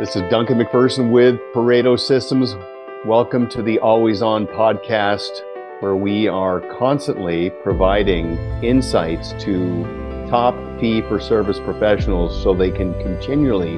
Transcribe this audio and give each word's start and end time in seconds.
This 0.00 0.16
is 0.16 0.22
Duncan 0.30 0.56
MacPherson 0.56 1.10
with 1.10 1.38
Pareto 1.52 2.00
Systems. 2.00 2.56
Welcome 3.04 3.50
to 3.50 3.62
the 3.62 3.78
Always 3.80 4.22
On 4.22 4.46
podcast, 4.46 5.42
where 5.80 5.94
we 5.94 6.26
are 6.26 6.60
constantly 6.78 7.50
providing 7.62 8.38
insights 8.64 9.34
to 9.40 10.26
top 10.30 10.54
fee 10.80 11.02
for 11.02 11.20
service 11.20 11.60
professionals 11.60 12.42
so 12.42 12.54
they 12.54 12.70
can 12.70 12.94
continually 13.02 13.76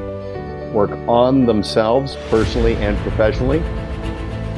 work 0.70 0.92
on 1.08 1.44
themselves 1.44 2.14
personally 2.30 2.76
and 2.76 2.96
professionally 2.98 3.58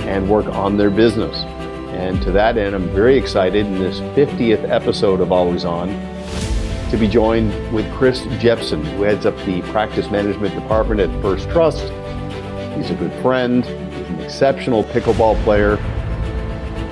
and 0.07 0.29
work 0.29 0.45
on 0.45 0.77
their 0.77 0.91
business. 0.91 1.35
And 1.95 2.21
to 2.25 2.33
that 2.33 2.59
end, 2.59 2.75
I'm 2.75 2.91
very 2.91 3.17
excited 3.17 3.65
in 3.65 3.79
this 3.79 4.01
50th 4.01 4.69
episode 4.69 5.23
of 5.23 5.33
Always 5.33 5.65
On 5.65 5.89
to 6.91 6.97
be 6.97 7.09
joined 7.09 7.51
with 7.73 7.91
Chris 7.95 8.23
Jeppesen, 8.41 8.85
who 8.85 9.03
heads 9.03 9.27
up 9.27 9.37
the 9.45 9.63
practice 9.73 10.11
management 10.11 10.55
department 10.55 11.01
at 11.01 11.23
First 11.23 11.49
Trust. 11.51 11.83
He's 12.77 12.91
a 12.91 12.97
good 12.99 13.13
friend, 13.23 13.65
he's 13.65 14.09
an 14.09 14.21
exceptional 14.21 14.85
pickleball 14.85 15.43
player 15.45 15.77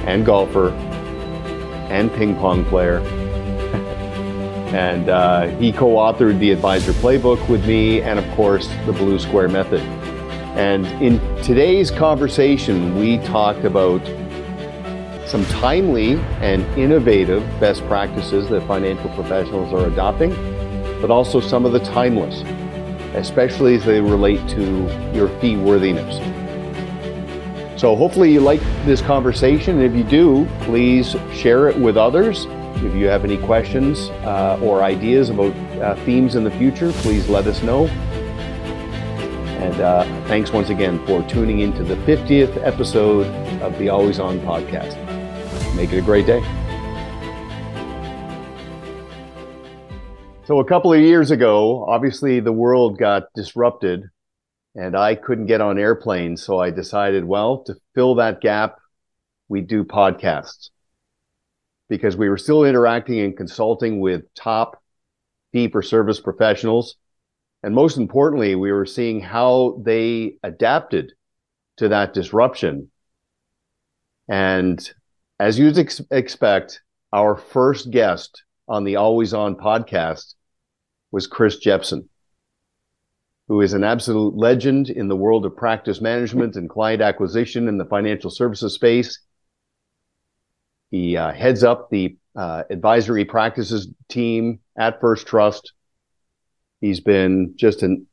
and 0.07 0.25
golfer 0.25 0.71
and 1.91 2.13
ping 2.15 2.35
pong 2.37 2.65
player. 2.67 2.99
and 4.73 5.09
uh, 5.09 5.47
he 5.59 5.73
co 5.73 5.97
authored 5.97 6.39
the 6.39 6.51
Advisor 6.51 6.93
Playbook 6.93 7.49
with 7.49 7.67
me 7.67 8.01
and, 8.01 8.19
of 8.19 8.31
course, 8.35 8.69
the 8.87 8.93
Blue 8.93 9.19
Square 9.19 9.49
Method. 9.49 9.81
And 10.57 10.87
in 11.03 11.19
today's 11.43 11.91
conversation, 11.91 12.99
we 12.99 13.19
talked 13.19 13.65
about 13.65 14.03
some 15.33 15.47
timely 15.47 16.13
and 16.43 16.63
innovative 16.79 17.43
best 17.59 17.83
practices 17.87 18.51
that 18.51 18.61
financial 18.67 19.09
professionals 19.15 19.73
are 19.73 19.87
adopting, 19.87 20.31
but 21.01 21.11
also 21.11 21.41
some 21.41 21.65
of 21.65 21.73
the 21.73 21.79
timeless, 21.79 22.43
especially 23.15 23.77
as 23.77 23.85
they 23.87 23.99
relate 23.99 24.47
to 24.47 24.63
your 25.15 25.31
fee 25.41 25.57
worthiness. 25.57 26.19
So 27.81 27.97
hopefully 27.97 28.31
you 28.31 28.41
like 28.41 28.61
this 28.85 29.01
conversation. 29.01 29.81
And 29.81 29.85
if 29.87 29.97
you 29.97 30.05
do, 30.05 30.47
please 30.65 31.17
share 31.33 31.71
it 31.71 31.79
with 31.79 31.97
others. 31.97 32.45
If 32.85 32.95
you 32.95 33.07
have 33.07 33.25
any 33.25 33.39
questions 33.39 34.11
uh, 34.27 34.59
or 34.63 34.83
ideas 34.83 35.31
about 35.31 35.57
uh, 35.81 35.95
themes 36.05 36.35
in 36.35 36.45
the 36.45 36.51
future, 36.51 36.93
please 36.97 37.31
let 37.31 37.47
us 37.47 37.63
know. 37.63 37.87
And 39.57 39.81
uh, 39.81 40.05
thanks 40.27 40.53
once 40.53 40.69
again 40.69 41.05
for 41.07 41.23
tuning 41.23 41.61
into 41.61 41.85
the 41.85 41.97
50th 41.97 42.63
episode 42.67 43.27
of 43.63 43.79
the 43.79 43.89
Always 43.89 44.21
On 44.21 44.39
podcast. 44.41 45.12
Make 45.75 45.93
it 45.93 45.99
a 45.99 46.03
great 46.03 46.27
day. 46.27 46.43
So, 50.45 50.59
a 50.59 50.65
couple 50.65 50.93
of 50.93 51.01
years 51.01 51.31
ago, 51.31 51.85
obviously 51.89 52.41
the 52.41 52.53
world 52.53 52.99
got 52.99 53.25
disrupted 53.35 54.11
and 54.75 54.97
I 54.97 55.15
couldn't 55.15 55.47
get 55.47 55.61
on 55.61 55.79
airplanes. 55.79 56.43
So, 56.43 56.59
I 56.59 56.71
decided, 56.71 57.25
well, 57.25 57.63
to 57.65 57.75
fill 57.95 58.17
that 58.17 58.41
gap, 58.41 58.77
we 59.49 59.61
do 59.61 59.85
podcasts 59.85 60.71
because 61.89 62.17
we 62.17 62.29
were 62.29 62.39
still 62.39 62.65
interacting 62.65 63.21
and 63.21 63.37
consulting 63.37 64.01
with 64.01 64.23
top 64.35 64.83
fee 65.53 65.69
for 65.69 65.83
service 65.83 66.21
professionals. 66.21 66.97
And 67.63 67.75
most 67.75 67.97
importantly, 67.97 68.55
we 68.55 68.73
were 68.73 68.87
seeing 68.87 69.21
how 69.21 69.81
they 69.85 70.37
adapted 70.43 71.13
to 71.77 71.89
that 71.89 72.15
disruption. 72.15 72.91
And 74.29 74.93
as 75.43 75.59
you'd 75.59 75.77
ex- 75.77 76.01
expect, 76.13 76.83
our 77.13 77.35
first 77.35 77.91
guest 77.91 78.45
on 78.69 78.85
the 78.85 78.95
Always 78.95 79.35
On 79.35 79.57
podcast 79.57 80.35
was 81.11 81.27
Chris 81.27 81.59
Jeppesen, 81.59 82.09
who 83.49 83.61
is 83.61 83.73
an 83.73 83.83
absolute 83.83 84.37
legend 84.37 84.89
in 84.89 85.09
the 85.09 85.17
world 85.17 85.45
of 85.45 85.57
practice 85.57 86.01
management 86.01 86.55
and 86.55 86.71
client 86.71 87.03
acquisition 87.03 87.67
in 87.67 87.77
the 87.77 87.85
financial 87.85 88.31
services 88.31 88.75
space. 88.75 89.19
He 90.93 91.17
uh, 91.17 91.33
heads 91.33 91.65
up 91.65 91.91
the 91.91 92.17
uh, 92.37 92.63
advisory 92.71 93.25
practices 93.25 93.89
team 94.09 94.61
at 94.79 95.01
First 95.01 95.27
Trust. 95.27 95.73
He's 96.81 97.01
been 97.01 97.55
just 97.57 97.83
an 97.83 98.07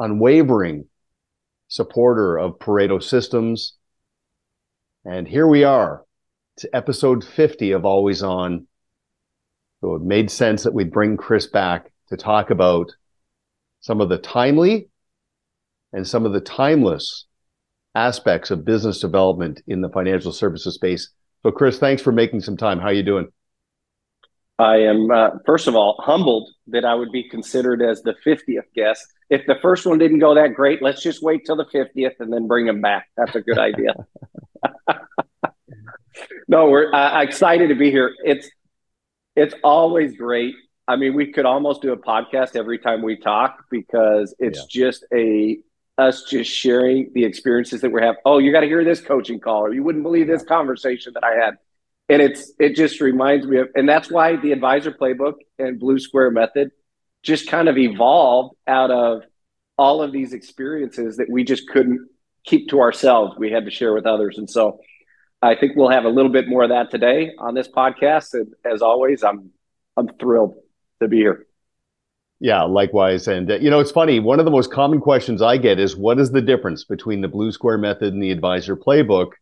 unwavering 0.00 0.86
supporter 1.68 2.40
of 2.40 2.58
Pareto 2.58 3.00
systems 3.00 3.74
and 5.04 5.26
here 5.26 5.46
we 5.46 5.64
are. 5.64 6.04
It's 6.56 6.66
episode 6.72 7.24
50 7.24 7.72
of 7.72 7.84
Always 7.84 8.22
On. 8.22 8.66
So 9.80 9.96
it 9.96 10.02
made 10.02 10.30
sense 10.30 10.62
that 10.62 10.74
we'd 10.74 10.92
bring 10.92 11.16
Chris 11.16 11.46
back 11.46 11.90
to 12.08 12.16
talk 12.16 12.50
about 12.50 12.90
some 13.80 14.00
of 14.00 14.08
the 14.08 14.18
timely 14.18 14.88
and 15.92 16.06
some 16.06 16.24
of 16.24 16.32
the 16.32 16.40
timeless 16.40 17.26
aspects 17.94 18.50
of 18.50 18.64
business 18.64 19.00
development 19.00 19.60
in 19.66 19.80
the 19.80 19.88
financial 19.88 20.32
services 20.32 20.74
space. 20.74 21.10
So 21.42 21.50
Chris, 21.50 21.78
thanks 21.78 22.00
for 22.00 22.12
making 22.12 22.40
some 22.40 22.56
time. 22.56 22.78
How 22.78 22.86
are 22.86 22.92
you 22.92 23.02
doing? 23.02 23.28
I 24.58 24.76
am, 24.76 25.10
uh, 25.10 25.30
first 25.44 25.66
of 25.66 25.74
all, 25.74 25.96
humbled 25.98 26.48
that 26.68 26.84
I 26.84 26.94
would 26.94 27.10
be 27.10 27.28
considered 27.28 27.82
as 27.82 28.02
the 28.02 28.14
50th 28.24 28.72
guest. 28.76 29.04
If 29.32 29.46
the 29.46 29.54
first 29.62 29.86
one 29.86 29.96
didn't 29.96 30.18
go 30.18 30.34
that 30.34 30.52
great, 30.54 30.82
let's 30.82 31.02
just 31.02 31.22
wait 31.22 31.46
till 31.46 31.56
the 31.56 31.64
50th 31.64 32.20
and 32.20 32.30
then 32.30 32.46
bring 32.46 32.66
them 32.66 32.82
back. 32.82 33.08
That's 33.16 33.34
a 33.34 33.40
good 33.40 33.58
idea. 33.58 33.94
no, 36.48 36.68
we're 36.68 36.92
uh, 36.92 37.22
excited 37.22 37.68
to 37.68 37.74
be 37.74 37.90
here. 37.90 38.14
It's 38.22 38.50
it's 39.34 39.54
always 39.64 40.18
great. 40.18 40.54
I 40.86 40.96
mean, 40.96 41.14
we 41.14 41.32
could 41.32 41.46
almost 41.46 41.80
do 41.80 41.92
a 41.92 41.96
podcast 41.96 42.56
every 42.56 42.78
time 42.78 43.00
we 43.00 43.16
talk 43.16 43.64
because 43.70 44.34
it's 44.38 44.58
yeah. 44.58 44.84
just 44.84 45.06
a 45.14 45.60
us 45.96 46.24
just 46.24 46.50
sharing 46.50 47.10
the 47.14 47.24
experiences 47.24 47.80
that 47.80 47.90
we 47.90 48.02
have. 48.02 48.16
Oh, 48.26 48.36
you 48.36 48.52
got 48.52 48.60
to 48.60 48.66
hear 48.66 48.84
this 48.84 49.00
coaching 49.00 49.40
call, 49.40 49.64
or 49.64 49.72
you 49.72 49.82
wouldn't 49.82 50.04
believe 50.04 50.26
this 50.26 50.42
conversation 50.42 51.14
that 51.14 51.24
I 51.24 51.42
had. 51.42 51.56
And 52.10 52.20
it's 52.20 52.52
it 52.58 52.76
just 52.76 53.00
reminds 53.00 53.46
me 53.46 53.56
of, 53.60 53.70
and 53.74 53.88
that's 53.88 54.10
why 54.10 54.36
the 54.36 54.52
advisor 54.52 54.92
playbook 54.92 55.36
and 55.58 55.80
Blue 55.80 55.98
Square 55.98 56.32
method 56.32 56.72
just 57.22 57.48
kind 57.48 57.68
of 57.68 57.78
evolved 57.78 58.56
out 58.66 58.90
of 58.90 59.22
all 59.78 60.02
of 60.02 60.12
these 60.12 60.32
experiences 60.32 61.16
that 61.16 61.30
we 61.30 61.44
just 61.44 61.68
couldn't 61.68 62.08
keep 62.44 62.68
to 62.70 62.80
ourselves. 62.80 63.36
We 63.38 63.50
had 63.50 63.64
to 63.64 63.70
share 63.70 63.94
with 63.94 64.06
others. 64.06 64.38
And 64.38 64.48
so 64.48 64.80
I 65.40 65.54
think 65.54 65.76
we'll 65.76 65.90
have 65.90 66.04
a 66.04 66.08
little 66.08 66.30
bit 66.30 66.48
more 66.48 66.62
of 66.62 66.70
that 66.70 66.90
today 66.90 67.32
on 67.38 67.54
this 67.54 67.68
podcast. 67.68 68.34
And 68.34 68.52
as 68.64 68.82
always, 68.82 69.22
I'm 69.24 69.50
I'm 69.96 70.08
thrilled 70.18 70.54
to 71.00 71.08
be 71.08 71.18
here. 71.18 71.46
Yeah, 72.40 72.62
likewise. 72.62 73.28
And 73.28 73.50
uh, 73.50 73.56
you 73.56 73.70
know, 73.70 73.80
it's 73.80 73.90
funny. 73.90 74.18
One 74.20 74.38
of 74.38 74.44
the 74.44 74.50
most 74.50 74.72
common 74.72 75.00
questions 75.00 75.42
I 75.42 75.56
get 75.58 75.78
is, 75.78 75.96
"What 75.96 76.18
is 76.18 76.32
the 76.32 76.40
difference 76.40 76.84
between 76.84 77.20
the 77.20 77.28
Blue 77.28 77.52
Square 77.52 77.78
method 77.78 78.12
and 78.12 78.22
the 78.22 78.32
Advisor 78.32 78.76
Playbook?" 78.76 79.32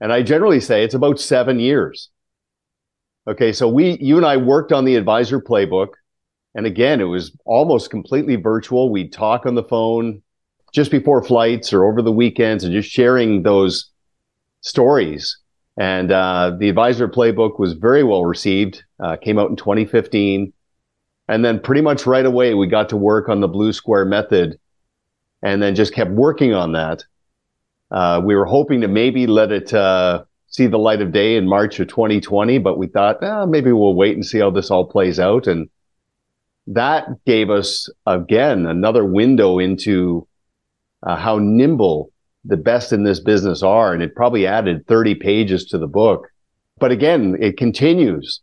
And 0.00 0.12
I 0.12 0.22
generally 0.22 0.60
say 0.60 0.84
it's 0.84 0.94
about 0.94 1.20
seven 1.20 1.60
years. 1.60 2.10
Okay, 3.26 3.52
so 3.52 3.68
we, 3.68 3.96
you 4.00 4.16
and 4.16 4.26
I, 4.26 4.36
worked 4.36 4.72
on 4.72 4.84
the 4.84 4.96
Advisor 4.96 5.40
Playbook, 5.40 5.90
and 6.54 6.66
again, 6.66 7.00
it 7.00 7.04
was 7.04 7.32
almost 7.44 7.90
completely 7.90 8.36
virtual. 8.36 8.90
We'd 8.90 9.12
talk 9.12 9.46
on 9.46 9.54
the 9.54 9.64
phone, 9.64 10.22
just 10.72 10.90
before 10.90 11.22
flights 11.22 11.72
or 11.72 11.84
over 11.84 12.02
the 12.02 12.12
weekends 12.12 12.64
and 12.64 12.72
just 12.72 12.90
sharing 12.90 13.42
those 13.42 13.90
stories. 14.60 15.38
And 15.76 16.12
uh, 16.12 16.52
the 16.58 16.68
advisor 16.68 17.08
playbook 17.08 17.58
was 17.58 17.72
very 17.72 18.02
well 18.02 18.24
received, 18.24 18.84
uh, 19.00 19.16
came 19.16 19.38
out 19.38 19.50
in 19.50 19.56
2015. 19.56 20.52
And 21.28 21.44
then 21.44 21.60
pretty 21.60 21.80
much 21.80 22.06
right 22.06 22.26
away, 22.26 22.54
we 22.54 22.66
got 22.66 22.88
to 22.90 22.96
work 22.96 23.28
on 23.28 23.40
the 23.40 23.48
Blue 23.48 23.72
Square 23.72 24.06
method 24.06 24.58
and 25.42 25.62
then 25.62 25.74
just 25.74 25.94
kept 25.94 26.10
working 26.10 26.54
on 26.54 26.72
that. 26.72 27.04
Uh, 27.90 28.20
we 28.24 28.34
were 28.34 28.44
hoping 28.44 28.80
to 28.80 28.88
maybe 28.88 29.26
let 29.26 29.52
it 29.52 29.72
uh, 29.72 30.24
see 30.48 30.66
the 30.66 30.78
light 30.78 31.00
of 31.00 31.12
day 31.12 31.36
in 31.36 31.48
March 31.48 31.78
of 31.80 31.88
2020, 31.88 32.58
but 32.58 32.78
we 32.78 32.86
thought 32.86 33.22
eh, 33.22 33.44
maybe 33.46 33.72
we'll 33.72 33.94
wait 33.94 34.14
and 34.14 34.26
see 34.26 34.38
how 34.38 34.50
this 34.50 34.70
all 34.70 34.84
plays 34.84 35.20
out. 35.20 35.46
And 35.46 35.68
that 36.68 37.06
gave 37.26 37.50
us, 37.50 37.90
again, 38.06 38.66
another 38.66 39.04
window 39.04 39.58
into 39.58 40.26
uh, 41.02 41.16
how 41.16 41.38
nimble 41.38 42.10
the 42.44 42.56
best 42.56 42.92
in 42.92 43.04
this 43.04 43.20
business 43.20 43.62
are. 43.62 43.92
And 43.92 44.02
it 44.02 44.14
probably 44.14 44.46
added 44.46 44.86
30 44.86 45.16
pages 45.16 45.66
to 45.66 45.78
the 45.78 45.86
book. 45.86 46.28
But 46.78 46.90
again, 46.90 47.36
it 47.40 47.56
continues. 47.56 48.40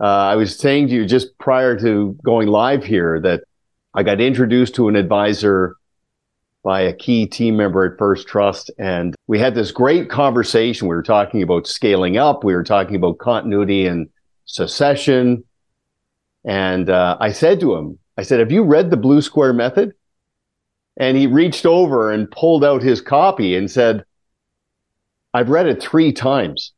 Uh, 0.00 0.04
I 0.04 0.36
was 0.36 0.58
saying 0.58 0.88
to 0.88 0.94
you 0.94 1.04
just 1.04 1.36
prior 1.38 1.78
to 1.78 2.16
going 2.24 2.48
live 2.48 2.84
here 2.84 3.20
that 3.20 3.42
I 3.92 4.02
got 4.02 4.20
introduced 4.20 4.76
to 4.76 4.88
an 4.88 4.96
advisor 4.96 5.76
by 6.62 6.82
a 6.82 6.94
key 6.94 7.26
team 7.26 7.56
member 7.56 7.84
at 7.84 7.98
First 7.98 8.26
Trust. 8.28 8.70
And 8.78 9.14
we 9.26 9.38
had 9.38 9.54
this 9.54 9.72
great 9.72 10.08
conversation. 10.08 10.88
We 10.88 10.94
were 10.94 11.02
talking 11.02 11.42
about 11.42 11.66
scaling 11.66 12.16
up. 12.16 12.44
We 12.44 12.54
were 12.54 12.64
talking 12.64 12.96
about 12.96 13.18
continuity 13.18 13.86
and 13.86 14.08
succession. 14.44 15.44
And 16.44 16.88
uh, 16.88 17.16
I 17.20 17.32
said 17.32 17.60
to 17.60 17.74
him, 17.74 17.98
I 18.16 18.22
said, 18.22 18.40
have 18.40 18.52
you 18.52 18.62
read 18.62 18.90
the 18.90 18.96
Blue 18.96 19.22
Square 19.22 19.54
Method? 19.54 19.92
And 20.96 21.16
he 21.16 21.26
reached 21.26 21.66
over 21.66 22.10
and 22.10 22.30
pulled 22.30 22.64
out 22.64 22.82
his 22.82 23.00
copy 23.00 23.54
and 23.54 23.70
said, 23.70 24.04
I've 25.32 25.48
read 25.48 25.66
it 25.66 25.82
three 25.82 26.12
times. 26.12 26.72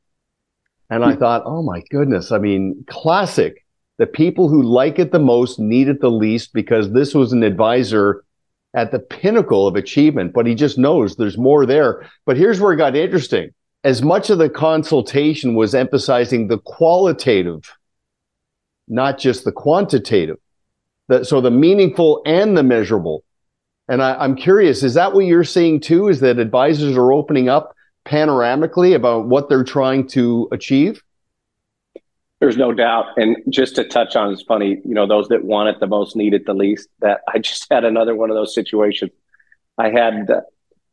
And 0.91 1.03
I 1.05 1.17
thought, 1.17 1.43
oh 1.47 1.63
my 1.63 1.83
goodness. 1.91 2.33
I 2.33 2.39
mean, 2.39 2.85
classic. 2.87 3.65
The 3.99 4.07
people 4.07 4.49
who 4.49 4.63
like 4.63 4.99
it 4.99 5.11
the 5.11 5.19
most 5.19 5.59
need 5.59 5.89
it 5.89 6.01
the 6.01 6.11
least 6.11 6.53
because 6.53 6.93
this 6.93 7.15
was 7.15 7.33
an 7.33 7.43
advisor 7.43 8.25
at 8.75 8.91
the 8.91 8.99
pinnacle 8.99 9.67
of 9.67 9.77
achievement, 9.77 10.33
but 10.33 10.47
he 10.47 10.55
just 10.55 10.79
knows 10.79 11.17
there's 11.17 11.39
more 11.39 11.67
there. 11.67 12.09
But 12.27 12.37
here's 12.37 12.61
where 12.61 12.73
it 12.73 12.79
got 12.79 12.97
interesting. 12.97 13.51
As 13.85 14.03
much 14.03 14.31
of 14.31 14.39
the 14.39 14.49
consultation 14.51 15.55
was 15.55 15.75
emphasizing 15.75 16.49
the 16.49 16.59
qualitative, 16.59 17.71
not 18.93 19.19
just 19.19 19.45
the 19.45 19.53
quantitative. 19.53 20.37
The, 21.09 21.25
so 21.25 21.41
the 21.41 21.51
meaningful 21.51 22.23
and 22.25 22.57
the 22.57 22.63
measurable. 22.63 23.25
And 23.89 24.03
I, 24.03 24.15
I'm 24.15 24.37
curious, 24.37 24.83
is 24.83 24.95
that 24.95 25.15
what 25.15 25.25
you're 25.25 25.45
seeing 25.45 25.81
too? 25.81 26.09
Is 26.09 26.21
that 26.21 26.39
advisors 26.39 26.97
are 26.97 27.13
opening 27.13 27.49
up 27.49 27.75
panoramically 28.07 28.95
about 28.95 29.27
what 29.27 29.49
they're 29.49 29.65
trying 29.65 30.07
to 30.09 30.49
achieve? 30.53 31.03
There's 32.41 32.57
no 32.57 32.73
doubt. 32.73 33.07
And 33.17 33.37
just 33.49 33.77
to 33.77 33.85
touch 33.85 34.17
on, 34.17 34.33
it's 34.33 34.43
funny, 34.43 34.81
you 34.85 34.95
know, 34.95 35.07
those 35.07 35.29
that 35.29 35.45
want 35.45 35.69
it 35.69 35.81
the 35.81 35.87
most 35.87 36.17
need 36.17 36.35
it 36.35 36.45
the 36.45 36.55
least. 36.55 36.89
That 37.01 37.21
I 37.33 37.39
just 37.39 37.67
had 37.71 37.85
another 37.85 38.15
one 38.15 38.31
of 38.31 38.37
those 38.37 38.55
situations. 38.55 39.11
I 39.79 39.91
had, 39.91 40.29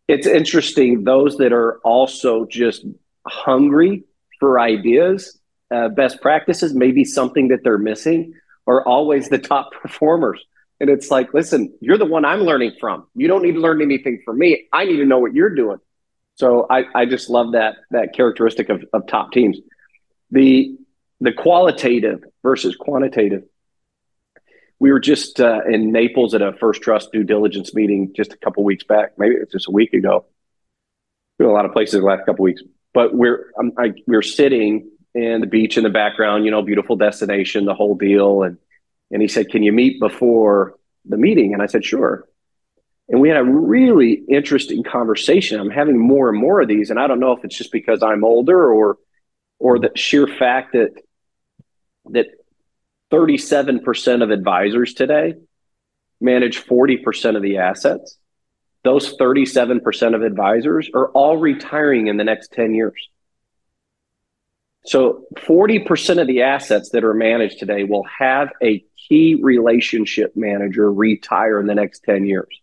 it's 0.07 0.27
interesting, 0.27 1.03
those 1.03 1.37
that 1.37 1.51
are 1.51 1.79
also 1.83 2.45
just 2.45 2.85
hungry 3.27 4.03
for 4.39 4.59
ideas, 4.59 5.38
uh, 5.71 5.89
best 5.89 6.21
practices, 6.21 6.73
maybe 6.73 7.05
something 7.05 7.49
that 7.49 7.63
they're 7.63 7.77
missing, 7.77 8.33
are 8.67 8.85
always 8.85 9.29
the 9.29 9.37
top 9.37 9.71
performers. 9.81 10.43
And 10.79 10.89
it's 10.89 11.11
like, 11.11 11.33
listen, 11.33 11.73
you're 11.81 11.97
the 11.97 12.05
one 12.05 12.23
I'm 12.23 12.41
learning 12.41 12.73
from. 12.79 13.07
You 13.13 13.27
don't 13.27 13.43
need 13.43 13.53
to 13.53 13.59
learn 13.59 13.81
anything 13.81 14.21
from 14.23 14.37
me. 14.39 14.67
I 14.71 14.85
need 14.85 14.97
to 14.97 15.05
know 15.05 15.19
what 15.19 15.33
you're 15.33 15.53
doing. 15.53 15.79
So 16.35 16.67
I, 16.69 16.85
I 16.95 17.05
just 17.05 17.29
love 17.29 17.51
that 17.51 17.75
that 17.91 18.13
characteristic 18.15 18.69
of, 18.69 18.85
of 18.93 19.07
top 19.07 19.33
teams. 19.33 19.57
The 20.31 20.77
the 21.19 21.33
qualitative 21.33 22.23
versus 22.43 22.77
quantitative. 22.77 23.43
We 24.79 24.93
were 24.93 25.01
just 25.01 25.41
uh, 25.41 25.61
in 25.69 25.91
Naples 25.91 26.33
at 26.33 26.41
a 26.41 26.53
First 26.53 26.81
Trust 26.81 27.11
due 27.11 27.25
diligence 27.25 27.73
meeting 27.73 28.13
just 28.15 28.31
a 28.31 28.37
couple 28.37 28.63
weeks 28.63 28.85
back. 28.85 29.17
Maybe 29.17 29.35
it's 29.35 29.51
just 29.51 29.67
a 29.67 29.71
week 29.71 29.93
ago. 29.93 30.27
Been 31.37 31.47
a 31.47 31.51
lot 31.51 31.65
of 31.65 31.73
places 31.73 31.99
the 31.99 32.05
last 32.05 32.25
couple 32.25 32.43
weeks, 32.43 32.61
but 32.93 33.13
we're 33.13 33.51
um, 33.59 33.73
I, 33.77 33.93
we're 34.07 34.21
sitting 34.21 34.89
in 35.13 35.41
the 35.41 35.47
beach 35.47 35.77
in 35.77 35.83
the 35.83 35.89
background. 35.89 36.45
You 36.45 36.51
know, 36.51 36.61
beautiful 36.61 36.95
destination, 36.95 37.65
the 37.65 37.73
whole 37.73 37.95
deal. 37.95 38.43
And 38.43 38.57
and 39.11 39.21
he 39.21 39.27
said, 39.27 39.49
"Can 39.49 39.63
you 39.63 39.71
meet 39.71 39.99
before 39.99 40.75
the 41.05 41.17
meeting?" 41.17 41.53
And 41.53 41.61
I 41.61 41.65
said, 41.65 41.85
"Sure." 41.85 42.27
And 43.07 43.19
we 43.19 43.29
had 43.29 43.37
a 43.37 43.43
really 43.43 44.23
interesting 44.29 44.83
conversation. 44.83 45.59
I'm 45.59 45.71
having 45.71 45.97
more 45.97 46.29
and 46.29 46.37
more 46.37 46.61
of 46.61 46.67
these, 46.67 46.91
and 46.91 46.99
I 46.99 47.07
don't 47.07 47.19
know 47.19 47.31
if 47.31 47.43
it's 47.43 47.57
just 47.57 47.71
because 47.71 48.03
I'm 48.03 48.23
older 48.23 48.71
or 48.71 48.97
or 49.57 49.79
the 49.79 49.91
sheer 49.95 50.27
fact 50.27 50.73
that 50.73 50.91
that 52.11 52.27
37% 53.11 54.23
of 54.23 54.29
advisors 54.29 54.93
today 54.93 55.33
manage 56.21 56.63
40% 56.65 57.35
of 57.35 57.41
the 57.41 57.57
assets. 57.57 58.17
Those 58.83 59.17
37% 59.17 60.15
of 60.15 60.21
advisors 60.21 60.89
are 60.93 61.09
all 61.09 61.37
retiring 61.37 62.07
in 62.07 62.17
the 62.17 62.23
next 62.23 62.51
10 62.53 62.73
years. 62.73 63.09
So 64.85 65.25
40% 65.35 66.21
of 66.21 66.27
the 66.27 66.41
assets 66.43 66.89
that 66.91 67.03
are 67.03 67.13
managed 67.13 67.59
today 67.59 67.83
will 67.83 68.05
have 68.05 68.49
a 68.63 68.83
key 69.07 69.35
relationship 69.41 70.35
manager 70.35 70.91
retire 70.91 71.59
in 71.59 71.67
the 71.67 71.75
next 71.75 72.03
10 72.05 72.25
years. 72.25 72.61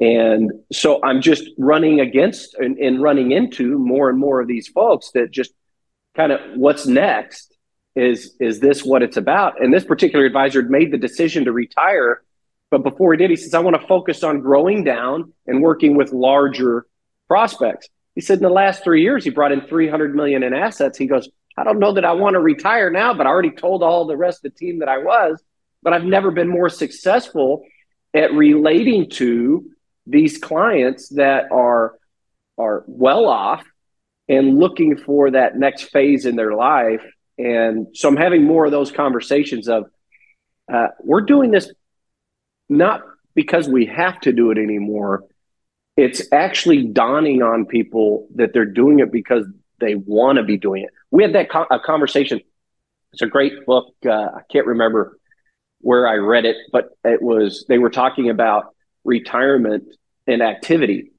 And 0.00 0.50
so 0.72 1.00
I'm 1.02 1.20
just 1.20 1.44
running 1.58 2.00
against 2.00 2.54
and, 2.54 2.78
and 2.78 3.02
running 3.02 3.32
into 3.32 3.78
more 3.78 4.08
and 4.08 4.18
more 4.18 4.40
of 4.40 4.48
these 4.48 4.68
folks 4.68 5.10
that 5.12 5.30
just 5.30 5.52
kind 6.16 6.32
of 6.32 6.40
what's 6.56 6.86
next 6.86 7.54
is 7.96 8.34
is 8.40 8.60
this 8.60 8.84
what 8.84 9.02
it's 9.02 9.16
about? 9.16 9.62
And 9.62 9.72
this 9.74 9.84
particular 9.84 10.24
advisor 10.24 10.62
had 10.62 10.70
made 10.70 10.92
the 10.92 10.98
decision 10.98 11.44
to 11.44 11.52
retire, 11.52 12.22
but 12.70 12.82
before 12.82 13.12
he 13.12 13.18
did, 13.18 13.30
he 13.30 13.36
says, 13.36 13.52
I 13.52 13.58
want 13.58 13.80
to 13.80 13.86
focus 13.86 14.22
on 14.22 14.40
growing 14.40 14.84
down 14.84 15.32
and 15.46 15.60
working 15.60 15.96
with 15.96 16.12
larger 16.12 16.86
prospects. 17.28 17.88
He 18.14 18.20
said 18.20 18.38
in 18.38 18.42
the 18.42 18.50
last 18.50 18.82
three 18.82 19.02
years, 19.02 19.24
he 19.24 19.30
brought 19.30 19.52
in 19.52 19.62
300 19.62 20.14
million 20.14 20.42
in 20.42 20.52
assets. 20.52 20.98
He 20.98 21.06
goes, 21.06 21.28
I 21.56 21.64
don't 21.64 21.78
know 21.78 21.92
that 21.92 22.04
I 22.04 22.12
want 22.12 22.34
to 22.34 22.40
retire 22.40 22.90
now, 22.90 23.14
but 23.14 23.26
I 23.26 23.30
already 23.30 23.50
told 23.50 23.82
all 23.82 24.06
the 24.06 24.16
rest 24.16 24.44
of 24.44 24.52
the 24.52 24.58
team 24.58 24.80
that 24.80 24.88
I 24.88 24.98
was, 24.98 25.42
but 25.82 25.92
I've 25.92 26.04
never 26.04 26.30
been 26.30 26.48
more 26.48 26.68
successful 26.68 27.64
at 28.14 28.32
relating 28.32 29.10
to 29.10 29.70
these 30.06 30.38
clients 30.38 31.08
that 31.10 31.50
are 31.52 31.96
are 32.58 32.84
well 32.86 33.26
off 33.26 33.64
and 34.28 34.58
looking 34.58 34.96
for 34.96 35.30
that 35.30 35.56
next 35.56 35.84
phase 35.84 36.26
in 36.26 36.36
their 36.36 36.52
life 36.52 37.02
and 37.40 37.86
so 37.94 38.08
I'm 38.08 38.16
having 38.16 38.44
more 38.44 38.66
of 38.66 38.70
those 38.70 38.92
conversations 38.92 39.66
of 39.66 39.86
uh, 40.70 40.88
we're 41.02 41.22
doing 41.22 41.50
this 41.50 41.72
not 42.68 43.00
because 43.34 43.66
we 43.66 43.86
have 43.86 44.20
to 44.20 44.32
do 44.32 44.50
it 44.50 44.58
anymore. 44.58 45.24
It's 46.00 46.22
actually 46.32 46.84
dawning 46.84 47.42
on 47.42 47.66
people 47.66 48.28
that 48.34 48.52
they're 48.52 48.64
doing 48.64 49.00
it 49.00 49.12
because 49.12 49.46
they 49.78 49.94
want 49.94 50.36
to 50.36 50.44
be 50.44 50.56
doing 50.56 50.82
it. 50.82 50.90
We 51.10 51.22
had 51.22 51.34
that 51.34 51.50
co- 51.50 51.66
a 51.70 51.78
conversation. 51.78 52.40
It's 53.12 53.22
a 53.22 53.26
great 53.26 53.66
book. 53.66 53.94
Uh, 54.04 54.10
I 54.10 54.40
can't 54.50 54.66
remember 54.66 55.18
where 55.80 56.06
I 56.06 56.16
read 56.16 56.44
it, 56.44 56.56
but 56.72 56.90
it 57.04 57.22
was 57.22 57.64
they 57.68 57.78
were 57.78 57.90
talking 57.90 58.30
about 58.30 58.74
retirement 59.04 59.84
and 60.26 60.42
activity. 60.42 61.12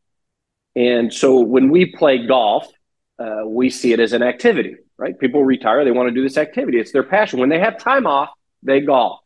And 0.76 1.14
so 1.14 1.40
when 1.40 1.70
we 1.70 1.86
play 1.86 2.26
golf, 2.26 2.68
uh, 3.20 3.42
we 3.46 3.70
see 3.70 3.92
it 3.94 4.00
as 4.00 4.14
an 4.14 4.24
activity 4.24 4.78
right? 5.02 5.18
People 5.18 5.44
retire, 5.44 5.84
they 5.84 5.92
want 5.92 6.08
to 6.10 6.14
do 6.14 6.22
this 6.22 6.38
activity. 6.38 6.80
It's 6.80 6.92
their 6.92 7.04
passion. 7.04 7.40
When 7.40 7.50
they 7.50 7.60
have 7.60 7.80
time 7.80 8.06
off, 8.06 8.30
they 8.62 8.82
golf. 8.82 9.20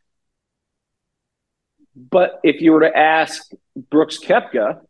But 1.94 2.40
if 2.42 2.62
you 2.62 2.72
were 2.72 2.80
to 2.80 2.96
ask 2.96 3.50
Brooks 3.90 4.18
Koepka, 4.18 4.80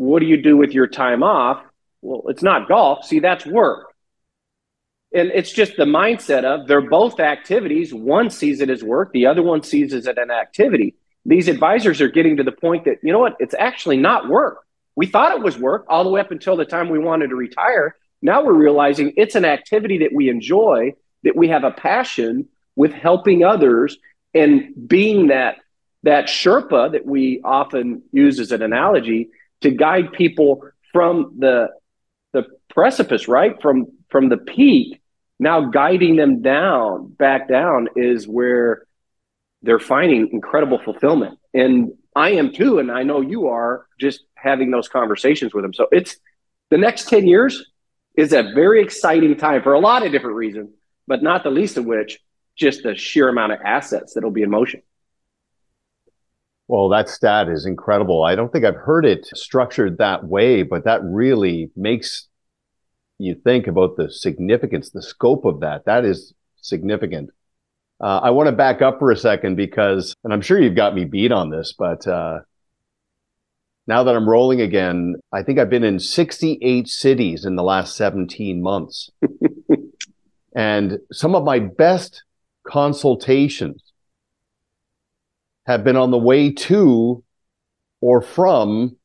what 0.00 0.20
do 0.20 0.26
you 0.26 0.40
do 0.40 0.56
with 0.56 0.72
your 0.72 0.86
time 0.86 1.22
off? 1.22 1.62
Well, 2.00 2.22
it's 2.28 2.42
not 2.42 2.68
golf. 2.68 3.04
See, 3.04 3.18
that's 3.18 3.44
work. 3.44 3.92
And 5.12 5.30
it's 5.34 5.52
just 5.52 5.76
the 5.76 5.84
mindset 5.84 6.44
of 6.44 6.66
they're 6.66 6.80
both 6.80 7.20
activities. 7.20 7.92
One 7.92 8.30
sees 8.30 8.62
it 8.62 8.70
as 8.70 8.82
work, 8.82 9.12
the 9.12 9.26
other 9.26 9.42
one 9.42 9.62
sees 9.62 9.92
it 9.92 9.98
as 9.98 10.06
an 10.06 10.30
activity. 10.30 10.94
These 11.26 11.48
advisors 11.48 12.00
are 12.00 12.08
getting 12.08 12.38
to 12.38 12.42
the 12.42 12.52
point 12.52 12.86
that, 12.86 13.00
you 13.02 13.12
know 13.12 13.18
what, 13.18 13.36
it's 13.40 13.54
actually 13.58 13.98
not 13.98 14.30
work. 14.30 14.64
We 14.96 15.04
thought 15.04 15.36
it 15.36 15.42
was 15.42 15.58
work 15.58 15.84
all 15.86 16.02
the 16.02 16.08
way 16.08 16.22
up 16.22 16.30
until 16.30 16.56
the 16.56 16.64
time 16.64 16.88
we 16.88 16.98
wanted 16.98 17.28
to 17.28 17.36
retire. 17.36 17.94
Now 18.22 18.42
we're 18.42 18.54
realizing 18.54 19.12
it's 19.18 19.34
an 19.34 19.44
activity 19.44 19.98
that 19.98 20.14
we 20.14 20.30
enjoy, 20.30 20.94
that 21.24 21.36
we 21.36 21.48
have 21.48 21.64
a 21.64 21.72
passion 21.72 22.48
with 22.74 22.94
helping 22.94 23.44
others 23.44 23.98
and 24.32 24.72
being 24.88 25.26
that 25.26 25.56
that 26.04 26.24
Sherpa 26.28 26.92
that 26.92 27.04
we 27.04 27.42
often 27.44 28.02
use 28.12 28.40
as 28.40 28.50
an 28.52 28.62
analogy 28.62 29.28
to 29.62 29.70
guide 29.70 30.12
people 30.12 30.62
from 30.92 31.36
the 31.38 31.68
the 32.32 32.44
precipice, 32.68 33.28
right? 33.28 33.60
From 33.60 33.86
from 34.08 34.28
the 34.28 34.36
peak, 34.36 35.00
now 35.38 35.70
guiding 35.70 36.16
them 36.16 36.42
down, 36.42 37.08
back 37.08 37.48
down 37.48 37.88
is 37.96 38.26
where 38.26 38.86
they're 39.62 39.78
finding 39.78 40.28
incredible 40.32 40.78
fulfillment. 40.78 41.38
And 41.54 41.92
I 42.14 42.30
am 42.32 42.52
too, 42.52 42.78
and 42.78 42.90
I 42.90 43.02
know 43.02 43.20
you 43.20 43.48
are 43.48 43.86
just 43.98 44.24
having 44.34 44.70
those 44.70 44.88
conversations 44.88 45.54
with 45.54 45.62
them. 45.64 45.74
So 45.74 45.86
it's 45.92 46.16
the 46.70 46.78
next 46.78 47.08
10 47.08 47.26
years 47.26 47.70
is 48.16 48.32
a 48.32 48.42
very 48.54 48.82
exciting 48.82 49.36
time 49.36 49.62
for 49.62 49.74
a 49.74 49.80
lot 49.80 50.04
of 50.04 50.12
different 50.12 50.36
reasons, 50.36 50.70
but 51.06 51.22
not 51.22 51.44
the 51.44 51.50
least 51.50 51.76
of 51.76 51.84
which 51.84 52.18
just 52.56 52.82
the 52.82 52.94
sheer 52.94 53.28
amount 53.28 53.52
of 53.52 53.60
assets 53.64 54.14
that'll 54.14 54.30
be 54.30 54.42
in 54.42 54.50
motion. 54.50 54.82
Well, 56.70 56.88
that 56.90 57.08
stat 57.08 57.48
is 57.48 57.66
incredible. 57.66 58.22
I 58.22 58.36
don't 58.36 58.52
think 58.52 58.64
I've 58.64 58.76
heard 58.76 59.04
it 59.04 59.26
structured 59.34 59.98
that 59.98 60.22
way, 60.22 60.62
but 60.62 60.84
that 60.84 61.00
really 61.02 61.72
makes 61.74 62.28
you 63.18 63.34
think 63.34 63.66
about 63.66 63.96
the 63.96 64.08
significance, 64.08 64.90
the 64.90 65.02
scope 65.02 65.44
of 65.44 65.58
that. 65.62 65.86
That 65.86 66.04
is 66.04 66.32
significant. 66.62 67.30
Uh, 68.00 68.20
I 68.22 68.30
want 68.30 68.46
to 68.46 68.52
back 68.52 68.82
up 68.82 69.00
for 69.00 69.10
a 69.10 69.16
second 69.16 69.56
because, 69.56 70.14
and 70.22 70.32
I'm 70.32 70.42
sure 70.42 70.60
you've 70.60 70.76
got 70.76 70.94
me 70.94 71.06
beat 71.06 71.32
on 71.32 71.50
this, 71.50 71.74
but 71.76 72.06
uh, 72.06 72.38
now 73.88 74.04
that 74.04 74.14
I'm 74.14 74.30
rolling 74.30 74.60
again, 74.60 75.16
I 75.32 75.42
think 75.42 75.58
I've 75.58 75.70
been 75.70 75.82
in 75.82 75.98
68 75.98 76.86
cities 76.86 77.44
in 77.44 77.56
the 77.56 77.64
last 77.64 77.96
17 77.96 78.62
months. 78.62 79.10
and 80.54 81.00
some 81.10 81.34
of 81.34 81.42
my 81.42 81.58
best 81.58 82.22
consultations 82.64 83.89
have 85.70 85.84
been 85.84 85.96
on 85.96 86.10
the 86.10 86.18
way 86.18 86.52
to 86.52 87.22
or 88.00 88.20
from 88.20 88.96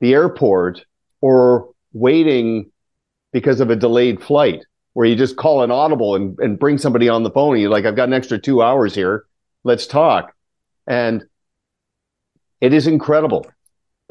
the 0.00 0.14
airport 0.14 0.84
or 1.20 1.70
waiting 1.92 2.70
because 3.32 3.60
of 3.60 3.70
a 3.70 3.76
delayed 3.76 4.22
flight 4.22 4.64
where 4.92 5.06
you 5.06 5.14
just 5.14 5.36
call 5.36 5.62
an 5.62 5.70
audible 5.70 6.14
and, 6.14 6.38
and 6.38 6.58
bring 6.58 6.78
somebody 6.78 7.08
on 7.08 7.22
the 7.22 7.30
phone 7.30 7.58
you're 7.58 7.70
like 7.70 7.84
i've 7.84 7.96
got 7.96 8.08
an 8.08 8.14
extra 8.14 8.38
two 8.38 8.62
hours 8.62 8.94
here 8.94 9.24
let's 9.64 9.86
talk 9.86 10.34
and 10.86 11.24
it 12.60 12.72
is 12.72 12.86
incredible 12.86 13.46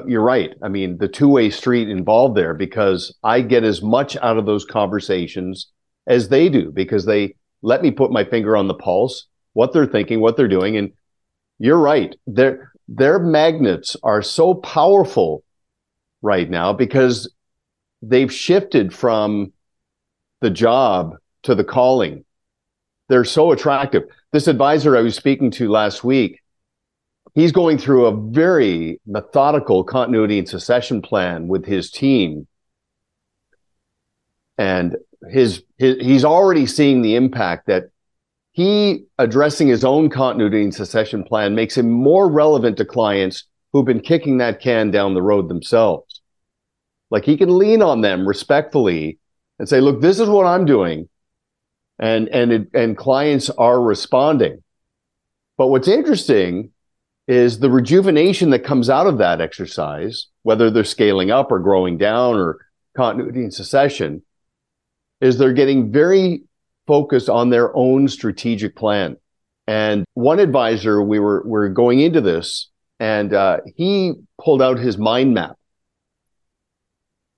you're 0.06 0.22
right. 0.22 0.54
I 0.62 0.68
mean, 0.68 0.98
the 0.98 1.08
two 1.08 1.28
way 1.28 1.50
street 1.50 1.88
involved 1.88 2.36
there 2.36 2.54
because 2.54 3.14
I 3.22 3.40
get 3.40 3.64
as 3.64 3.82
much 3.82 4.16
out 4.16 4.38
of 4.38 4.46
those 4.46 4.64
conversations 4.64 5.66
as 6.06 6.28
they 6.28 6.48
do 6.48 6.70
because 6.72 7.04
they 7.04 7.34
let 7.62 7.82
me 7.82 7.90
put 7.90 8.10
my 8.10 8.24
finger 8.24 8.56
on 8.56 8.68
the 8.68 8.74
pulse, 8.74 9.26
what 9.52 9.72
they're 9.72 9.86
thinking, 9.86 10.20
what 10.20 10.36
they're 10.36 10.48
doing. 10.48 10.76
And 10.76 10.92
you're 11.60 11.78
right. 11.78 12.16
Their 12.26 12.72
their 12.88 13.20
magnets 13.20 13.96
are 14.02 14.22
so 14.22 14.54
powerful 14.54 15.44
right 16.22 16.48
now 16.50 16.72
because 16.72 17.32
they've 18.02 18.32
shifted 18.32 18.92
from 18.92 19.52
the 20.40 20.50
job 20.50 21.16
to 21.44 21.54
the 21.54 21.62
calling. 21.62 22.24
They're 23.08 23.24
so 23.24 23.52
attractive. 23.52 24.04
This 24.32 24.48
advisor 24.48 24.96
I 24.96 25.02
was 25.02 25.14
speaking 25.14 25.50
to 25.52 25.68
last 25.68 26.02
week, 26.02 26.40
he's 27.34 27.52
going 27.52 27.76
through 27.76 28.06
a 28.06 28.30
very 28.32 29.00
methodical 29.06 29.84
continuity 29.84 30.38
and 30.38 30.48
succession 30.48 31.02
plan 31.02 31.46
with 31.46 31.66
his 31.66 31.90
team. 31.90 32.46
And 34.56 34.96
his, 35.28 35.62
his 35.78 35.96
he's 36.00 36.24
already 36.24 36.66
seeing 36.66 37.02
the 37.02 37.16
impact 37.16 37.66
that 37.66 37.90
he 38.60 39.04
addressing 39.16 39.68
his 39.68 39.84
own 39.84 40.10
continuity 40.10 40.62
and 40.62 40.74
succession 40.74 41.24
plan 41.24 41.54
makes 41.54 41.78
him 41.78 41.88
more 41.88 42.30
relevant 42.30 42.76
to 42.76 42.84
clients 42.84 43.44
who've 43.72 43.86
been 43.86 44.00
kicking 44.00 44.36
that 44.36 44.60
can 44.60 44.90
down 44.90 45.14
the 45.14 45.22
road 45.22 45.48
themselves. 45.48 46.20
Like 47.10 47.24
he 47.24 47.38
can 47.38 47.56
lean 47.56 47.80
on 47.80 48.02
them 48.02 48.28
respectfully 48.28 49.18
and 49.58 49.66
say, 49.66 49.80
look, 49.80 50.02
this 50.02 50.20
is 50.20 50.28
what 50.28 50.44
I'm 50.44 50.66
doing. 50.66 51.08
And, 51.98 52.28
and, 52.28 52.52
it, 52.52 52.68
and 52.74 52.98
clients 52.98 53.48
are 53.48 53.80
responding. 53.80 54.62
But 55.56 55.68
what's 55.68 55.88
interesting 55.88 56.72
is 57.26 57.60
the 57.60 57.70
rejuvenation 57.70 58.50
that 58.50 58.64
comes 58.64 58.90
out 58.90 59.06
of 59.06 59.16
that 59.18 59.40
exercise, 59.40 60.26
whether 60.42 60.70
they're 60.70 60.84
scaling 60.84 61.30
up 61.30 61.50
or 61.50 61.60
growing 61.60 61.96
down 61.96 62.36
or 62.36 62.58
continuity 62.94 63.40
and 63.40 63.54
succession, 63.54 64.22
is 65.22 65.38
they're 65.38 65.54
getting 65.54 65.92
very 65.92 66.42
focused 66.90 67.28
on 67.28 67.50
their 67.50 67.70
own 67.76 68.08
strategic 68.08 68.74
plan. 68.74 69.16
And 69.68 70.04
one 70.14 70.40
advisor, 70.40 71.00
we 71.00 71.20
were, 71.20 71.40
we 71.44 71.52
were 71.52 71.68
going 71.68 72.00
into 72.00 72.20
this, 72.20 72.68
and 72.98 73.32
uh, 73.32 73.58
he 73.76 74.14
pulled 74.42 74.60
out 74.60 74.76
his 74.76 74.98
mind 74.98 75.32
map. 75.32 75.56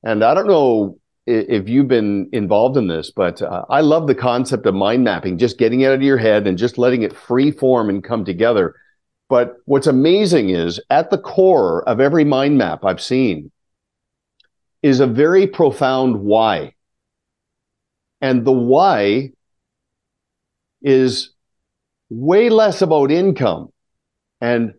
And 0.03 0.25
I 0.25 0.33
don't 0.33 0.49
know 0.49 0.97
if 1.27 1.69
you've 1.69 1.87
been 1.87 2.31
involved 2.33 2.79
in 2.79 2.87
this, 2.87 3.11
but 3.11 3.43
uh, 3.43 3.67
I 3.69 3.83
love 3.83 4.07
the 4.07 4.15
concept 4.15 4.65
of 4.65 4.75
mind 4.75 5.05
mapping, 5.05 5.37
just 5.37 5.59
getting 5.59 5.83
it 5.83 5.89
out 5.89 5.97
of 5.97 6.03
your 6.03 6.17
head 6.17 6.47
and 6.47 6.57
just 6.57 6.79
letting 6.79 7.03
it 7.03 7.15
free 7.15 7.51
form 7.51 7.91
and 7.91 8.03
come 8.03 8.25
together. 8.25 8.75
But 9.29 9.57
what's 9.67 9.87
amazing 9.87 10.49
is 10.49 10.81
at 10.89 11.11
the 11.11 11.19
core 11.19 11.87
of 11.87 12.01
every 12.01 12.25
mind 12.25 12.57
map 12.57 12.87
I've 12.87 13.03
seen 13.03 13.53
is 14.83 15.01
a 15.01 15.07
very 15.07 15.47
profound 15.47 16.21
why. 16.23 16.73
And 18.23 18.47
the 18.47 18.53
why 18.53 19.33
is 20.83 21.31
way 22.11 22.49
less 22.51 22.83
about 22.83 23.11
income 23.11 23.73
and 24.41 24.75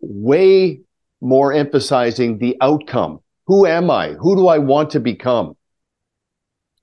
way 0.00 0.80
more 1.20 1.52
emphasizing 1.52 2.38
the 2.38 2.56
outcome 2.60 3.20
who 3.50 3.66
am 3.66 3.90
I? 3.90 4.12
Who 4.12 4.36
do 4.36 4.46
I 4.46 4.58
want 4.58 4.90
to 4.90 5.00
become? 5.00 5.56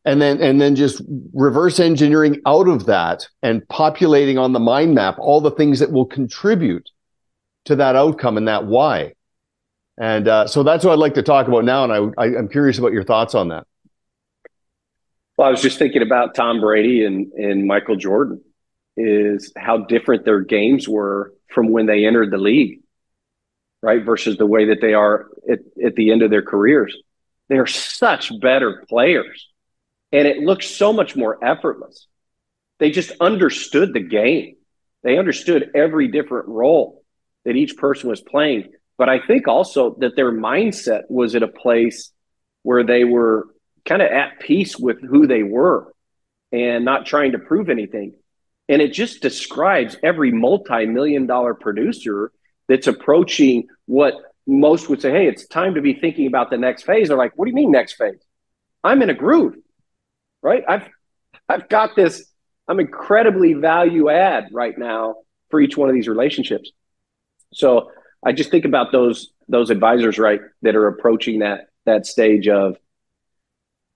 And 0.04 0.22
then, 0.22 0.42
and 0.42 0.60
then 0.60 0.76
just 0.76 1.02
reverse 1.34 1.80
engineering 1.80 2.42
out 2.46 2.68
of 2.68 2.88
that 2.88 3.26
and 3.42 3.66
populating 3.70 4.38
on 4.38 4.52
the 4.52 4.60
mind 4.60 4.94
map 4.94 5.16
all 5.18 5.40
the 5.40 5.52
things 5.52 5.80
that 5.80 5.94
will 5.94 6.06
contribute 6.06 6.90
to 7.66 7.78
that 7.78 7.96
outcome 7.96 8.36
and 8.36 8.50
that 8.50 8.66
why. 8.66 9.14
And 9.98 10.28
uh, 10.28 10.48
so 10.48 10.62
that's 10.62 10.84
what 10.84 10.92
I'd 10.92 11.00
like 11.00 11.14
to 11.14 11.24
talk 11.24 11.48
about 11.48 11.64
now. 11.64 11.86
And 11.86 12.14
I, 12.18 12.22
I, 12.22 12.26
I'm 12.38 12.50
curious 12.50 12.78
about 12.78 12.92
your 12.92 13.06
thoughts 13.06 13.34
on 13.34 13.48
that. 13.48 13.66
Well, 15.38 15.48
I 15.48 15.52
was 15.52 15.62
just 15.62 15.80
thinking 15.80 16.02
about 16.02 16.36
Tom 16.36 16.60
Brady 16.60 17.06
and, 17.06 17.32
and 17.34 17.68
Michael 17.68 17.96
Jordan 17.96 18.42
is 18.96 19.54
how 19.56 19.78
different 19.78 20.26
their 20.26 20.42
games 20.42 20.88
were 20.90 21.34
from 21.54 21.70
when 21.70 21.86
they 21.86 22.06
entered 22.06 22.32
the 22.32 22.38
league 22.40 22.80
right? 23.82 24.04
Versus 24.04 24.38
the 24.38 24.46
way 24.46 24.66
that 24.66 24.82
they 24.82 24.94
are 24.94 25.28
at, 25.50 25.60
at 25.84 25.96
the 25.96 26.12
end 26.12 26.22
of 26.22 26.30
their 26.30 26.42
careers. 26.42 26.96
They're 27.50 27.68
such 27.68 28.32
better 28.42 28.86
players. 28.90 29.48
And 30.12 30.28
it 30.28 30.40
looks 30.40 30.68
so 30.68 30.94
much 30.94 31.16
more 31.16 31.44
effortless. 31.44 32.08
They 32.80 32.92
just 32.92 33.12
understood 33.20 33.94
the 33.94 34.02
game. 34.02 34.56
They 35.04 35.18
understood 35.18 35.72
every 35.76 36.08
different 36.10 36.48
role 36.48 37.04
that 37.46 37.56
each 37.56 37.78
person 37.78 38.10
was 38.10 38.22
playing. 38.22 38.72
But 38.98 39.10
I 39.10 39.26
think 39.26 39.48
also 39.48 39.96
that 40.00 40.16
their 40.16 40.32
mindset 40.32 41.04
was 41.10 41.36
at 41.36 41.44
a 41.44 41.48
place 41.48 42.12
where 42.64 42.84
they 42.84 43.04
were 43.04 43.48
kind 43.88 44.02
of 44.02 44.12
at 44.12 44.40
peace 44.40 44.78
with 44.78 45.02
who 45.02 45.28
they 45.28 45.44
were 45.44 45.94
and 46.52 46.86
not 46.86 47.06
trying 47.06 47.32
to 47.32 47.40
prove 47.40 47.70
anything. 47.70 48.14
And 48.70 48.82
it 48.82 48.94
just 48.94 49.22
describes 49.22 49.96
every 50.04 50.32
multi 50.32 50.86
million 50.86 51.26
dollar 51.26 51.54
producer 51.54 52.32
that's 52.68 52.88
approaching 52.88 53.68
what 53.86 54.14
most 54.46 54.90
would 54.90 55.02
say, 55.02 55.12
hey, 55.12 55.28
it's 55.28 55.48
time 55.48 55.76
to 55.76 55.82
be 55.82 55.94
thinking 55.94 56.28
about 56.28 56.50
the 56.50 56.58
next 56.58 56.84
phase. 56.84 57.08
They're 57.08 57.18
like, 57.18 57.34
what 57.36 57.46
do 57.46 57.52
you 57.52 57.56
mean 57.56 57.72
next 57.72 57.94
phase? 57.94 58.22
I'm 58.84 59.02
in 59.02 59.10
a 59.10 59.14
groove, 59.14 59.56
right? 60.42 60.64
I've 60.68 60.88
I've 61.50 61.70
got 61.70 61.96
this, 61.96 62.30
I'm 62.68 62.80
incredibly 62.80 63.54
value 63.54 64.10
add 64.10 64.50
right 64.52 64.78
now 64.78 65.16
for 65.50 65.62
each 65.62 65.78
one 65.78 65.88
of 65.88 65.96
these 65.96 66.10
relationships. 66.10 66.72
So 67.54 67.92
I 68.26 68.34
just 68.34 68.52
think 68.52 68.66
about 68.66 68.92
those 68.92 69.32
those 69.48 69.70
advisors, 69.70 70.20
right, 70.20 70.42
that 70.64 70.76
are 70.76 70.88
approaching 70.88 71.40
that 71.40 71.68
that 71.86 72.06
stage 72.06 72.50
of 72.50 72.78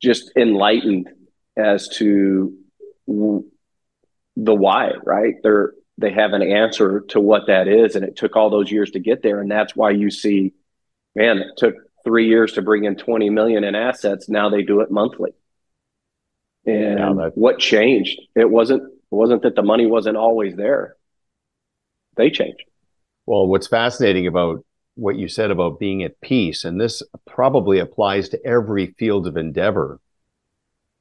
just 0.02 0.32
enlightened 0.36 1.10
as 1.58 1.90
to 1.98 2.58
the 3.08 4.56
why, 4.56 4.92
right? 5.04 5.36
They're 5.44 5.74
they 6.02 6.12
have 6.12 6.34
an 6.34 6.42
answer 6.42 7.02
to 7.10 7.20
what 7.20 7.48
that 7.48 7.68
is. 7.68 7.96
And 7.96 8.04
it 8.04 8.18
took 8.18 8.36
all 8.36 8.50
those 8.50 8.72
years 8.72 8.92
to 8.92 9.00
get 9.00 9.22
there. 9.22 9.40
And 9.40 9.50
that's 9.50 9.76
why 9.76 9.92
you 9.92 10.10
see, 10.10 10.54
man, 11.16 11.38
it 11.38 11.58
took 11.58 11.76
three 12.04 12.28
years 12.28 12.54
to 12.54 12.62
bring 12.62 12.84
in 12.84 12.96
20 12.96 13.30
million 13.30 13.64
in 13.64 13.76
assets. 13.76 14.28
Now 14.28 14.50
they 14.50 14.64
do 14.64 14.82
it 14.82 14.92
monthly. 14.92 15.32
And 16.66 17.00
yeah, 17.00 17.30
what 17.36 17.60
changed? 17.60 18.20
It 18.36 18.50
wasn't, 18.50 18.84
it 18.84 19.16
wasn't 19.16 19.44
that 19.44 19.56
the 19.56 19.64
money 19.64 19.86
wasn't 19.86 20.18
always 20.18 20.56
there. 20.56 20.96
They 22.18 22.30
changed. 22.30 22.64
Well, 23.26 23.48
what's 23.48 23.68
fascinating 23.68 24.28
about 24.28 24.66
what 24.96 25.16
you 25.16 25.28
said 25.28 25.52
about 25.52 25.80
being 25.80 26.04
at 26.04 26.20
peace, 26.22 26.64
and 26.64 26.80
this 26.80 27.02
probably 27.26 27.80
applies 27.80 28.30
to 28.30 28.46
every 28.46 28.88
field 28.98 29.28
of 29.28 29.38
endeavor, 29.38 30.00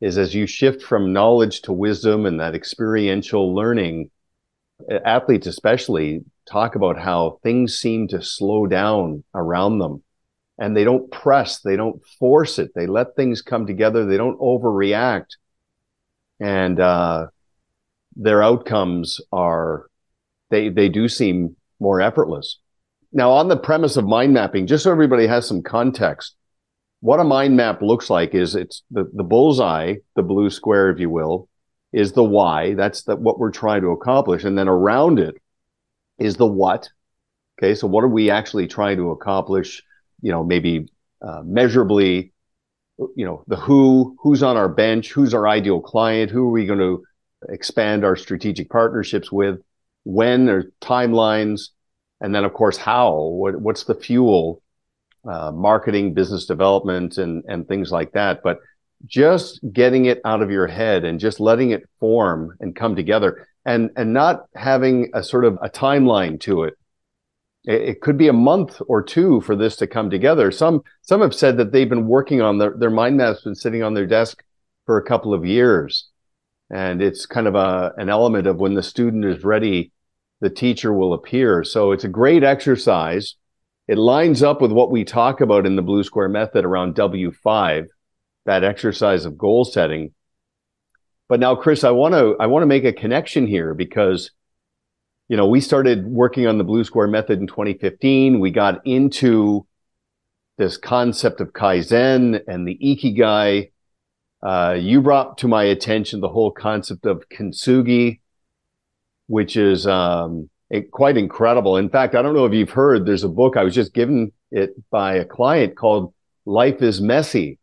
is 0.01 0.17
as 0.17 0.35
you 0.35 0.47
shift 0.47 0.83
from 0.83 1.13
knowledge 1.13 1.63
to 1.63 1.73
wisdom 1.73 2.25
and 2.25 2.41
that 2.41 2.55
experiential 2.55 3.55
learning, 3.55 4.11
athletes 5.05 5.47
especially 5.47 6.25
talk 6.47 6.75
about 6.75 6.99
how 6.99 7.39
things 7.43 7.79
seem 7.79 8.09
to 8.09 8.23
slow 8.23 8.67
down 8.67 9.23
around 9.35 9.79
them 9.79 10.03
and 10.59 10.77
they 10.77 10.85
don't 10.85 11.11
press 11.11 11.61
they 11.61 11.77
don't 11.77 12.05
force 12.19 12.59
it 12.59 12.73
they 12.75 12.87
let 12.87 13.15
things 13.15 13.43
come 13.43 13.67
together 13.67 14.05
they 14.05 14.17
don't 14.17 14.39
overreact 14.41 15.37
and 16.41 16.81
uh, 16.81 17.27
their 18.17 18.43
outcomes 18.43 19.21
are 19.33 19.87
they 20.51 20.69
they 20.69 20.89
do 20.89 21.09
seem 21.09 21.57
more 21.79 22.01
effortless 22.01 22.59
now 23.13 23.31
on 23.31 23.49
the 23.49 23.57
premise 23.57 23.97
of 23.97 24.05
mind 24.05 24.33
mapping 24.33 24.67
just 24.67 24.85
so 24.85 24.91
everybody 24.91 25.27
has 25.27 25.47
some 25.47 25.63
context 25.63 26.37
what 27.01 27.21
a 27.21 27.25
mind 27.25 27.57
map 27.57 27.81
looks 27.81 28.11
like 28.11 28.35
is 28.35 28.55
it's 28.55 28.83
the, 28.91 29.11
the 29.15 29.25
bullseye 29.25 29.95
the 30.17 30.23
blue 30.23 30.51
square 30.51 30.91
if 30.91 30.99
you 30.99 31.11
will 31.11 31.49
is 31.93 32.13
the 32.13 32.25
why. 32.25 32.75
That's 32.75 33.03
the, 33.03 33.17
what 33.17 33.39
we're 33.39 33.51
trying 33.51 33.83
to 33.83 33.89
accomplish. 33.89 34.45
And 34.45 34.57
then 34.57 34.69
around 34.69 35.19
it 35.19 35.35
is 36.19 36.37
the 36.37 36.47
what. 36.47 36.89
Okay. 37.59 37.75
So 37.75 37.87
what 37.87 38.05
are 38.05 38.09
we 38.09 38.31
actually 38.31 38.67
trying 38.67 38.97
to 38.99 39.11
accomplish? 39.11 39.83
You 40.23 40.33
know, 40.33 40.45
maybe 40.45 40.89
uh, 41.23 41.43
measurably, 41.45 42.33
you 42.99 43.25
know, 43.25 43.45
the 43.47 43.57
who, 43.57 44.17
who's 44.21 44.43
on 44.43 44.57
our 44.57 44.69
bench, 44.69 45.13
who's 45.13 45.35
our 45.35 45.49
ideal 45.49 45.81
client, 45.81 46.31
who 46.31 46.49
are 46.49 46.53
we 46.53 46.67
going 46.67 46.79
to 46.79 47.03
expand 47.49 48.05
our 48.05 48.17
strategic 48.17 48.71
partnerships 48.71 49.33
with, 49.33 49.61
when 50.05 50.49
or 50.49 50.73
timelines, 50.81 51.71
and 52.21 52.35
then 52.35 52.45
of 52.45 52.53
course 52.53 52.77
how. 52.77 53.17
What, 53.17 53.61
what's 53.61 53.85
the 53.85 53.95
fuel? 53.95 54.63
Uh, 55.29 55.53
marketing, 55.53 56.15
business 56.15 56.47
development, 56.47 57.19
and 57.19 57.45
and 57.47 57.69
things 57.69 57.93
like 57.93 58.13
that. 58.13 58.43
But 58.43 58.59
just 59.07 59.61
getting 59.73 60.07
it 60.07 60.21
out 60.25 60.43
of 60.43 60.51
your 60.51 60.67
head 60.67 61.05
and 61.05 61.21
just 61.21 61.41
letting 61.41 61.71
it 61.71 61.89
form 61.99 62.57
and 62.61 62.77
come 62.77 62.95
together 62.97 63.47
and 63.65 63.91
and 63.97 64.13
not 64.13 64.47
having 64.55 65.11
a 65.15 65.23
sort 65.23 65.45
of 65.45 65.59
a 65.63 65.69
timeline 65.69 66.39
to 66.41 66.65
it 66.65 66.75
it, 67.65 67.81
it 67.83 68.01
could 68.01 68.19
be 68.19 68.29
a 68.29 68.33
month 68.33 68.81
or 68.89 69.03
two 69.03 69.41
for 69.43 69.57
this 69.57 69.77
to 69.77 69.87
come 69.87 70.11
together 70.11 70.51
some 70.51 70.83
some 71.03 71.21
have 71.21 71.35
said 71.35 71.57
that 71.57 71.73
they've 71.73 71.89
been 71.89 72.07
working 72.07 72.41
on 72.41 72.59
their 72.59 72.75
their 72.77 72.91
mind 72.91 73.17
map's 73.17 73.43
been 73.43 73.55
sitting 73.55 73.83
on 73.83 73.95
their 73.95 74.07
desk 74.07 74.43
for 74.87 74.99
a 74.99 75.05
couple 75.05 75.33
of 75.33 75.47
years 75.47 76.09
and 76.71 77.03
it's 77.03 77.27
kind 77.27 77.47
of 77.47 77.55
a 77.55 77.93
an 77.97 78.09
element 78.09 78.47
of 78.47 78.57
when 78.57 78.75
the 78.75 78.83
student 78.83 79.25
is 79.25 79.45
ready 79.45 79.93
the 80.41 80.51
teacher 80.51 80.93
will 80.93 81.13
appear 81.13 81.65
so 81.65 81.93
it's 81.93 82.05
a 82.05 82.09
great 82.09 82.43
exercise 82.43 83.37
it 83.89 83.99
lines 83.99 84.43
up 84.43 84.61
with 84.61 84.73
what 84.73 84.91
we 84.91 85.05
talk 85.05 85.41
about 85.41 85.67
in 85.67 85.77
the 85.77 85.83
blue 85.83 86.05
square 86.05 86.29
method 86.29 86.65
around 86.65 86.95
w5 86.95 87.87
that 88.47 88.65
exercise 88.65 89.25
of 89.25 89.39
goal 89.39 89.65
setting. 89.65 90.13
But 91.29 91.41
now, 91.41 91.55
Chris, 91.55 91.85
I 91.85 91.91
want 91.91 92.15
to 92.15 92.37
I 92.41 92.47
want 92.47 92.63
to 92.63 92.67
make 92.67 92.85
a 92.85 92.93
connection 92.93 93.47
here 93.47 93.75
because 93.75 94.31
you 95.29 95.37
know, 95.37 95.47
we 95.47 95.61
started 95.61 96.07
working 96.07 96.49
on 96.49 96.59
the 96.59 96.65
Blue 96.65 96.83
Square 96.83 97.07
method 97.07 97.39
in 97.39 97.47
2015. 97.47 98.41
We 98.41 98.51
got 98.51 98.85
into 98.85 99.65
this 100.59 100.77
concept 100.77 101.41
of 101.41 101.53
Kaizen 101.53 102.43
and 102.49 102.67
the 102.67 102.77
Ikigai. 102.83 103.71
Uh, 104.43 104.77
you 104.77 105.01
brought 105.01 105.39
to 105.39 105.47
my 105.47 105.63
attention 105.63 106.21
the 106.21 106.29
whole 106.29 106.51
concept 106.51 107.07
of 107.07 107.29
Kintsugi, 107.29 108.19
which 109.31 109.57
is 109.57 109.87
um, 109.87 110.51
quite 110.91 111.17
incredible. 111.17 111.77
In 111.77 111.89
fact, 111.89 112.17
I 112.17 112.23
don't 112.23 112.35
know 112.35 112.47
if 112.47 112.53
you've 112.53 112.71
heard, 112.71 113.07
there's 113.07 113.23
a 113.23 113.29
book 113.29 113.57
I 113.57 113.63
was 113.63 113.77
just 113.77 113.95
given 113.95 114.33
it 114.51 114.75
by 114.91 115.15
a 115.15 115.25
client 115.25 115.77
called 115.77 116.13
Life 116.45 116.83
is 116.83 117.01
Messy. 117.01 117.61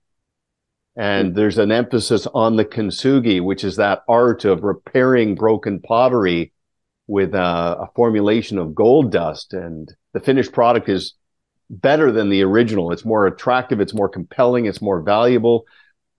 And 0.95 1.35
there's 1.35 1.57
an 1.57 1.73
emphasis 1.73 2.25
on 2.33 2.55
the 2.55 2.63
kintsugi, 2.63 3.43
which 3.43 3.65
is 3.65 3.75
that 3.75 4.03
art 4.07 4.45
of 4.45 4.63
repairing 4.63 5.35
broken 5.35 5.81
pottery 5.81 6.53
with 7.05 7.35
a, 7.35 7.77
a 7.81 7.89
formulation 7.97 8.57
of 8.57 8.73
gold 8.73 9.11
dust. 9.11 9.53
And 9.53 9.93
the 10.13 10.21
finished 10.21 10.53
product 10.53 10.87
is 10.87 11.15
better 11.69 12.13
than 12.13 12.29
the 12.29 12.43
original. 12.43 12.93
It's 12.93 13.03
more 13.03 13.27
attractive, 13.27 13.81
it's 13.81 13.93
more 13.93 14.07
compelling, 14.07 14.67
it's 14.67 14.81
more 14.81 15.01
valuable, 15.01 15.65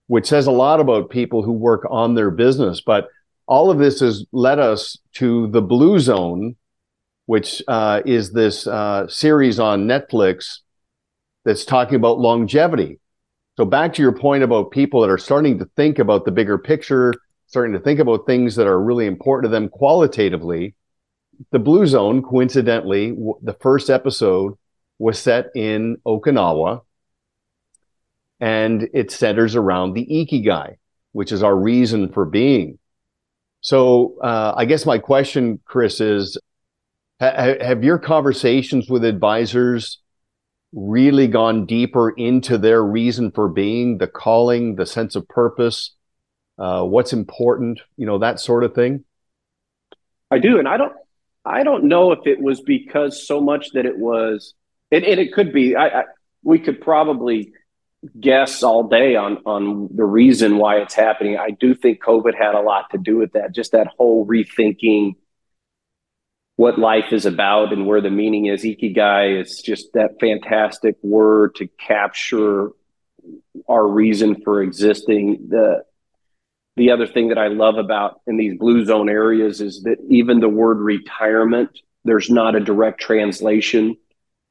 which 0.09 0.27
says 0.27 0.47
a 0.47 0.53
lot 0.53 0.79
about 0.79 1.09
people 1.09 1.43
who 1.43 1.53
work 1.53 1.87
on 1.91 2.15
their 2.15 2.31
business. 2.31 2.83
But 2.83 3.09
all 3.49 3.71
of 3.71 3.79
this 3.79 4.01
has 4.01 4.27
led 4.31 4.59
us 4.59 4.99
to 5.15 5.49
the 5.49 5.63
Blue 5.63 5.99
Zone, 5.99 6.57
which 7.25 7.63
uh, 7.67 8.03
is 8.05 8.33
this 8.33 8.67
uh, 8.67 9.09
series 9.09 9.59
on 9.59 9.89
Netflix 9.89 10.59
that's 11.45 11.65
talking 11.65 11.97
about 11.97 12.19
longevity. 12.19 13.01
So 13.57 13.65
back 13.65 13.95
to 13.95 14.03
your 14.03 14.13
point 14.13 14.45
about 14.45 14.71
people 14.71 15.01
that 15.01 15.11
are 15.11 15.19
starting 15.19 15.59
to 15.59 15.65
think 15.77 15.99
about 15.99 16.27
the 16.27 16.31
bigger 16.31 16.59
picture, 16.59 17.15
starting 17.47 17.73
to 17.73 17.81
think 17.81 17.99
about 17.99 18.27
things 18.27 18.55
that 18.57 18.67
are 18.67 18.81
really 18.81 19.07
important 19.07 19.51
to 19.51 19.57
them 19.57 19.71
qualitatively. 19.71 20.75
The 21.51 21.59
Blue 21.59 21.87
Zone, 21.87 22.23
coincidentally, 22.23 23.11
w- 23.11 23.39
the 23.43 23.55
first 23.55 23.89
episode 23.89 24.59
was 24.99 25.19
set 25.19 25.47
in 25.55 25.97
Okinawa, 26.07 26.83
and 28.41 28.89
it 28.93 29.11
centers 29.11 29.57
around 29.57 29.95
the 29.95 30.07
ikigai, 30.07 30.77
which 31.13 31.33
is 31.33 31.43
our 31.43 31.57
reason 31.57 32.13
for 32.13 32.27
being. 32.27 32.79
So, 33.69 34.17
uh, 34.23 34.55
I 34.57 34.65
guess 34.65 34.87
my 34.87 34.97
question, 34.97 35.61
Chris, 35.67 36.01
is: 36.01 36.39
ha- 37.21 37.57
Have 37.61 37.85
your 37.85 37.99
conversations 37.99 38.89
with 38.89 39.05
advisors 39.05 40.01
really 40.73 41.27
gone 41.27 41.67
deeper 41.67 42.09
into 42.09 42.57
their 42.57 42.83
reason 42.83 43.31
for 43.31 43.47
being, 43.47 43.99
the 43.99 44.07
calling, 44.07 44.77
the 44.77 44.87
sense 44.87 45.17
of 45.17 45.29
purpose, 45.29 45.95
uh, 46.59 46.83
what's 46.83 47.13
important, 47.13 47.83
you 47.99 48.07
know, 48.07 48.17
that 48.17 48.41
sort 48.41 48.65
of 48.65 48.75
thing? 48.75 49.05
I 50.31 50.39
do, 50.39 50.59
and 50.59 50.67
I 50.67 50.79
don't, 50.79 50.95
I 51.45 51.63
don't 51.63 51.85
know 51.85 52.13
if 52.13 52.27
it 52.27 52.41
was 52.41 52.63
because 52.63 53.27
so 53.29 53.39
much 53.39 53.73
that 53.73 53.85
it 53.85 53.99
was, 53.99 54.55
and, 54.91 55.05
and 55.05 55.21
it 55.21 55.35
could 55.35 55.53
be. 55.53 55.77
I, 55.77 55.89
I, 55.89 56.05
we 56.43 56.59
could 56.59 56.81
probably 56.81 57.53
guess 58.21 58.63
all 58.63 58.85
day 58.85 59.17
on 59.17 59.39
on 59.45 59.89
the 59.95 60.05
reason 60.05 60.59
why 60.59 60.77
it's 60.77 60.95
happening. 60.95 61.37
I 61.37 61.51
do 61.51 61.75
think 61.75 62.03
COVID 62.03 62.35
had 62.35 62.55
a 62.55 62.61
lot 62.61 62.91
to 62.91 62.99
do 62.99 63.17
with 63.17 63.33
that. 63.33 63.55
Just 63.55 63.73
that 63.73 63.89
whole 63.97 64.27
rethinking 64.27 65.15
what 66.57 66.79
life 66.79 67.13
is 67.13 67.25
about 67.25 67.73
and 67.73 67.87
where 67.87 68.01
the 68.01 68.11
meaning 68.11 68.47
is. 68.47 68.65
Ikigai 68.65 69.41
is 69.41 69.63
just 69.65 69.93
that 69.95 70.19
fantastic 70.21 70.97
word 71.03 71.55
to 71.57 71.69
capture 71.79 72.71
our 73.69 73.87
reason 73.87 74.43
for 74.43 74.63
existing. 74.63 75.47
The 75.49 75.85
the 76.77 76.93
other 76.93 77.07
thing 77.07 77.29
that 77.29 77.39
I 77.39 77.49
love 77.49 77.77
about 77.77 78.21
in 78.27 78.37
these 78.37 78.57
blue 78.57 78.85
zone 78.85 79.09
areas 79.09 79.61
is 79.61 79.83
that 79.83 79.97
even 80.09 80.39
the 80.39 80.49
word 80.49 80.79
retirement, 80.79 81.71
there's 82.05 82.31
not 82.31 82.55
a 82.55 82.61
direct 82.61 83.01
translation 83.01 83.97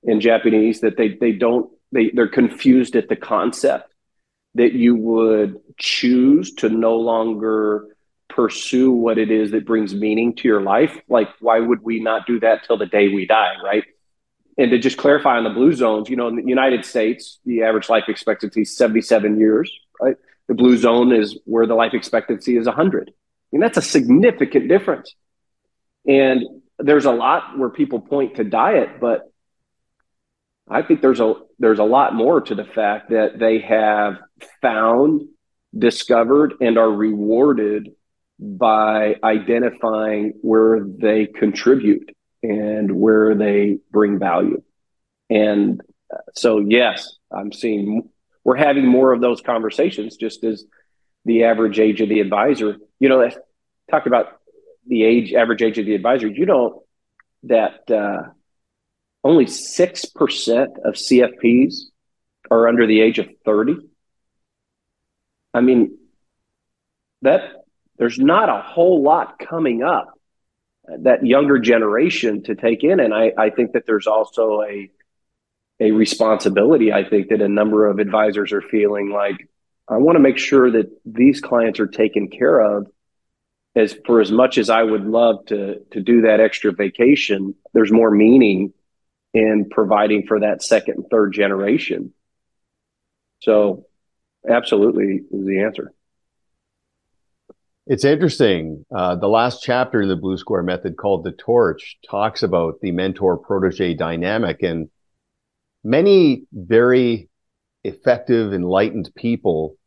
in 0.03 0.19
Japanese 0.19 0.81
that 0.81 0.97
they 0.97 1.17
they 1.19 1.31
don't 1.31 1.71
they 1.91 2.11
they're 2.11 2.27
confused 2.27 2.95
at 2.95 3.09
the 3.09 3.15
concept 3.15 3.93
that 4.55 4.73
you 4.73 4.95
would 4.95 5.59
choose 5.77 6.53
to 6.55 6.69
no 6.69 6.95
longer 6.95 7.87
pursue 8.29 8.91
what 8.91 9.17
it 9.17 9.31
is 9.31 9.51
that 9.51 9.65
brings 9.65 9.93
meaning 9.93 10.35
to 10.35 10.47
your 10.47 10.61
life, 10.61 10.99
like 11.09 11.29
why 11.39 11.59
would 11.59 11.81
we 11.81 11.99
not 11.99 12.27
do 12.27 12.39
that 12.39 12.63
till 12.65 12.77
the 12.77 12.85
day 12.85 13.07
we 13.07 13.25
die, 13.25 13.53
right? 13.63 13.83
And 14.57 14.71
to 14.71 14.79
just 14.79 14.97
clarify 14.97 15.37
on 15.37 15.43
the 15.43 15.51
blue 15.51 15.73
zones, 15.73 16.09
you 16.09 16.15
know, 16.15 16.27
in 16.27 16.35
the 16.35 16.43
United 16.43 16.83
States, 16.83 17.39
the 17.45 17.63
average 17.63 17.89
life 17.89 18.05
expectancy 18.07 18.61
is 18.61 18.75
77 18.75 19.39
years, 19.39 19.71
right? 20.01 20.17
The 20.47 20.55
blue 20.55 20.77
zone 20.77 21.13
is 21.13 21.37
where 21.45 21.67
the 21.67 21.75
life 21.75 21.93
expectancy 21.93 22.57
is 22.57 22.65
100. 22.65 23.09
I 23.09 23.13
mean, 23.51 23.61
that's 23.61 23.77
a 23.77 23.81
significant 23.81 24.67
difference. 24.67 25.15
And 26.07 26.43
there's 26.79 27.05
a 27.05 27.11
lot 27.11 27.57
where 27.57 27.69
people 27.69 27.99
point 27.99 28.35
to 28.35 28.43
diet, 28.43 28.99
but 28.99 29.31
I 30.69 30.81
think 30.81 31.01
there's 31.01 31.19
a 31.19 31.33
there's 31.59 31.79
a 31.79 31.83
lot 31.83 32.13
more 32.13 32.41
to 32.41 32.55
the 32.55 32.65
fact 32.65 33.09
that 33.09 33.39
they 33.39 33.59
have 33.59 34.17
found, 34.61 35.23
discovered, 35.77 36.55
and 36.59 36.77
are 36.77 36.89
rewarded 36.89 37.89
by 38.39 39.15
identifying 39.23 40.33
where 40.41 40.81
they 40.83 41.25
contribute 41.25 42.15
and 42.43 42.91
where 42.91 43.33
they 43.35 43.79
bring 43.91 44.19
value. 44.19 44.61
And 45.29 45.81
uh, 46.13 46.19
so, 46.35 46.59
yes, 46.59 47.15
I'm 47.31 47.51
seeing 47.51 48.09
we're 48.43 48.57
having 48.57 48.87
more 48.87 49.11
of 49.11 49.21
those 49.21 49.41
conversations 49.41 50.15
just 50.17 50.43
as 50.43 50.65
the 51.25 51.45
average 51.45 51.79
age 51.79 51.99
of 51.99 52.09
the 52.09 52.21
advisor, 52.21 52.77
you 52.99 53.09
know, 53.09 53.29
talk 53.89 54.05
about 54.05 54.39
the 54.87 55.03
age, 55.03 55.33
average 55.33 55.61
age 55.61 55.77
of 55.79 55.85
the 55.85 55.95
advisor, 55.95 56.27
you 56.27 56.45
know, 56.45 56.83
that 57.43 57.89
uh, 57.91 58.29
only 59.27 59.45
6% 59.45 60.67
of 60.85 60.93
CFPs 60.93 61.73
are 62.49 62.67
under 62.69 62.87
the 62.87 63.01
age 63.01 63.19
of 63.19 63.27
30. 63.43 63.75
I 65.53 65.59
mean, 65.59 65.97
that 67.23 67.41
there's 67.97 68.17
not 68.17 68.47
a 68.47 68.61
whole 68.61 69.03
lot 69.03 69.37
coming 69.37 69.83
up 69.83 70.13
that 70.99 71.25
younger 71.25 71.59
generation 71.59 72.43
to 72.43 72.55
take 72.55 72.85
in. 72.85 73.01
And 73.01 73.13
I, 73.13 73.33
I 73.37 73.49
think 73.49 73.73
that 73.73 73.85
there's 73.85 74.07
also 74.07 74.61
a 74.61 74.89
a 75.79 75.91
responsibility. 75.91 76.91
I 76.91 77.07
think 77.07 77.27
that 77.27 77.39
a 77.39 77.47
number 77.47 77.85
of 77.85 77.99
advisors 77.99 78.51
are 78.51 78.63
feeling 78.63 79.11
like 79.11 79.47
I 79.87 79.97
want 79.97 80.15
to 80.15 80.21
make 80.21 80.37
sure 80.37 80.71
that 80.71 80.89
these 81.05 81.39
clients 81.39 81.79
are 81.79 81.87
taken 81.87 82.29
care 82.29 82.59
of. 82.59 82.87
As 83.75 83.95
for 84.05 84.21
as 84.21 84.31
much 84.31 84.57
as 84.57 84.69
I 84.69 84.81
would 84.81 85.05
love 85.05 85.45
to 85.47 85.81
to 85.91 86.01
do 86.01 86.21
that 86.21 86.39
extra 86.39 86.71
vacation, 86.71 87.55
there's 87.73 87.91
more 87.91 88.09
meaning 88.09 88.73
in 89.37 89.69
providing 89.69 90.25
for 90.25 90.39
that 90.39 90.63
second 90.63 90.95
and 90.95 91.05
third 91.11 91.31
generation. 91.31 92.11
So, 93.39 93.85
absolutely 94.49 95.21
is 95.31 95.45
the 95.45 95.61
answer. 95.61 95.93
It's 97.85 98.03
interesting. 98.03 98.83
Uh, 98.93 99.15
the 99.15 99.27
last 99.27 99.61
chapter 99.61 100.01
in 100.01 100.09
the 100.09 100.15
Blue 100.15 100.37
Square 100.37 100.63
Method, 100.63 100.97
called 100.97 101.23
The 101.23 101.33
Torch, 101.33 101.99
talks 102.09 102.41
about 102.41 102.81
the 102.81 102.91
mentor 102.91 103.37
protege 103.37 103.93
dynamic. 103.93 104.63
And 104.63 104.89
many 105.83 106.45
very 106.51 107.29
effective, 107.83 108.53
enlightened 108.53 109.11
people 109.15 109.77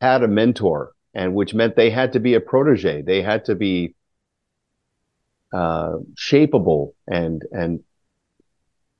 had 0.00 0.22
a 0.22 0.28
mentor, 0.28 0.92
and 1.12 1.34
which 1.34 1.52
meant 1.52 1.76
they 1.76 1.90
had 1.90 2.14
to 2.14 2.18
be 2.18 2.32
a 2.32 2.40
protege. 2.40 3.02
They 3.02 3.20
had 3.20 3.44
to 3.44 3.54
be 3.54 3.94
uh, 5.52 5.98
shapeable 6.16 6.94
and 7.06 7.42
and 7.52 7.84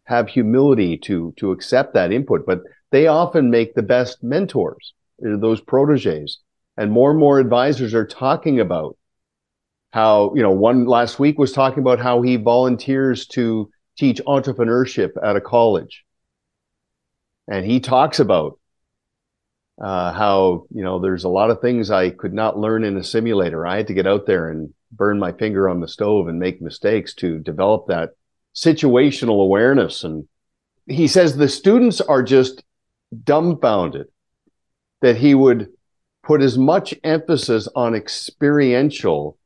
have 0.04 0.28
humility 0.28 0.96
to 0.98 1.34
to 1.36 1.52
accept 1.52 1.94
that 1.94 2.12
input. 2.12 2.46
But 2.46 2.62
they 2.90 3.06
often 3.06 3.50
make 3.50 3.74
the 3.74 3.82
best 3.82 4.22
mentors. 4.22 4.94
Those 5.18 5.60
proteges 5.60 6.40
and 6.76 6.90
more 6.90 7.10
and 7.10 7.18
more 7.18 7.38
advisors 7.38 7.94
are 7.94 8.06
talking 8.06 8.60
about 8.60 8.96
how 9.92 10.32
you 10.34 10.42
know 10.42 10.50
one 10.50 10.86
last 10.86 11.18
week 11.18 11.38
was 11.38 11.52
talking 11.52 11.78
about 11.78 12.00
how 12.00 12.20
he 12.20 12.36
volunteers 12.36 13.26
to 13.28 13.70
teach 13.96 14.20
entrepreneurship 14.26 15.10
at 15.22 15.36
a 15.36 15.40
college 15.40 16.04
and 17.46 17.64
he 17.64 17.78
talks 17.78 18.18
about 18.18 18.58
uh, 19.80 20.12
how 20.12 20.64
you 20.70 20.82
know 20.82 20.98
there's 20.98 21.22
a 21.22 21.28
lot 21.28 21.50
of 21.50 21.60
things 21.60 21.92
i 21.92 22.10
could 22.10 22.32
not 22.32 22.58
learn 22.58 22.82
in 22.82 22.96
a 22.96 23.04
simulator 23.04 23.64
i 23.64 23.76
had 23.76 23.86
to 23.86 23.94
get 23.94 24.06
out 24.06 24.26
there 24.26 24.48
and 24.50 24.74
burn 24.90 25.18
my 25.18 25.30
finger 25.32 25.68
on 25.68 25.80
the 25.80 25.88
stove 25.88 26.26
and 26.26 26.40
make 26.40 26.60
mistakes 26.60 27.14
to 27.14 27.38
develop 27.38 27.86
that 27.86 28.10
situational 28.54 29.42
awareness 29.42 30.04
and 30.04 30.26
he 30.86 31.08
says 31.08 31.36
the 31.36 31.48
students 31.48 32.00
are 32.00 32.22
just 32.22 32.62
dumbfounded 33.24 34.06
that 35.00 35.16
he 35.16 35.34
would 35.34 35.68
put 36.22 36.40
as 36.40 36.56
much 36.56 36.94
emphasis 37.04 37.68
on 37.74 37.94
experiential 37.94 39.38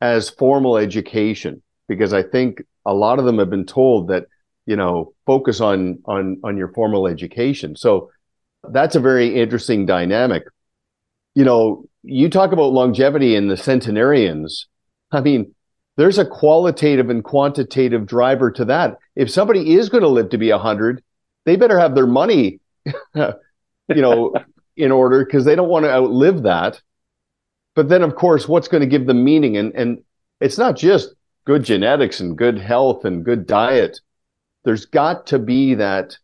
as 0.00 0.30
formal 0.30 0.76
education 0.76 1.62
because 1.88 2.12
I 2.12 2.22
think 2.22 2.62
a 2.84 2.94
lot 2.94 3.18
of 3.18 3.24
them 3.24 3.38
have 3.38 3.50
been 3.50 3.66
told 3.66 4.08
that 4.08 4.26
you 4.66 4.76
know 4.76 5.14
focus 5.26 5.60
on 5.60 5.98
on 6.04 6.40
on 6.44 6.56
your 6.56 6.68
formal 6.68 7.06
education. 7.06 7.76
So 7.76 8.10
that's 8.70 8.96
a 8.96 9.00
very 9.00 9.34
interesting 9.34 9.86
dynamic. 9.86 10.44
You 11.34 11.44
know, 11.44 11.84
you 12.02 12.28
talk 12.28 12.52
about 12.52 12.72
longevity 12.72 13.34
in 13.36 13.48
the 13.48 13.56
centenarians. 13.56 14.66
I 15.12 15.20
mean, 15.20 15.54
there's 15.96 16.18
a 16.18 16.26
qualitative 16.26 17.10
and 17.10 17.24
quantitative 17.24 18.06
driver 18.06 18.50
to 18.52 18.64
that. 18.66 18.98
If 19.14 19.30
somebody 19.30 19.74
is 19.74 19.88
going 19.88 20.02
to 20.02 20.08
live 20.08 20.30
to 20.30 20.38
be 20.38 20.50
100, 20.50 21.02
they 21.44 21.56
better 21.56 21.78
have 21.78 21.94
their 21.94 22.06
money, 22.06 22.60
you 23.14 23.32
know, 23.88 24.34
in 24.76 24.92
order 24.92 25.24
because 25.24 25.44
they 25.44 25.54
don't 25.54 25.70
want 25.70 25.84
to 25.84 25.92
outlive 25.92 26.42
that. 26.42 26.80
But 27.74 27.88
then, 27.88 28.02
of 28.02 28.14
course, 28.14 28.48
what's 28.48 28.68
going 28.68 28.82
to 28.82 28.86
give 28.86 29.06
them 29.06 29.24
meaning? 29.24 29.56
And, 29.56 29.74
and 29.74 30.02
it's 30.40 30.58
not 30.58 30.76
just 30.76 31.14
good 31.46 31.64
genetics 31.64 32.20
and 32.20 32.36
good 32.36 32.58
health 32.58 33.04
and 33.04 33.24
good 33.24 33.46
diet. 33.46 34.00
There's 34.64 34.84
got 34.84 35.26
to 35.28 35.38
be 35.38 35.74
that 35.74 36.18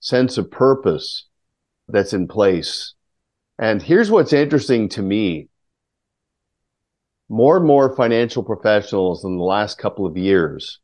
sense 0.00 0.38
of 0.38 0.50
purpose 0.50 1.26
that's 1.88 2.12
in 2.12 2.26
place. 2.26 2.94
And 3.58 3.82
here's 3.82 4.10
what's 4.10 4.32
interesting 4.32 4.88
to 4.90 5.02
me 5.02 5.48
more 7.28 7.56
and 7.58 7.66
more 7.66 7.94
financial 7.94 8.42
professionals 8.42 9.24
in 9.24 9.36
the 9.36 9.42
last 9.42 9.78
couple 9.78 10.06
of 10.06 10.16
years 10.16 10.78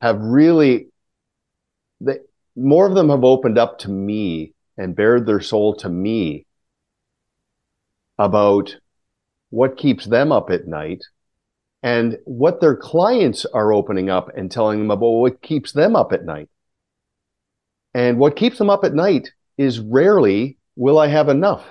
have 0.00 0.20
really 0.20 0.88
they, 2.00 2.18
more 2.56 2.86
of 2.86 2.94
them 2.94 3.10
have 3.10 3.24
opened 3.24 3.58
up 3.58 3.78
to 3.78 3.90
me 3.90 4.52
and 4.76 4.96
bared 4.96 5.26
their 5.26 5.40
soul 5.40 5.74
to 5.76 5.88
me 5.88 6.46
about 8.18 8.76
what 9.50 9.76
keeps 9.76 10.06
them 10.06 10.32
up 10.32 10.50
at 10.50 10.66
night 10.66 11.02
and 11.82 12.18
what 12.24 12.60
their 12.60 12.76
clients 12.76 13.44
are 13.44 13.72
opening 13.72 14.08
up 14.08 14.30
and 14.36 14.50
telling 14.50 14.78
them 14.78 14.90
about 14.90 15.08
what 15.08 15.42
keeps 15.42 15.72
them 15.72 15.96
up 15.96 16.12
at 16.12 16.24
night. 16.24 16.48
And 17.94 18.18
what 18.18 18.36
keeps 18.36 18.58
them 18.58 18.70
up 18.70 18.84
at 18.84 18.94
night 18.94 19.30
is 19.58 19.80
rarely, 19.80 20.58
will 20.76 20.98
I 20.98 21.08
have 21.08 21.28
enough? 21.28 21.64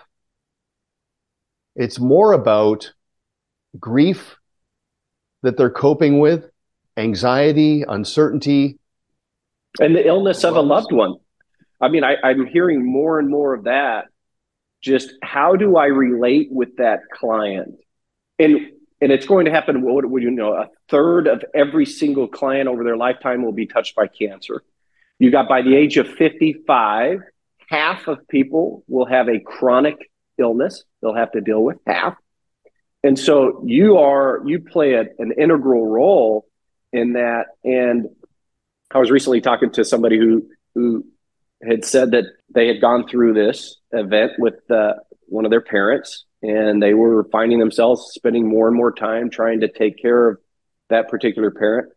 It's 1.76 2.00
more 2.00 2.34
about 2.34 2.94
grief 3.80 4.36
that 5.44 5.58
they're 5.58 5.70
coping 5.70 6.20
with, 6.20 6.50
anxiety, 6.98 7.84
uncertainty, 7.88 8.80
and 9.80 9.96
the 9.96 10.06
illness 10.06 10.44
of 10.44 10.56
a 10.56 10.62
loved 10.62 10.92
one. 10.92 11.16
I 11.80 11.88
mean, 11.88 12.04
I, 12.04 12.16
I'm 12.24 12.46
hearing 12.46 12.86
more 12.86 13.20
and 13.20 13.30
more 13.30 13.54
of 13.54 13.64
that. 13.64 14.06
Just 14.82 15.14
how 15.24 15.56
do 15.56 15.78
I 15.78 15.86
relate 15.86 16.50
with 16.52 16.78
that 16.78 17.02
client? 17.14 17.80
And 18.38 18.72
and 19.00 19.12
it's 19.12 19.26
going 19.26 19.46
to 19.46 19.52
happen. 19.52 19.82
What 19.82 20.06
would 20.06 20.22
you 20.22 20.30
know? 20.30 20.54
A 20.54 20.70
third 20.90 21.28
of 21.28 21.44
every 21.56 21.86
single 21.86 22.28
client 22.28 22.68
over 22.68 22.84
their 22.84 22.98
lifetime 22.98 23.44
will 23.44 23.52
be 23.52 23.66
touched 23.66 23.96
by 23.96 24.08
cancer. 24.08 24.64
You 25.18 25.32
got 25.32 25.48
by 25.48 25.62
the 25.62 25.76
age 25.76 25.98
of 25.98 26.08
55, 26.08 27.20
half 27.68 28.08
of 28.08 28.28
people 28.28 28.84
will 28.88 29.06
have 29.06 29.28
a 29.28 29.40
chronic 29.40 30.11
illness 30.42 30.84
they'll 31.02 31.16
have 31.16 31.32
to 31.32 31.42
deal 31.42 31.64
with 31.64 31.78
half. 31.88 32.18
And 33.04 33.18
so 33.18 33.64
you 33.66 33.98
are 33.98 34.42
you 34.46 34.60
play 34.60 34.94
a, 34.94 35.06
an 35.18 35.34
integral 35.38 35.86
role 35.88 36.46
in 36.94 37.14
that. 37.14 37.48
And 37.64 38.10
I 38.92 39.00
was 39.00 39.10
recently 39.10 39.42
talking 39.42 39.72
to 39.72 39.86
somebody 39.86 40.18
who 40.18 40.48
who 40.76 41.06
had 41.68 41.86
said 41.86 42.12
that 42.12 42.26
they 42.54 42.68
had 42.68 42.82
gone 42.82 43.08
through 43.08 43.34
this 43.34 43.78
event 43.92 44.34
with 44.38 44.70
uh, 44.70 44.94
one 45.28 45.46
of 45.46 45.52
their 45.52 45.62
parents, 45.62 46.26
and 46.42 46.82
they 46.82 46.94
were 46.94 47.28
finding 47.32 47.60
themselves 47.60 48.12
spending 48.14 48.48
more 48.48 48.68
and 48.68 48.76
more 48.76 48.92
time 48.92 49.30
trying 49.30 49.62
to 49.62 49.68
take 49.68 50.02
care 50.02 50.30
of 50.30 50.38
that 50.90 51.10
particular 51.10 51.52
parent. 51.52 51.92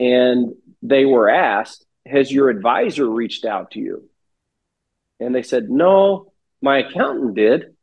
And 0.00 0.54
they 0.82 1.04
were 1.04 1.28
asked, 1.28 1.84
"Has 2.06 2.30
your 2.30 2.48
advisor 2.50 3.08
reached 3.08 3.44
out 3.44 3.72
to 3.72 3.80
you?" 3.80 4.08
And 5.18 5.34
they 5.34 5.42
said, 5.42 5.70
"No, 5.70 6.32
my 6.60 6.78
accountant 6.78 7.34
did." 7.34 7.74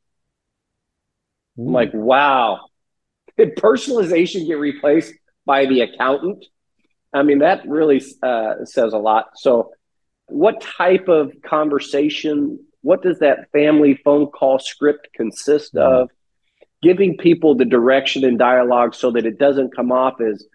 I'm 1.57 1.71
like, 1.71 1.93
wow. 1.93 2.67
Did 3.37 3.55
personalization 3.55 4.47
get 4.47 4.57
replaced 4.57 5.13
by 5.45 5.65
the 5.65 5.81
accountant? 5.81 6.45
I 7.13 7.23
mean, 7.23 7.39
that 7.39 7.67
really 7.67 8.03
uh, 8.23 8.65
says 8.65 8.93
a 8.93 8.97
lot. 8.97 9.31
So, 9.35 9.71
what 10.27 10.59
type 10.61 11.07
of 11.07 11.33
conversation, 11.45 12.59
what 12.81 13.03
does 13.03 13.19
that 13.19 13.51
family 13.51 13.99
phone 14.03 14.27
call 14.27 14.59
script 14.59 15.09
consist 15.13 15.73
mm-hmm. 15.73 16.03
of? 16.03 16.09
Giving 16.81 17.17
people 17.17 17.55
the 17.55 17.65
direction 17.65 18.23
and 18.23 18.37
dialogue 18.37 18.93
so 18.93 19.11
that 19.11 19.25
it 19.25 19.39
doesn't 19.39 19.75
come 19.75 19.91
off 19.91 20.21
as 20.21 20.45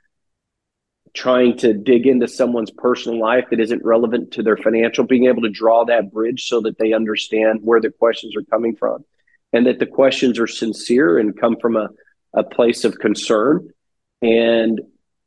trying 1.14 1.56
to 1.58 1.72
dig 1.72 2.06
into 2.06 2.28
someone's 2.28 2.70
personal 2.70 3.18
life 3.18 3.46
that 3.50 3.60
isn't 3.60 3.84
relevant 3.84 4.32
to 4.32 4.42
their 4.42 4.56
financial, 4.56 5.04
being 5.04 5.26
able 5.26 5.42
to 5.42 5.48
draw 5.48 5.84
that 5.84 6.12
bridge 6.12 6.46
so 6.46 6.60
that 6.60 6.78
they 6.78 6.92
understand 6.92 7.60
where 7.62 7.80
the 7.80 7.90
questions 7.90 8.36
are 8.36 8.42
coming 8.44 8.76
from 8.76 9.04
and 9.52 9.66
that 9.66 9.78
the 9.78 9.86
questions 9.86 10.38
are 10.38 10.46
sincere 10.46 11.18
and 11.18 11.38
come 11.38 11.56
from 11.60 11.76
a, 11.76 11.88
a 12.32 12.44
place 12.44 12.84
of 12.84 12.98
concern. 12.98 13.68
And 14.22 14.80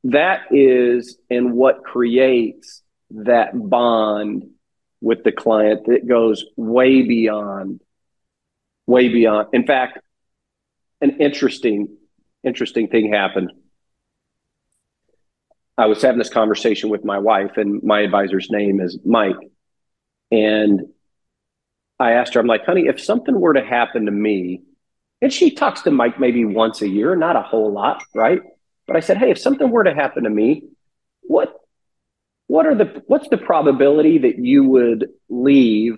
that 0.05 0.43
is 0.51 1.17
and 1.29 1.53
what 1.53 1.83
creates 1.83 2.81
that 3.11 3.51
bond 3.53 4.49
with 5.01 5.23
the 5.23 5.31
client 5.31 5.85
that 5.87 6.07
goes 6.07 6.45
way 6.55 7.01
beyond, 7.01 7.81
way 8.87 9.09
beyond. 9.09 9.49
In 9.53 9.65
fact, 9.65 9.99
an 11.01 11.19
interesting, 11.19 11.97
interesting 12.43 12.87
thing 12.87 13.11
happened. 13.11 13.51
I 15.77 15.87
was 15.87 16.01
having 16.01 16.19
this 16.19 16.29
conversation 16.29 16.89
with 16.89 17.03
my 17.03 17.19
wife, 17.19 17.57
and 17.57 17.81
my 17.83 18.01
advisor's 18.01 18.49
name 18.49 18.79
is 18.79 18.97
Mike. 19.03 19.37
And 20.31 20.81
I 21.99 22.13
asked 22.13 22.33
her, 22.33 22.39
I'm 22.39 22.47
like, 22.47 22.65
honey, 22.65 22.87
if 22.87 22.99
something 23.01 23.39
were 23.39 23.53
to 23.53 23.63
happen 23.63 24.05
to 24.05 24.11
me, 24.11 24.61
and 25.21 25.31
she 25.31 25.51
talks 25.51 25.81
to 25.83 25.91
Mike 25.91 26.19
maybe 26.19 26.43
once 26.45 26.81
a 26.81 26.87
year, 26.87 27.15
not 27.15 27.35
a 27.35 27.41
whole 27.41 27.71
lot, 27.71 28.03
right? 28.13 28.41
But 28.85 28.97
I 28.97 28.99
said, 28.99 29.17
hey, 29.17 29.31
if 29.31 29.39
something 29.39 29.69
were 29.69 29.85
to 29.85 29.93
happen 29.93 30.23
to 30.23 30.29
me, 30.29 30.63
what 31.21 31.55
what 32.47 32.65
are 32.65 32.75
the 32.75 33.01
what's 33.07 33.29
the 33.29 33.37
probability 33.37 34.17
that 34.19 34.37
you 34.37 34.65
would 34.65 35.09
leave 35.29 35.97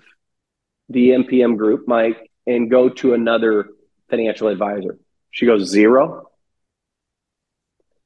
the 0.88 1.10
MPM 1.10 1.56
group, 1.56 1.88
Mike, 1.88 2.30
and 2.46 2.70
go 2.70 2.88
to 2.88 3.14
another 3.14 3.68
financial 4.08 4.48
advisor? 4.48 4.98
She 5.32 5.44
goes, 5.44 5.68
zero. 5.68 6.30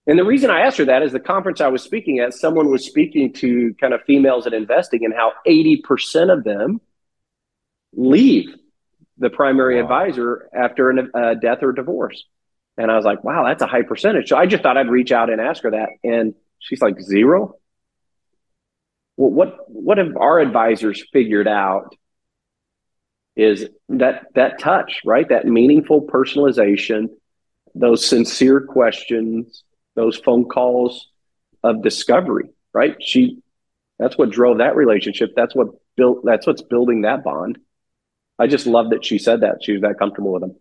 And 0.07 0.19
the 0.19 0.25
reason 0.25 0.51
I 0.51 0.61
asked 0.63 0.79
her 0.79 0.87
that 0.87 1.03
is 1.03 1.13
the 1.13 1.21
conference 1.21 1.61
I 1.61 1.69
was 1.69 1.83
speaking 1.83 2.19
at, 2.19 2.35
someone 2.35 2.71
was 2.71 2.85
speaking 2.85 3.33
to 3.35 3.75
kind 3.81 3.93
of 3.93 4.03
females 4.03 4.47
in 4.47 4.55
investing 4.55 5.05
and 5.05 5.15
how 5.15 5.33
80% 5.47 6.33
of 6.33 6.43
them 6.43 6.81
leave 7.93 8.55
the 9.19 9.31
primary 9.31 9.77
wow. 9.77 9.83
advisor 9.83 10.49
after 10.55 10.91
a 10.91 11.07
uh, 11.15 11.35
death 11.35 11.59
or 11.63 11.73
divorce. 11.73 12.25
And 12.77 12.91
I 12.91 12.97
was 12.97 13.05
like, 13.05 13.23
wow, 13.23 13.45
that's 13.45 13.63
a 13.63 13.67
high 13.67 13.83
percentage. 13.83 14.29
So 14.31 14.37
I 14.37 14.47
just 14.47 14.63
thought 14.63 14.79
I'd 14.79 14.89
reach 14.89 15.13
out 15.13 15.31
and 15.31 15.41
ask 15.41 15.63
her 15.65 15.73
that. 15.73 15.91
And 16.03 16.35
she's 16.59 16.81
like, 16.81 17.01
zero. 17.01 17.57
Well, 19.17 19.31
what 19.31 19.57
what 19.69 19.99
have 19.99 20.17
our 20.17 20.41
advisors 20.41 21.05
figured 21.13 21.47
out 21.47 21.95
is 23.37 23.69
that 23.91 24.27
that 24.35 24.59
touch, 24.59 25.03
right? 25.05 25.29
That 25.29 25.47
meaningful 25.47 26.07
personalization, 26.07 27.09
those 27.75 28.07
sincere 28.07 28.63
questions, 28.63 29.63
those 29.95 30.17
phone 30.17 30.47
calls 30.47 31.09
of 31.63 31.83
discovery, 31.83 32.51
right? 32.73 32.97
She 33.01 33.43
that's 33.99 34.17
what 34.17 34.31
drove 34.31 34.59
that 34.59 34.77
relationship. 34.77 35.35
That's 35.37 35.55
what 35.55 35.69
built 35.97 36.25
that's 36.25 36.47
what's 36.47 36.63
building 36.63 37.03
that 37.03 37.23
bond. 37.23 37.59
I 38.39 38.47
just 38.47 38.67
love 38.67 38.91
that 38.91 39.05
she 39.05 39.19
said 39.19 39.43
that. 39.43 39.63
She 39.63 39.73
was 39.73 39.83
that 39.83 39.99
comfortable 39.99 40.33
with 40.33 40.43
him. 40.43 40.57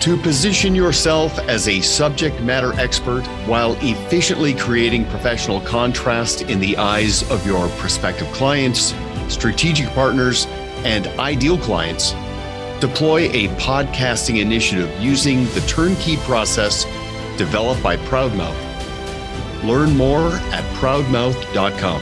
To 0.00 0.16
position 0.16 0.74
yourself 0.74 1.38
as 1.40 1.68
a 1.68 1.82
subject 1.82 2.40
matter 2.40 2.72
expert 2.80 3.22
while 3.46 3.74
efficiently 3.82 4.54
creating 4.54 5.04
professional 5.06 5.60
contrast 5.60 6.40
in 6.40 6.58
the 6.58 6.74
eyes 6.78 7.22
of 7.30 7.46
your 7.46 7.68
prospective 7.76 8.26
clients, 8.28 8.94
strategic 9.28 9.86
partners, 9.88 10.46
and 10.84 11.06
ideal 11.18 11.58
clients, 11.58 12.14
deploy 12.80 13.30
a 13.30 13.48
podcasting 13.56 14.40
initiative 14.40 14.90
using 15.00 15.44
the 15.46 15.60
turnkey 15.68 16.16
process 16.18 16.84
developed 17.36 17.82
by 17.82 17.96
Proudmouth 17.96 18.70
Learn 19.64 19.96
more 19.96 20.32
at 20.32 20.64
proudmouth.com. 20.76 22.00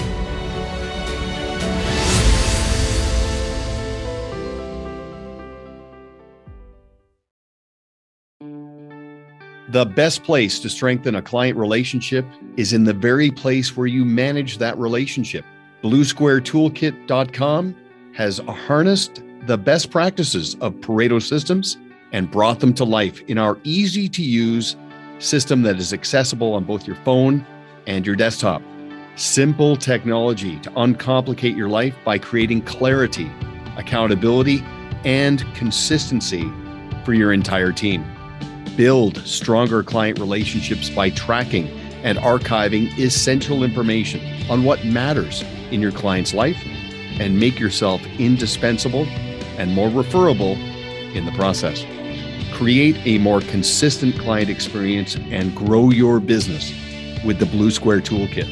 The 9.71 9.85
best 9.85 10.25
place 10.25 10.59
to 10.61 10.71
strengthen 10.71 11.17
a 11.17 11.21
client 11.23 11.59
relationship 11.59 12.25
is 12.57 12.73
in 12.73 12.85
the 12.85 12.95
very 12.95 13.31
place 13.31 13.77
where 13.77 13.87
you 13.87 14.03
manage 14.05 14.57
that 14.59 14.79
relationship. 14.79 15.45
BlueSquareToolkit.com 15.83 17.77
has 18.14 18.38
a 18.38 18.53
harnessed 18.53 19.23
the 19.46 19.59
best 19.59 19.90
practices 19.90 20.57
of 20.61 20.74
Pareto 20.77 21.22
systems 21.22 21.77
and 22.12 22.31
brought 22.31 22.61
them 22.61 22.72
to 22.74 22.85
life 22.85 23.20
in 23.29 23.38
our 23.38 23.59
easy 23.64 24.09
to 24.09 24.22
use 24.22 24.77
system 25.18 25.62
that 25.62 25.77
is 25.77 25.92
accessible 25.92 26.55
on 26.55 26.64
both 26.64 26.87
your 26.87 26.96
phone 26.96 27.46
and 27.87 28.07
your 28.07 28.16
desktop. 28.16 28.62
Simple 29.16 29.77
technology 29.77 30.59
to 30.61 30.70
uncomplicate 30.70 31.57
your 31.57 31.68
life 31.68 31.94
by 32.05 32.18
creating 32.18 32.62
clarity, 32.62 33.31
accountability, 33.77 34.62
and 35.05 35.44
consistency 35.55 36.51
for 37.05 37.14
your 37.14 37.33
entire 37.33 37.72
team. 37.72 38.05
Build 38.77 39.18
stronger 39.27 39.83
client 39.83 40.18
relationships 40.18 40.88
by 40.88 41.11
tracking 41.11 41.68
and 42.05 42.16
archiving 42.18 42.96
essential 42.98 43.64
information 43.64 44.20
on 44.48 44.62
what 44.62 44.85
matters 44.85 45.42
in 45.72 45.81
your 45.81 45.90
client's 45.90 46.33
life 46.33 46.62
and 47.18 47.40
make 47.40 47.59
yourself 47.59 48.05
indispensable 48.18 49.05
and 49.59 49.75
more 49.75 49.90
referable 49.90 50.57
in 51.14 51.27
the 51.27 51.33
process. 51.33 51.85
Create 52.53 52.97
a 53.07 53.18
more 53.18 53.42
consistent 53.42 54.18
client 54.18 54.49
experience 54.49 55.16
and 55.16 55.55
grow 55.55 55.90
your 55.90 56.21
business 56.21 56.73
with 57.25 57.38
the 57.38 57.44
Blue 57.47 57.71
Square 57.71 58.01
Toolkit. 58.01 58.47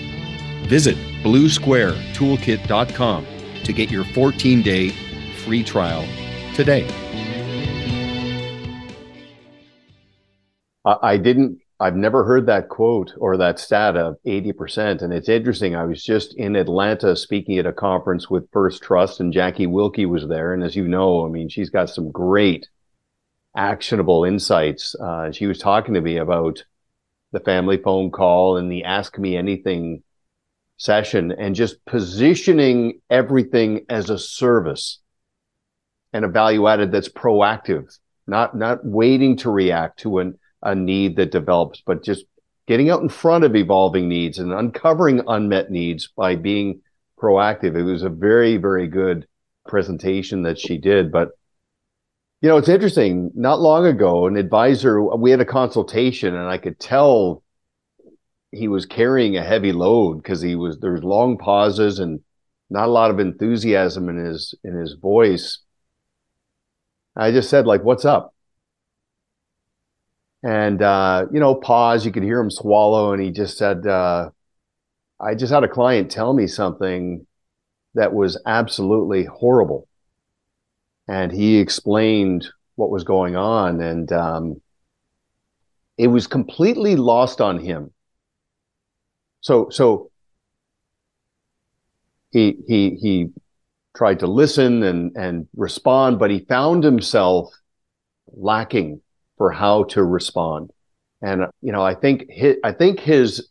Visit 0.66 0.96
bluesquaretoolkit.com 1.22 3.26
to 3.64 3.72
get 3.72 3.90
your 3.90 4.04
14 4.04 4.62
day 4.62 4.90
free 5.44 5.64
trial 5.64 6.06
today. 6.54 6.86
I 11.02 11.16
didn't, 11.16 11.58
I've 11.78 11.96
never 11.96 12.24
heard 12.24 12.46
that 12.46 12.70
quote 12.70 13.12
or 13.18 13.36
that 13.36 13.58
stat 13.58 13.96
of 13.96 14.16
80%. 14.26 15.02
And 15.02 15.12
it's 15.12 15.28
interesting. 15.28 15.74
I 15.74 15.84
was 15.84 16.02
just 16.02 16.34
in 16.34 16.56
Atlanta 16.56 17.14
speaking 17.14 17.58
at 17.58 17.66
a 17.66 17.72
conference 17.72 18.30
with 18.30 18.50
First 18.50 18.82
Trust, 18.82 19.20
and 19.20 19.32
Jackie 19.32 19.66
Wilkie 19.66 20.06
was 20.06 20.26
there. 20.26 20.54
And 20.54 20.62
as 20.62 20.74
you 20.74 20.88
know, 20.88 21.26
I 21.26 21.28
mean, 21.28 21.48
she's 21.50 21.68
got 21.68 21.90
some 21.90 22.10
great 22.10 22.68
actionable 23.54 24.24
insights. 24.24 24.94
Uh, 24.94 25.32
she 25.32 25.46
was 25.46 25.58
talking 25.58 25.94
to 25.94 26.00
me 26.00 26.16
about 26.16 26.64
the 27.32 27.40
family 27.40 27.76
phone 27.76 28.10
call 28.10 28.56
and 28.56 28.72
the 28.72 28.84
ask 28.84 29.18
me 29.18 29.36
anything 29.36 30.02
session 30.78 31.32
and 31.32 31.54
just 31.54 31.84
positioning 31.84 33.00
everything 33.10 33.84
as 33.88 34.08
a 34.10 34.18
service 34.18 35.00
and 36.12 36.24
a 36.24 36.28
value 36.28 36.66
added 36.66 36.92
that's 36.92 37.08
proactive, 37.08 37.98
not 38.26 38.56
not 38.56 38.84
waiting 38.84 39.36
to 39.38 39.50
react 39.50 40.00
to 40.00 40.18
an, 40.18 40.38
a 40.66 40.74
need 40.74 41.16
that 41.16 41.30
develops, 41.30 41.82
but 41.84 42.04
just 42.04 42.24
getting 42.66 42.90
out 42.90 43.02
in 43.02 43.08
front 43.08 43.44
of 43.44 43.54
evolving 43.54 44.08
needs 44.08 44.38
and 44.38 44.52
uncovering 44.52 45.22
unmet 45.28 45.70
needs 45.70 46.08
by 46.08 46.34
being 46.34 46.80
proactive. 47.20 47.76
It 47.76 47.84
was 47.84 48.02
a 48.02 48.10
very, 48.10 48.56
very 48.56 48.88
good 48.88 49.26
presentation 49.66 50.42
that 50.42 50.58
she 50.58 50.76
did. 50.76 51.10
But 51.10 51.30
you 52.42 52.48
know, 52.48 52.58
it's 52.58 52.68
interesting. 52.68 53.30
Not 53.34 53.60
long 53.60 53.86
ago, 53.86 54.26
an 54.26 54.36
advisor, 54.36 55.02
we 55.02 55.30
had 55.30 55.40
a 55.40 55.46
consultation 55.46 56.34
and 56.34 56.48
I 56.48 56.58
could 56.58 56.78
tell 56.78 57.42
he 58.52 58.68
was 58.68 58.86
carrying 58.86 59.36
a 59.36 59.44
heavy 59.44 59.72
load 59.72 60.22
because 60.22 60.40
he 60.40 60.54
was 60.54 60.78
there 60.78 60.92
was 60.92 61.02
long 61.02 61.38
pauses 61.38 61.98
and 61.98 62.20
not 62.70 62.88
a 62.88 62.92
lot 62.92 63.10
of 63.10 63.20
enthusiasm 63.20 64.08
in 64.08 64.16
his 64.16 64.54
in 64.64 64.74
his 64.74 64.94
voice. 64.94 65.58
I 67.16 67.30
just 67.32 67.50
said 67.50 67.66
like, 67.66 67.82
"What's 67.82 68.04
up?" 68.04 68.34
And 70.42 70.80
uh, 70.82 71.26
you 71.32 71.40
know, 71.40 71.54
pause. 71.54 72.04
You 72.04 72.12
could 72.12 72.22
hear 72.22 72.40
him 72.40 72.50
swallow, 72.50 73.12
and 73.12 73.22
he 73.22 73.30
just 73.30 73.58
said, 73.58 73.86
uh, 73.86 74.30
"I 75.20 75.34
just 75.34 75.52
had 75.52 75.64
a 75.64 75.68
client 75.68 76.10
tell 76.10 76.32
me 76.32 76.46
something 76.46 77.26
that 77.94 78.12
was 78.12 78.40
absolutely 78.46 79.24
horrible," 79.24 79.88
and 81.08 81.32
he 81.32 81.58
explained 81.58 82.48
what 82.76 82.90
was 82.90 83.04
going 83.04 83.34
on, 83.34 83.80
and 83.80 84.12
um, 84.12 84.60
it 85.98 86.08
was 86.08 86.26
completely 86.26 86.96
lost 86.96 87.40
on 87.40 87.58
him 87.58 87.92
so 89.46 89.68
so 89.70 90.10
he 92.32 92.56
he 92.66 92.96
he 93.00 93.28
tried 93.96 94.18
to 94.18 94.26
listen 94.26 94.82
and 94.82 95.16
and 95.16 95.46
respond, 95.56 96.18
but 96.18 96.32
he 96.32 96.40
found 96.40 96.82
himself 96.82 97.54
lacking 98.26 99.00
for 99.36 99.50
how 99.50 99.84
to 99.84 100.02
respond. 100.02 100.70
And 101.22 101.46
you 101.62 101.72
know, 101.72 101.82
I 101.82 101.94
think 101.94 102.26
his, 102.28 102.56
I 102.64 102.72
think 102.72 103.00
his 103.00 103.48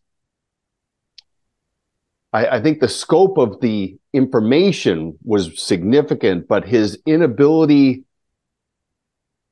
I, 2.34 2.58
I 2.58 2.62
think 2.62 2.80
the 2.80 2.90
scope 2.90 3.38
of 3.38 3.62
the 3.62 3.98
information 4.14 5.18
was 5.24 5.62
significant, 5.62 6.48
but 6.48 6.66
his 6.66 7.00
inability 7.06 8.04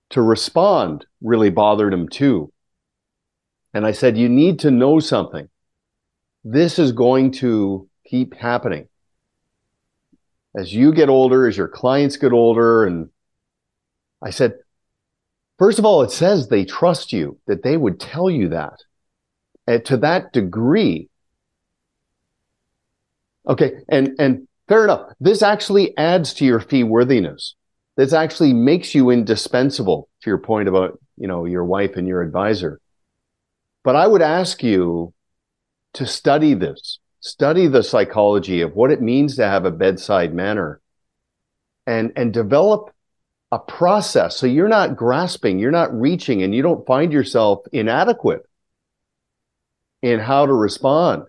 to 0.09 0.21
respond 0.21 1.05
really 1.21 1.49
bothered 1.49 1.93
him 1.93 2.07
too. 2.09 2.51
And 3.73 3.85
I 3.85 3.91
said, 3.91 4.17
you 4.17 4.29
need 4.29 4.59
to 4.59 4.69
know 4.69 4.99
something 4.99 5.49
this 6.43 6.77
is 6.77 6.91
going 6.91 7.31
to 7.31 7.89
keep 8.05 8.35
happening. 8.35 8.87
As 10.55 10.73
you 10.73 10.93
get 10.93 11.09
older, 11.09 11.47
as 11.47 11.57
your 11.57 11.67
clients 11.69 12.17
get 12.17 12.31
older, 12.31 12.85
and 12.85 13.09
I 14.21 14.29
said, 14.29 14.55
first 15.63 15.79
of 15.79 15.85
all, 15.85 16.01
it 16.01 16.11
says 16.11 16.49
they 16.49 16.65
trust 16.65 17.13
you, 17.13 17.39
that 17.47 17.63
they 17.63 17.77
would 17.77 17.97
tell 17.97 18.29
you 18.29 18.49
that. 18.49 18.83
And 19.65 19.85
to 19.85 19.95
that 19.95 20.33
degree. 20.33 21.07
Okay, 23.47 23.75
and 23.87 24.13
and 24.19 24.45
fair 24.67 24.83
enough. 24.83 25.13
This 25.21 25.41
actually 25.41 25.97
adds 25.97 26.33
to 26.33 26.45
your 26.45 26.59
fee 26.59 26.83
worthiness. 26.83 27.55
This 27.95 28.11
actually 28.11 28.51
makes 28.51 28.93
you 28.93 29.09
indispensable 29.09 30.09
to 30.23 30.29
your 30.29 30.37
point 30.37 30.67
about, 30.67 30.99
you 31.15 31.29
know, 31.29 31.45
your 31.45 31.63
wife 31.63 31.95
and 31.95 32.09
your 32.09 32.21
advisor. 32.21 32.81
But 33.85 33.95
I 33.95 34.05
would 34.05 34.21
ask 34.21 34.63
you 34.63 35.13
to 35.93 36.05
study 36.05 36.55
this, 36.55 36.99
study 37.21 37.67
the 37.67 37.83
psychology 37.83 38.59
of 38.59 38.75
what 38.75 38.91
it 38.91 39.01
means 39.01 39.37
to 39.37 39.45
have 39.45 39.63
a 39.63 39.71
bedside 39.71 40.33
manner 40.33 40.81
and, 41.87 42.11
and 42.17 42.33
develop 42.33 42.92
a 43.53 43.59
process 43.59 44.35
so 44.35 44.47
you're 44.47 44.67
not 44.67 44.95
grasping, 44.95 45.59
you're 45.59 45.69
not 45.69 45.93
reaching, 45.93 46.41
and 46.41 46.55
you 46.55 46.63
don't 46.63 46.87
find 46.87 47.13
yourself 47.13 47.59
inadequate 47.71 48.41
in 50.01 50.19
how 50.19 50.47
to 50.47 50.53
respond 50.53 51.23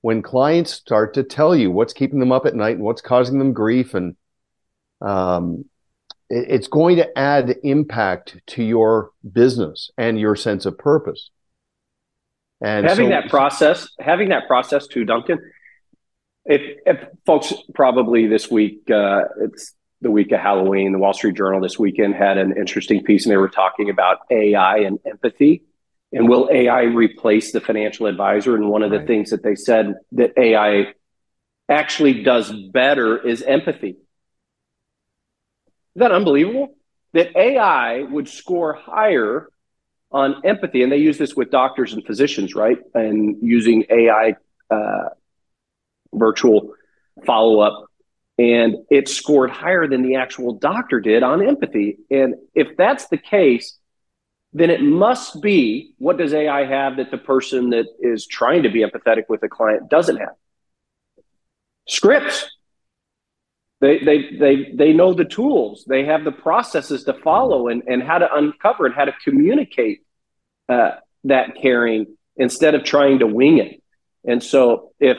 when 0.00 0.22
clients 0.22 0.72
start 0.72 1.12
to 1.14 1.22
tell 1.22 1.54
you 1.54 1.70
what's 1.70 1.92
keeping 1.92 2.18
them 2.18 2.32
up 2.32 2.46
at 2.46 2.56
night 2.56 2.76
and 2.76 2.84
what's 2.84 3.02
causing 3.02 3.38
them 3.38 3.52
grief 3.52 3.92
and 3.92 4.16
um, 5.02 5.66
it, 6.30 6.46
it's 6.48 6.68
going 6.68 6.96
to 6.96 7.18
add 7.18 7.54
impact 7.62 8.38
to 8.46 8.62
your 8.62 9.10
business 9.30 9.90
and 9.98 10.18
your 10.18 10.34
sense 10.34 10.64
of 10.64 10.78
purpose 10.78 11.28
and 12.62 12.86
having 12.86 13.06
so, 13.06 13.10
that 13.10 13.28
process, 13.28 13.86
having 13.98 14.30
that 14.30 14.46
process 14.46 14.86
too, 14.86 15.04
Duncan. 15.04 15.38
If, 16.46 16.78
if 16.86 17.08
folks 17.26 17.52
probably 17.74 18.26
this 18.26 18.50
week, 18.50 18.90
uh, 18.90 19.24
it's 19.42 19.74
the 20.00 20.10
week 20.10 20.32
of 20.32 20.40
Halloween. 20.40 20.92
The 20.92 20.98
Wall 20.98 21.12
Street 21.12 21.36
Journal 21.36 21.60
this 21.60 21.78
weekend 21.78 22.14
had 22.14 22.38
an 22.38 22.56
interesting 22.56 23.02
piece, 23.02 23.24
and 23.24 23.32
they 23.32 23.36
were 23.36 23.48
talking 23.48 23.90
about 23.90 24.18
AI 24.30 24.78
and 24.78 24.98
empathy. 25.06 25.64
And 26.12 26.28
will 26.28 26.48
AI 26.52 26.82
replace 26.82 27.52
the 27.52 27.60
financial 27.60 28.06
advisor? 28.06 28.56
And 28.56 28.68
one 28.68 28.82
of 28.82 28.90
the 28.90 28.98
right. 28.98 29.06
things 29.06 29.30
that 29.30 29.42
they 29.42 29.54
said 29.54 29.94
that 30.12 30.32
AI 30.36 30.94
actually 31.68 32.22
does 32.22 32.52
better 32.52 33.16
is 33.16 33.42
empathy. 33.42 33.96
Is 35.94 36.00
that 36.00 36.12
unbelievable? 36.12 36.74
That 37.12 37.36
AI 37.36 38.02
would 38.02 38.28
score 38.28 38.72
higher 38.72 39.48
on 40.12 40.42
empathy, 40.44 40.82
and 40.82 40.90
they 40.90 40.96
use 40.96 41.18
this 41.18 41.34
with 41.36 41.50
doctors 41.50 41.92
and 41.92 42.04
physicians, 42.04 42.54
right? 42.54 42.78
And 42.94 43.36
using 43.42 43.84
AI 43.90 44.34
uh, 44.70 45.10
virtual 46.12 46.74
follow 47.24 47.60
up, 47.60 47.86
and 48.40 48.76
it 48.88 49.06
scored 49.06 49.50
higher 49.50 49.86
than 49.86 50.00
the 50.00 50.14
actual 50.14 50.54
doctor 50.54 50.98
did 50.98 51.22
on 51.22 51.46
empathy. 51.46 51.98
And 52.10 52.36
if 52.54 52.74
that's 52.74 53.06
the 53.08 53.18
case, 53.18 53.76
then 54.54 54.70
it 54.70 54.80
must 54.80 55.42
be 55.42 55.92
what 55.98 56.16
does 56.16 56.32
AI 56.32 56.64
have 56.64 56.96
that 56.96 57.10
the 57.10 57.18
person 57.18 57.68
that 57.70 57.84
is 58.00 58.26
trying 58.26 58.62
to 58.62 58.70
be 58.70 58.80
empathetic 58.82 59.24
with 59.28 59.42
the 59.42 59.48
client 59.48 59.90
doesn't 59.90 60.16
have? 60.16 60.36
Scripts. 61.86 62.50
They, 63.82 63.98
they, 63.98 64.30
they, 64.38 64.72
they 64.74 64.92
know 64.94 65.12
the 65.12 65.26
tools. 65.26 65.84
They 65.86 66.06
have 66.06 66.24
the 66.24 66.32
processes 66.32 67.04
to 67.04 67.12
follow 67.12 67.68
and, 67.68 67.82
and 67.86 68.02
how 68.02 68.18
to 68.18 68.34
uncover 68.34 68.86
and 68.86 68.94
how 68.94 69.04
to 69.04 69.14
communicate 69.22 70.00
uh, 70.70 70.92
that 71.24 71.56
caring 71.60 72.06
instead 72.36 72.74
of 72.74 72.84
trying 72.84 73.18
to 73.18 73.26
wing 73.26 73.58
it. 73.58 73.82
And 74.24 74.42
so 74.42 74.92
if 74.98 75.18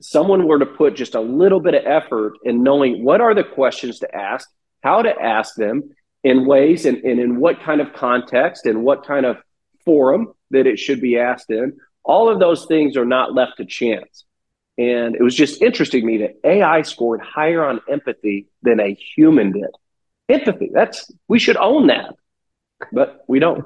someone 0.00 0.46
were 0.46 0.58
to 0.58 0.66
put 0.66 0.94
just 0.94 1.14
a 1.14 1.20
little 1.20 1.60
bit 1.60 1.74
of 1.74 1.84
effort 1.86 2.34
in 2.44 2.62
knowing 2.62 3.04
what 3.04 3.20
are 3.20 3.34
the 3.34 3.44
questions 3.44 3.98
to 4.00 4.14
ask, 4.14 4.48
how 4.82 5.02
to 5.02 5.10
ask 5.10 5.54
them 5.54 5.90
in 6.22 6.46
ways 6.46 6.86
and, 6.86 6.98
and 6.98 7.20
in 7.20 7.38
what 7.38 7.62
kind 7.62 7.80
of 7.80 7.92
context 7.92 8.66
and 8.66 8.82
what 8.82 9.06
kind 9.06 9.24
of 9.24 9.36
forum 9.84 10.32
that 10.50 10.66
it 10.66 10.78
should 10.78 11.00
be 11.00 11.18
asked 11.18 11.50
in, 11.50 11.76
all 12.04 12.28
of 12.28 12.38
those 12.38 12.66
things 12.66 12.96
are 12.96 13.04
not 13.04 13.34
left 13.34 13.56
to 13.56 13.64
chance. 13.64 14.24
And 14.78 15.16
it 15.16 15.22
was 15.22 15.34
just 15.34 15.62
interesting 15.62 16.02
to 16.02 16.06
me 16.06 16.18
that 16.18 16.34
AI 16.44 16.82
scored 16.82 17.20
higher 17.22 17.64
on 17.64 17.80
empathy 17.90 18.46
than 18.62 18.78
a 18.78 18.94
human 18.94 19.52
did. 19.52 19.70
Empathy, 20.28 20.70
that's, 20.72 21.10
we 21.28 21.38
should 21.38 21.56
own 21.56 21.86
that, 21.86 22.14
but 22.92 23.24
we 23.26 23.38
don't. 23.38 23.64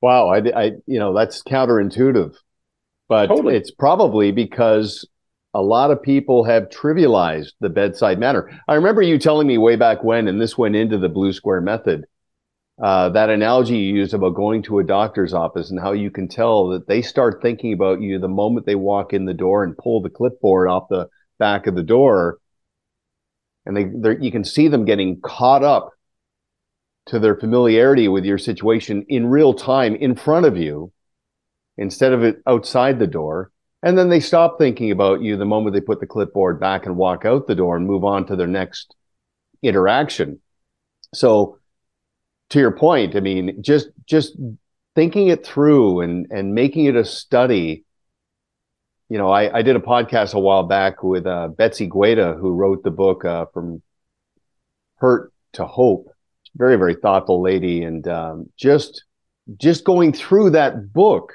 Wow, 0.00 0.28
I, 0.28 0.38
I, 0.54 0.64
you 0.86 0.98
know, 0.98 1.14
that's 1.14 1.42
counterintuitive, 1.42 2.36
but 3.08 3.26
totally. 3.26 3.56
it's 3.56 3.70
probably 3.70 4.32
because 4.32 5.06
a 5.54 5.62
lot 5.62 5.90
of 5.90 6.02
people 6.02 6.44
have 6.44 6.68
trivialized 6.68 7.52
the 7.60 7.68
bedside 7.68 8.18
manner. 8.18 8.50
I 8.66 8.74
remember 8.74 9.02
you 9.02 9.18
telling 9.18 9.46
me 9.46 9.56
way 9.56 9.76
back 9.76 10.02
when, 10.02 10.26
and 10.26 10.40
this 10.40 10.58
went 10.58 10.74
into 10.74 10.98
the 10.98 11.08
blue 11.08 11.32
square 11.32 11.60
method, 11.60 12.06
uh, 12.82 13.08
that 13.10 13.30
analogy 13.30 13.76
you 13.76 13.94
used 13.94 14.14
about 14.14 14.34
going 14.34 14.62
to 14.64 14.80
a 14.80 14.84
doctor's 14.84 15.32
office 15.32 15.70
and 15.70 15.78
how 15.78 15.92
you 15.92 16.10
can 16.10 16.26
tell 16.26 16.68
that 16.70 16.88
they 16.88 17.02
start 17.02 17.40
thinking 17.40 17.72
about 17.72 18.00
you 18.00 18.18
the 18.18 18.26
moment 18.26 18.66
they 18.66 18.74
walk 18.74 19.12
in 19.12 19.26
the 19.26 19.34
door 19.34 19.62
and 19.62 19.78
pull 19.78 20.02
the 20.02 20.10
clipboard 20.10 20.68
off 20.68 20.88
the 20.88 21.08
back 21.38 21.68
of 21.68 21.76
the 21.76 21.84
door. 21.84 22.38
And 23.64 23.76
they, 23.76 24.16
you 24.20 24.32
can 24.32 24.44
see 24.44 24.66
them 24.66 24.84
getting 24.84 25.20
caught 25.20 25.62
up 25.62 25.90
to 27.06 27.20
their 27.20 27.36
familiarity 27.36 28.08
with 28.08 28.24
your 28.24 28.38
situation 28.38 29.06
in 29.08 29.26
real 29.26 29.54
time 29.54 29.94
in 29.94 30.16
front 30.16 30.46
of 30.46 30.56
you 30.56 30.90
instead 31.76 32.12
of 32.12 32.22
it 32.22 32.42
outside 32.46 32.98
the 32.98 33.06
door. 33.06 33.50
And 33.82 33.98
then 33.98 34.08
they 34.08 34.20
stop 34.20 34.56
thinking 34.56 34.90
about 34.90 35.20
you 35.20 35.36
the 35.36 35.44
moment 35.44 35.74
they 35.74 35.80
put 35.80 36.00
the 36.00 36.06
clipboard 36.06 36.58
back 36.58 36.86
and 36.86 36.96
walk 36.96 37.24
out 37.24 37.46
the 37.46 37.54
door 37.54 37.76
and 37.76 37.86
move 37.86 38.04
on 38.04 38.26
to 38.26 38.36
their 38.36 38.46
next 38.46 38.94
interaction. 39.62 40.40
So 41.12 41.58
to 42.50 42.58
your 42.58 42.72
point, 42.72 43.16
I 43.16 43.20
mean, 43.20 43.62
just 43.62 43.88
just 44.06 44.36
thinking 44.94 45.28
it 45.28 45.44
through 45.44 46.00
and 46.00 46.26
and 46.30 46.54
making 46.54 46.86
it 46.86 46.96
a 46.96 47.04
study. 47.04 47.84
You 49.10 49.18
know, 49.18 49.28
I, 49.28 49.58
I 49.58 49.62
did 49.62 49.76
a 49.76 49.80
podcast 49.80 50.32
a 50.32 50.40
while 50.40 50.62
back 50.62 51.02
with 51.02 51.26
uh, 51.26 51.48
Betsy 51.48 51.86
Guerra, 51.86 52.34
who 52.34 52.52
wrote 52.52 52.82
the 52.82 52.90
book 52.90 53.24
uh, 53.24 53.46
from 53.52 53.82
Hurt 54.96 55.30
to 55.52 55.66
Hope. 55.66 56.08
Very, 56.56 56.76
very 56.76 56.94
thoughtful 56.94 57.42
lady, 57.42 57.82
and 57.82 58.06
um, 58.08 58.50
just 58.56 59.04
just 59.58 59.84
going 59.84 60.12
through 60.12 60.50
that 60.50 60.92
book 60.92 61.34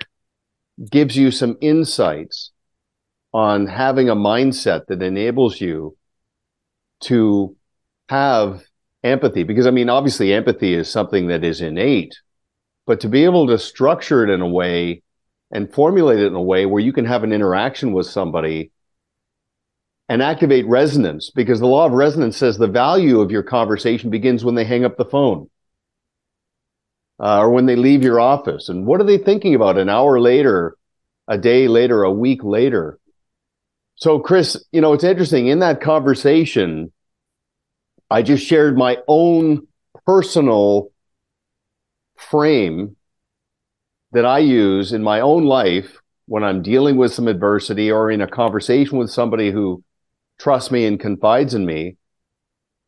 gives 0.91 1.15
you 1.15 1.31
some 1.31 1.57
insights 1.61 2.51
on 3.33 3.67
having 3.67 4.09
a 4.09 4.15
mindset 4.15 4.85
that 4.87 5.01
enables 5.01 5.59
you 5.59 5.95
to 7.01 7.55
have 8.09 8.63
empathy. 9.03 9.43
Because 9.43 9.67
i 9.67 9.71
mean 9.71 9.89
obviously 9.89 10.33
empathy 10.33 10.73
is 10.73 10.89
something 10.89 11.27
that 11.27 11.43
is 11.43 11.61
innate 11.61 12.15
but 12.89 13.01
to 13.01 13.07
be 13.07 13.23
able 13.23 13.45
to 13.45 13.59
structure 13.59 14.23
it 14.23 14.31
in 14.31 14.41
a 14.41 14.47
way 14.49 15.03
and 15.51 15.71
formulate 15.71 16.17
it 16.17 16.25
in 16.25 16.33
a 16.33 16.41
way 16.41 16.65
where 16.65 16.81
you 16.81 16.91
can 16.91 17.05
have 17.05 17.23
an 17.23 17.31
interaction 17.31 17.93
with 17.93 18.07
somebody 18.07 18.71
and 20.09 20.23
activate 20.23 20.67
resonance 20.67 21.29
because 21.29 21.59
the 21.59 21.67
law 21.67 21.85
of 21.85 21.91
resonance 21.91 22.35
says 22.35 22.57
the 22.57 22.67
value 22.67 23.21
of 23.21 23.29
your 23.29 23.43
conversation 23.43 24.09
begins 24.09 24.43
when 24.43 24.55
they 24.55 24.65
hang 24.65 24.83
up 24.83 24.97
the 24.97 25.05
phone 25.05 25.47
uh, 27.19 27.39
or 27.39 27.49
when 27.49 27.65
they 27.65 27.75
leave 27.75 28.03
your 28.03 28.19
office. 28.19 28.69
And 28.69 28.85
what 28.85 29.01
are 29.01 29.05
they 29.05 29.17
thinking 29.17 29.55
about 29.55 29.77
an 29.77 29.89
hour 29.89 30.19
later, 30.19 30.77
a 31.27 31.37
day 31.37 31.67
later, 31.67 32.03
a 32.03 32.11
week 32.11 32.43
later? 32.43 32.99
So, 33.95 34.19
Chris, 34.19 34.63
you 34.71 34.79
know, 34.79 34.93
it's 34.93 35.03
interesting 35.03 35.47
in 35.47 35.59
that 35.59 35.81
conversation, 35.81 36.91
I 38.09 38.21
just 38.21 38.45
shared 38.45 38.77
my 38.77 38.97
own 39.07 39.67
personal 40.05 40.91
frame 42.17 42.95
that 44.11 44.25
I 44.25 44.39
use 44.39 44.93
in 44.93 45.03
my 45.03 45.19
own 45.19 45.43
life 45.43 45.97
when 46.25 46.43
I'm 46.43 46.61
dealing 46.61 46.95
with 46.95 47.13
some 47.13 47.27
adversity 47.27 47.91
or 47.91 48.09
in 48.09 48.21
a 48.21 48.27
conversation 48.27 48.97
with 48.97 49.09
somebody 49.09 49.51
who 49.51 49.83
trusts 50.39 50.71
me 50.71 50.85
and 50.85 50.99
confides 50.99 51.53
in 51.53 51.65
me. 51.65 51.97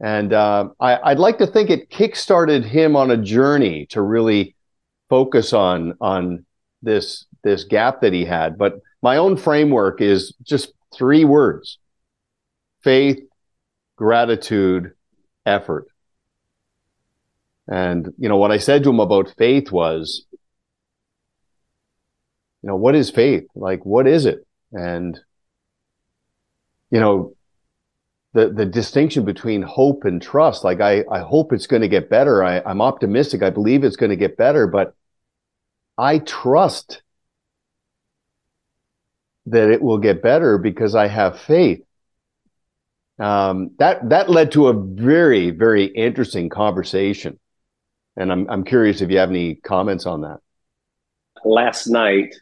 And 0.02 0.34
uh, 0.34 0.70
I, 0.80 1.12
would 1.12 1.20
like 1.20 1.38
to 1.38 1.48
think 1.48 1.70
it 1.70 1.92
kickstarted 1.92 2.66
him 2.66 2.96
on 2.96 3.12
a 3.12 3.18
journey 3.18 3.86
to 3.92 4.02
really 4.02 4.56
focus 5.10 5.54
on 5.54 5.94
on 6.02 6.44
this 6.82 7.26
this 7.44 7.66
gap 7.66 8.02
that 8.02 8.12
he 8.12 8.26
had. 8.26 8.58
But 8.58 8.80
my 9.04 9.18
own 9.18 9.38
framework 9.38 10.02
is 10.02 10.34
just 10.42 10.74
three 10.92 11.24
words: 11.24 11.78
faith, 12.84 13.20
gratitude, 13.96 14.94
effort. 15.46 15.86
And 17.68 18.12
you 18.18 18.28
know 18.28 18.38
what 18.38 18.52
I 18.52 18.58
said 18.58 18.84
to 18.84 18.90
him 18.90 19.00
about 19.00 19.36
faith 19.38 19.72
was, 19.72 20.26
you 22.64 22.70
know, 22.70 22.76
what 22.76 22.96
is 22.96 23.12
faith? 23.12 23.44
Like, 23.54 23.86
what 23.86 24.08
is 24.08 24.26
it? 24.26 24.48
And 24.72 25.20
you 26.90 27.00
know, 27.00 27.36
the 28.34 28.50
the 28.50 28.65
distinction 28.65 29.26
between 29.26 29.62
hope 29.62 30.06
and 30.06 30.22
trust. 30.22 30.63
Like 30.63 30.80
I 30.80 31.04
I 31.12 31.20
hope 31.20 31.52
it's 31.54 31.67
going 31.67 31.82
to 31.82 31.88
get 31.88 32.10
better. 32.10 32.44
I, 32.44 32.62
I'm 32.65 32.82
optimistic. 32.82 33.44
I 33.44 33.50
believe 33.50 33.84
it's 33.84 33.98
going 33.98 34.12
to 34.12 34.15
get 34.15 34.38
better, 34.38 34.67
but 34.67 34.96
I 35.98 36.20
trust 36.20 37.02
that 39.48 39.70
it 39.70 39.82
will 39.82 39.98
get 39.98 40.22
better 40.22 40.58
because 40.58 40.96
I 40.96 41.08
have 41.08 41.39
faith. 41.39 41.84
Um, 43.20 43.72
that 43.78 44.10
that 44.10 44.30
led 44.30 44.54
to 44.54 44.67
a 44.67 44.74
very 44.74 45.52
very 45.52 45.86
interesting 45.86 46.50
conversation, 46.50 47.38
and 48.15 48.32
I'm 48.32 48.50
I'm 48.50 48.63
curious 48.63 49.02
if 49.02 49.12
you 49.12 49.17
have 49.17 49.30
any 49.30 49.56
comments 49.56 50.06
on 50.06 50.22
that. 50.22 50.39
Last 51.44 51.88
night, 51.88 52.34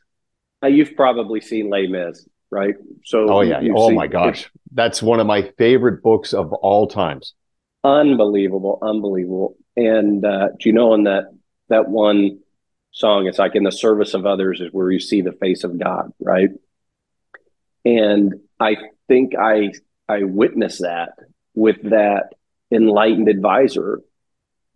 uh, 0.63 0.67
you've 0.67 0.95
probably 0.95 1.41
seen 1.41 1.69
Les 1.69 1.87
Mis, 1.87 2.28
right? 2.51 2.75
So 3.05 3.29
oh 3.29 3.41
yeah, 3.41 3.61
oh 3.75 3.91
my 3.91 4.07
gosh, 4.07 4.49
that's 4.71 5.01
one 5.01 5.19
of 5.19 5.27
my 5.27 5.51
favorite 5.57 6.01
books 6.01 6.33
of 6.33 6.53
all 6.53 6.87
times. 6.87 7.33
Unbelievable, 7.83 8.79
unbelievable. 8.81 9.55
And 9.77 10.25
uh, 10.25 10.49
do 10.59 10.69
you 10.69 10.73
know 10.73 10.93
in 10.93 11.03
that 11.03 11.31
that 11.69 11.87
one 11.89 12.39
song, 12.91 13.27
it's 13.27 13.39
like 13.39 13.55
in 13.55 13.63
the 13.63 13.71
service 13.71 14.13
of 14.13 14.25
others 14.25 14.59
is 14.59 14.71
where 14.71 14.91
you 14.91 14.99
see 14.99 15.21
the 15.21 15.31
face 15.31 15.63
of 15.63 15.79
God, 15.79 16.11
right? 16.19 16.49
And 17.85 18.35
I 18.59 18.77
think 19.07 19.33
I 19.39 19.71
I 20.07 20.23
witnessed 20.23 20.81
that 20.81 21.13
with 21.55 21.81
that 21.83 22.33
enlightened 22.71 23.29
advisor 23.29 24.01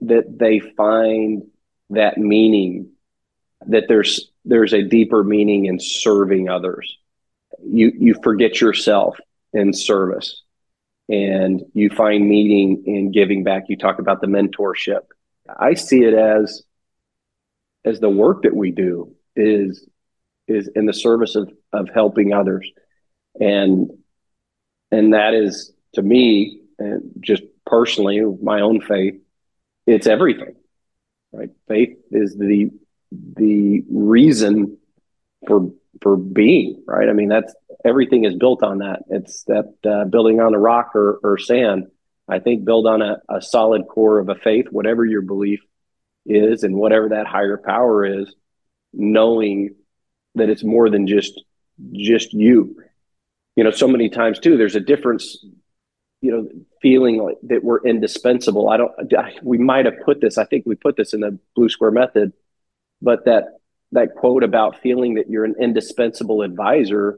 that 0.01 0.37
they 0.37 0.59
find 0.59 1.43
that 1.89 2.17
meaning 2.17 2.91
that 3.67 3.85
there's 3.87 4.31
there's 4.45 4.73
a 4.73 4.83
deeper 4.83 5.23
meaning 5.23 5.65
in 5.65 5.79
serving 5.79 6.49
others 6.49 6.97
you 7.65 7.91
you 7.97 8.15
forget 8.23 8.61
yourself 8.61 9.17
in 9.53 9.73
service 9.73 10.43
and 11.09 11.61
you 11.73 11.89
find 11.89 12.27
meaning 12.27 12.83
in 12.85 13.11
giving 13.11 13.43
back. 13.43 13.65
You 13.67 13.77
talk 13.77 13.99
about 13.99 14.21
the 14.21 14.27
mentorship. 14.27 15.01
I 15.47 15.73
see 15.73 16.03
it 16.03 16.13
as 16.13 16.63
as 17.85 17.99
the 17.99 18.09
work 18.09 18.43
that 18.43 18.55
we 18.55 18.71
do 18.71 19.15
is 19.35 19.87
is 20.47 20.69
in 20.75 20.85
the 20.85 20.93
service 20.93 21.35
of 21.35 21.51
of 21.71 21.89
helping 21.93 22.33
others. 22.33 22.69
And 23.39 23.89
and 24.91 25.13
that 25.13 25.33
is 25.33 25.73
to 25.93 26.01
me 26.01 26.61
and 26.79 27.11
just 27.19 27.43
personally 27.65 28.21
my 28.41 28.61
own 28.61 28.81
faith 28.81 29.15
it's 29.85 30.07
everything 30.07 30.55
right? 31.33 31.49
Faith 31.67 31.97
is 32.11 32.37
the 32.37 32.69
the 33.35 33.83
reason 33.89 34.77
for 35.47 35.71
for 36.01 36.17
being 36.17 36.83
right? 36.87 37.09
I 37.09 37.13
mean 37.13 37.29
that's 37.29 37.53
everything 37.85 38.25
is 38.25 38.35
built 38.35 38.63
on 38.63 38.79
that. 38.79 39.03
It's 39.09 39.43
that 39.43 39.73
uh, 39.85 40.05
building 40.05 40.39
on 40.39 40.53
a 40.53 40.59
rock 40.59 40.91
or, 40.95 41.19
or 41.23 41.37
sand. 41.37 41.87
I 42.27 42.39
think 42.39 42.63
build 42.63 42.87
on 42.87 43.01
a, 43.01 43.17
a 43.29 43.41
solid 43.41 43.87
core 43.87 44.19
of 44.19 44.29
a 44.29 44.35
faith 44.35 44.67
whatever 44.71 45.05
your 45.05 45.21
belief 45.21 45.59
is 46.25 46.63
and 46.63 46.75
whatever 46.75 47.09
that 47.09 47.27
higher 47.27 47.57
power 47.57 48.05
is 48.05 48.33
knowing 48.93 49.75
that 50.35 50.49
it's 50.49 50.63
more 50.63 50.89
than 50.89 51.07
just 51.07 51.41
just 51.91 52.33
you. 52.33 52.75
You 53.55 53.63
know 53.63 53.71
so 53.71 53.87
many 53.87 54.09
times 54.09 54.39
too 54.39 54.57
there's 54.57 54.75
a 54.75 54.79
difference 54.79 55.45
you 56.21 56.31
know 56.31 56.47
feeling 56.81 57.21
like 57.21 57.37
that 57.43 57.63
we're 57.63 57.85
indispensable. 57.85 58.69
I 58.69 58.77
don't 58.77 58.91
I, 59.17 59.33
we 59.43 59.57
might 59.57 59.85
have 59.85 59.99
put 60.05 60.21
this 60.21 60.37
i 60.37 60.45
think 60.45 60.65
we 60.65 60.75
put 60.75 60.95
this 60.95 61.13
in 61.13 61.19
the 61.19 61.37
blue 61.55 61.69
square 61.69 61.91
method 61.91 62.33
but 63.01 63.25
that 63.25 63.59
that 63.93 64.15
quote 64.15 64.43
about 64.43 64.81
feeling 64.81 65.15
that 65.15 65.29
you're 65.29 65.45
an 65.45 65.55
indispensable 65.59 66.41
advisor 66.41 67.17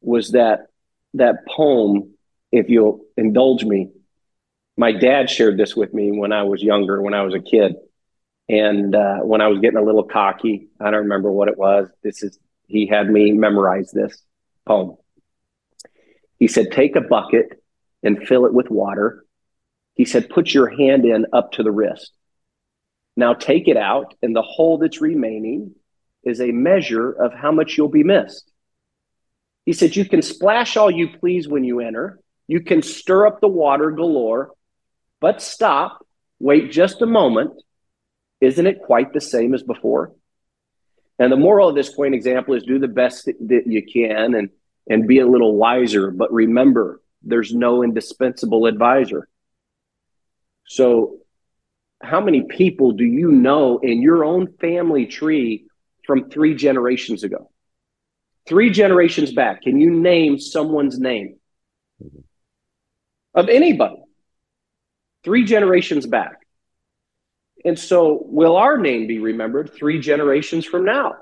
was 0.00 0.32
that 0.32 0.66
that 1.14 1.46
poem 1.46 2.14
if 2.52 2.68
you'll 2.68 3.00
indulge 3.16 3.64
me 3.64 3.90
my 4.76 4.92
dad 4.92 5.28
shared 5.28 5.56
this 5.56 5.74
with 5.74 5.92
me 5.92 6.12
when 6.12 6.32
i 6.32 6.42
was 6.42 6.62
younger 6.62 7.00
when 7.02 7.14
i 7.14 7.22
was 7.22 7.34
a 7.34 7.40
kid 7.40 7.74
and 8.48 8.94
uh, 8.94 9.18
when 9.18 9.40
i 9.40 9.48
was 9.48 9.58
getting 9.58 9.78
a 9.78 9.82
little 9.82 10.04
cocky 10.04 10.68
i 10.80 10.84
don't 10.84 11.02
remember 11.04 11.30
what 11.32 11.48
it 11.48 11.58
was 11.58 11.88
this 12.02 12.22
is 12.22 12.38
he 12.66 12.86
had 12.86 13.10
me 13.10 13.32
memorize 13.32 13.90
this 13.90 14.22
poem 14.66 14.96
he 16.38 16.48
said, 16.48 16.72
Take 16.72 16.96
a 16.96 17.00
bucket 17.00 17.62
and 18.02 18.26
fill 18.26 18.46
it 18.46 18.54
with 18.54 18.70
water. 18.70 19.24
He 19.94 20.04
said, 20.04 20.28
Put 20.28 20.52
your 20.52 20.68
hand 20.68 21.04
in 21.04 21.26
up 21.32 21.52
to 21.52 21.62
the 21.62 21.70
wrist. 21.70 22.12
Now 23.16 23.32
take 23.32 23.66
it 23.66 23.78
out, 23.78 24.14
and 24.22 24.36
the 24.36 24.42
hole 24.42 24.78
that's 24.78 25.00
remaining 25.00 25.74
is 26.26 26.40
a 26.40 26.50
measure 26.50 27.10
of 27.12 27.32
how 27.32 27.52
much 27.52 27.78
you'll 27.78 27.88
be 27.88 28.04
missed. 28.04 28.50
He 29.64 29.72
said, 29.72 29.96
You 29.96 30.04
can 30.04 30.20
splash 30.20 30.76
all 30.76 30.90
you 30.90 31.08
please 31.08 31.48
when 31.48 31.64
you 31.64 31.80
enter. 31.80 32.20
You 32.48 32.60
can 32.60 32.82
stir 32.82 33.26
up 33.26 33.40
the 33.40 33.48
water 33.48 33.90
galore, 33.90 34.52
but 35.20 35.40
stop, 35.40 36.06
wait 36.38 36.70
just 36.70 37.00
a 37.00 37.06
moment. 37.06 37.52
Isn't 38.40 38.66
it 38.66 38.82
quite 38.82 39.12
the 39.12 39.20
same 39.20 39.54
as 39.54 39.62
before? 39.62 40.12
And 41.18 41.32
the 41.32 41.36
moral 41.36 41.70
of 41.70 41.74
this 41.74 41.94
quaint 41.94 42.14
example 42.14 42.54
is 42.54 42.64
do 42.64 42.78
the 42.78 42.88
best 42.88 43.24
that 43.24 43.62
you 43.66 43.82
can 43.82 44.34
and 44.34 44.50
and 44.88 45.08
be 45.08 45.18
a 45.18 45.26
little 45.26 45.56
wiser. 45.56 46.10
But 46.10 46.32
remember, 46.32 47.00
there's 47.22 47.52
no 47.52 47.82
indispensable 47.82 48.66
advisor. 48.66 49.28
So, 50.66 51.18
how 52.02 52.20
many 52.20 52.42
people 52.42 52.92
do 52.92 53.04
you 53.04 53.32
know 53.32 53.78
in 53.78 54.02
your 54.02 54.24
own 54.24 54.52
family 54.60 55.06
tree 55.06 55.65
from 56.06 56.30
three 56.30 56.54
generations 56.54 57.24
ago? 57.24 57.50
Three 58.46 58.70
generations 58.70 59.32
back, 59.32 59.62
can 59.62 59.80
you 59.80 59.90
name 59.90 60.38
someone's 60.38 60.98
name? 60.98 61.36
Of 63.34 63.48
anybody? 63.48 63.96
Three 65.24 65.44
generations 65.44 66.06
back. 66.06 66.46
And 67.64 67.78
so, 67.78 68.22
will 68.24 68.56
our 68.56 68.78
name 68.78 69.08
be 69.08 69.18
remembered 69.18 69.72
three 69.74 69.98
generations 69.98 70.64
from 70.64 70.84
now? 70.84 71.16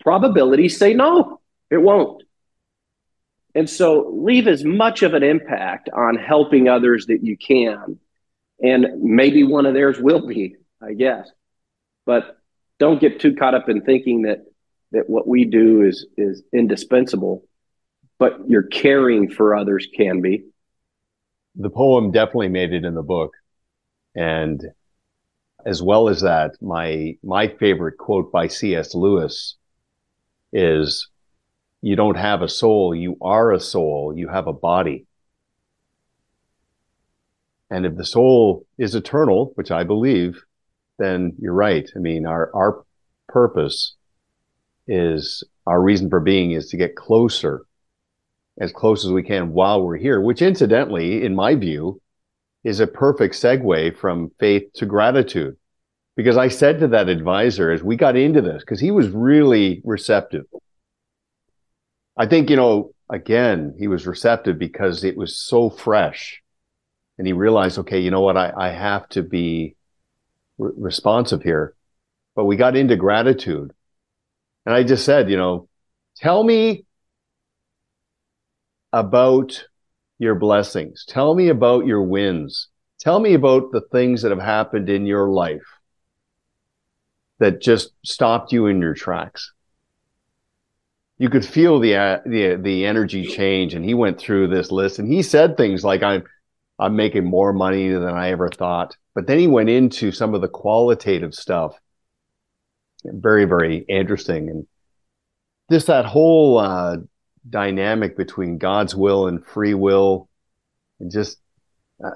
Probabilities 0.00 0.78
say 0.78 0.94
no, 0.94 1.40
it 1.70 1.76
won't. 1.76 2.22
And 3.54 3.68
so, 3.68 4.10
leave 4.14 4.48
as 4.48 4.64
much 4.64 5.02
of 5.02 5.12
an 5.12 5.22
impact 5.22 5.90
on 5.94 6.16
helping 6.16 6.68
others 6.68 7.06
that 7.06 7.22
you 7.22 7.36
can. 7.36 7.98
And 8.62 9.02
maybe 9.02 9.44
one 9.44 9.66
of 9.66 9.74
theirs 9.74 10.00
will 10.00 10.26
be, 10.26 10.56
I 10.80 10.94
guess. 10.94 11.28
But 12.06 12.38
don't 12.82 13.00
get 13.00 13.20
too 13.20 13.36
caught 13.36 13.54
up 13.54 13.68
in 13.68 13.80
thinking 13.82 14.22
that 14.22 14.38
that 14.90 15.08
what 15.08 15.28
we 15.28 15.44
do 15.44 15.82
is 15.82 16.04
is 16.16 16.42
indispensable, 16.52 17.44
but 18.18 18.32
your 18.48 18.64
caring 18.64 19.30
for 19.30 19.54
others 19.54 19.86
can 19.96 20.20
be. 20.20 20.42
The 21.54 21.70
poem 21.70 22.10
definitely 22.10 22.48
made 22.48 22.72
it 22.72 22.84
in 22.84 22.94
the 22.94 23.02
book. 23.02 23.34
And 24.16 24.60
as 25.64 25.80
well 25.80 26.08
as 26.08 26.22
that, 26.22 26.60
my 26.60 27.16
my 27.22 27.46
favorite 27.46 27.98
quote 27.98 28.32
by 28.32 28.48
C.S. 28.48 28.96
Lewis 28.96 29.54
is 30.52 31.08
you 31.82 31.94
don't 31.94 32.16
have 32.16 32.42
a 32.42 32.48
soul, 32.48 32.96
you 32.96 33.16
are 33.22 33.52
a 33.52 33.60
soul, 33.60 34.12
you 34.16 34.26
have 34.26 34.48
a 34.48 34.52
body. 34.52 35.06
And 37.70 37.86
if 37.86 37.94
the 37.94 38.04
soul 38.04 38.66
is 38.76 38.96
eternal, 38.96 39.52
which 39.54 39.70
I 39.70 39.84
believe, 39.84 40.42
then 41.02 41.34
you're 41.38 41.52
right. 41.52 41.90
I 41.96 41.98
mean, 41.98 42.26
our 42.26 42.50
our 42.54 42.84
purpose 43.28 43.94
is 44.86 45.44
our 45.66 45.80
reason 45.80 46.10
for 46.10 46.20
being 46.20 46.52
is 46.52 46.68
to 46.68 46.76
get 46.76 46.96
closer, 46.96 47.62
as 48.60 48.72
close 48.72 49.04
as 49.04 49.12
we 49.12 49.22
can 49.22 49.52
while 49.52 49.82
we're 49.82 49.96
here, 49.96 50.20
which 50.20 50.42
incidentally, 50.42 51.24
in 51.24 51.34
my 51.34 51.54
view, 51.54 52.00
is 52.64 52.80
a 52.80 52.86
perfect 52.86 53.34
segue 53.34 53.96
from 53.96 54.30
faith 54.38 54.64
to 54.74 54.86
gratitude. 54.86 55.56
Because 56.14 56.36
I 56.36 56.48
said 56.48 56.80
to 56.80 56.88
that 56.88 57.08
advisor 57.08 57.70
as 57.70 57.82
we 57.82 57.96
got 57.96 58.16
into 58.16 58.42
this, 58.42 58.62
because 58.62 58.80
he 58.80 58.90
was 58.90 59.08
really 59.08 59.80
receptive. 59.84 60.44
I 62.18 62.26
think, 62.26 62.50
you 62.50 62.56
know, 62.56 62.92
again, 63.10 63.74
he 63.78 63.88
was 63.88 64.06
receptive 64.06 64.58
because 64.58 65.04
it 65.04 65.16
was 65.16 65.38
so 65.38 65.70
fresh. 65.70 66.42
And 67.16 67.26
he 67.26 67.32
realized, 67.32 67.78
okay, 67.78 68.00
you 68.00 68.10
know 68.10 68.20
what? 68.20 68.36
I, 68.36 68.52
I 68.54 68.68
have 68.70 69.08
to 69.10 69.22
be 69.22 69.76
re- 70.62 70.72
responsive 70.76 71.42
here. 71.42 71.74
But 72.34 72.44
we 72.44 72.56
got 72.56 72.76
into 72.76 72.96
gratitude. 72.96 73.72
And 74.64 74.74
I 74.74 74.82
just 74.84 75.04
said, 75.04 75.30
you 75.30 75.36
know, 75.36 75.68
tell 76.16 76.42
me 76.42 76.84
about 78.92 79.66
your 80.18 80.34
blessings. 80.34 81.04
Tell 81.06 81.34
me 81.34 81.48
about 81.48 81.86
your 81.86 82.02
wins. 82.02 82.68
Tell 83.00 83.18
me 83.18 83.34
about 83.34 83.72
the 83.72 83.80
things 83.80 84.22
that 84.22 84.30
have 84.30 84.40
happened 84.40 84.88
in 84.88 85.06
your 85.06 85.28
life 85.28 85.66
that 87.40 87.60
just 87.60 87.90
stopped 88.04 88.52
you 88.52 88.66
in 88.66 88.80
your 88.80 88.94
tracks. 88.94 89.52
You 91.18 91.28
could 91.28 91.44
feel 91.44 91.80
the 91.80 91.96
uh, 91.96 92.18
the 92.24 92.54
the 92.54 92.86
energy 92.86 93.26
change, 93.26 93.74
and 93.74 93.84
he 93.84 93.94
went 93.94 94.18
through 94.18 94.48
this 94.48 94.70
list, 94.70 94.98
and 95.00 95.12
he 95.12 95.22
said 95.22 95.56
things 95.56 95.84
like, 95.84 96.02
"I'm 96.02 96.24
I'm 96.82 96.96
making 96.96 97.24
more 97.24 97.52
money 97.52 97.88
than 97.88 98.14
I 98.14 98.30
ever 98.30 98.48
thought." 98.48 98.96
But 99.14 99.26
then 99.26 99.38
he 99.38 99.46
went 99.46 99.70
into 99.70 100.12
some 100.12 100.34
of 100.34 100.40
the 100.40 100.48
qualitative 100.48 101.34
stuff. 101.34 101.78
Very 103.04 103.44
very 103.44 103.78
interesting. 103.88 104.48
And 104.48 104.66
just 105.70 105.86
that 105.86 106.04
whole 106.04 106.58
uh, 106.58 106.96
dynamic 107.48 108.16
between 108.16 108.58
god's 108.58 108.94
will 108.94 109.28
and 109.28 109.44
free 109.46 109.74
will. 109.74 110.28
And 111.00 111.10
just 111.10 111.38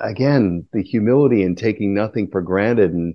again 0.00 0.66
the 0.72 0.82
humility 0.82 1.42
and 1.42 1.56
taking 1.56 1.94
nothing 1.94 2.28
for 2.28 2.42
granted 2.42 2.92
and 2.92 3.14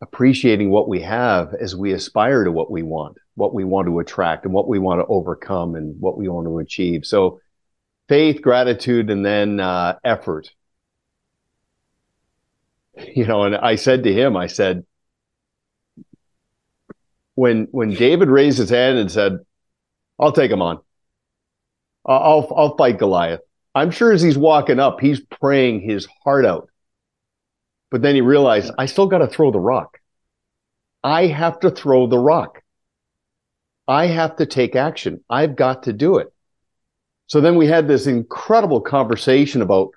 appreciating 0.00 0.70
what 0.70 0.88
we 0.88 1.00
have 1.00 1.54
as 1.54 1.74
we 1.74 1.92
aspire 1.92 2.44
to 2.44 2.52
what 2.52 2.70
we 2.70 2.82
want 2.82 3.16
what 3.36 3.54
we 3.54 3.64
want 3.64 3.86
to 3.86 3.98
attract 4.00 4.44
and 4.44 4.52
what 4.52 4.66
we 4.66 4.78
want 4.78 5.00
to 5.00 5.06
overcome 5.06 5.74
and 5.74 5.94
what 6.00 6.18
we 6.18 6.26
want 6.28 6.46
to 6.46 6.58
achieve. 6.58 7.04
So 7.04 7.38
faith 8.08 8.42
gratitude 8.42 9.10
and 9.10 9.24
then 9.24 9.60
uh, 9.60 9.98
effort 10.04 10.50
you 13.14 13.26
know 13.26 13.44
and 13.44 13.56
i 13.56 13.74
said 13.74 14.04
to 14.04 14.12
him 14.12 14.36
i 14.36 14.46
said 14.46 14.84
when 17.36 17.68
when 17.70 17.90
David 17.90 18.28
raised 18.28 18.58
his 18.58 18.70
hand 18.70 18.98
and 18.98 19.12
said, 19.12 19.38
"I'll 20.18 20.32
take 20.32 20.50
him 20.50 20.62
on. 20.62 20.80
I'll 22.04 22.52
I'll 22.56 22.76
fight 22.76 22.98
Goliath." 22.98 23.42
I'm 23.74 23.90
sure 23.90 24.10
as 24.10 24.22
he's 24.22 24.38
walking 24.38 24.80
up, 24.80 25.00
he's 25.00 25.20
praying 25.20 25.82
his 25.82 26.08
heart 26.24 26.46
out. 26.46 26.70
But 27.90 28.00
then 28.00 28.14
he 28.14 28.22
realized, 28.22 28.72
I 28.78 28.86
still 28.86 29.06
got 29.06 29.18
to 29.18 29.26
throw 29.26 29.50
the 29.50 29.60
rock. 29.60 30.00
I 31.04 31.26
have 31.26 31.60
to 31.60 31.70
throw 31.70 32.06
the 32.06 32.18
rock. 32.18 32.62
I 33.86 34.06
have 34.06 34.36
to 34.36 34.46
take 34.46 34.74
action. 34.74 35.22
I've 35.28 35.56
got 35.56 35.82
to 35.82 35.92
do 35.92 36.16
it. 36.16 36.32
So 37.26 37.40
then 37.40 37.56
we 37.56 37.66
had 37.66 37.88
this 37.88 38.06
incredible 38.06 38.80
conversation 38.80 39.62
about 39.62 39.90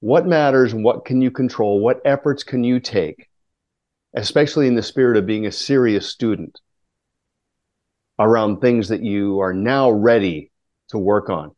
what 0.00 0.26
matters 0.26 0.72
and 0.72 0.84
what 0.84 1.04
can 1.04 1.22
you 1.22 1.30
control? 1.30 1.80
What 1.80 2.00
efforts 2.04 2.42
can 2.42 2.64
you 2.64 2.80
take? 2.80 3.28
especially 4.14 4.68
in 4.68 4.74
the 4.74 4.82
spirit 4.82 5.16
of 5.16 5.26
being 5.26 5.46
a 5.46 5.52
serious 5.52 6.08
student 6.08 6.60
around 8.18 8.60
things 8.60 8.88
that 8.88 9.02
you 9.02 9.40
are 9.40 9.52
now 9.52 9.90
ready 9.90 10.50
to 10.88 10.98
work 10.98 11.28
on. 11.28 11.50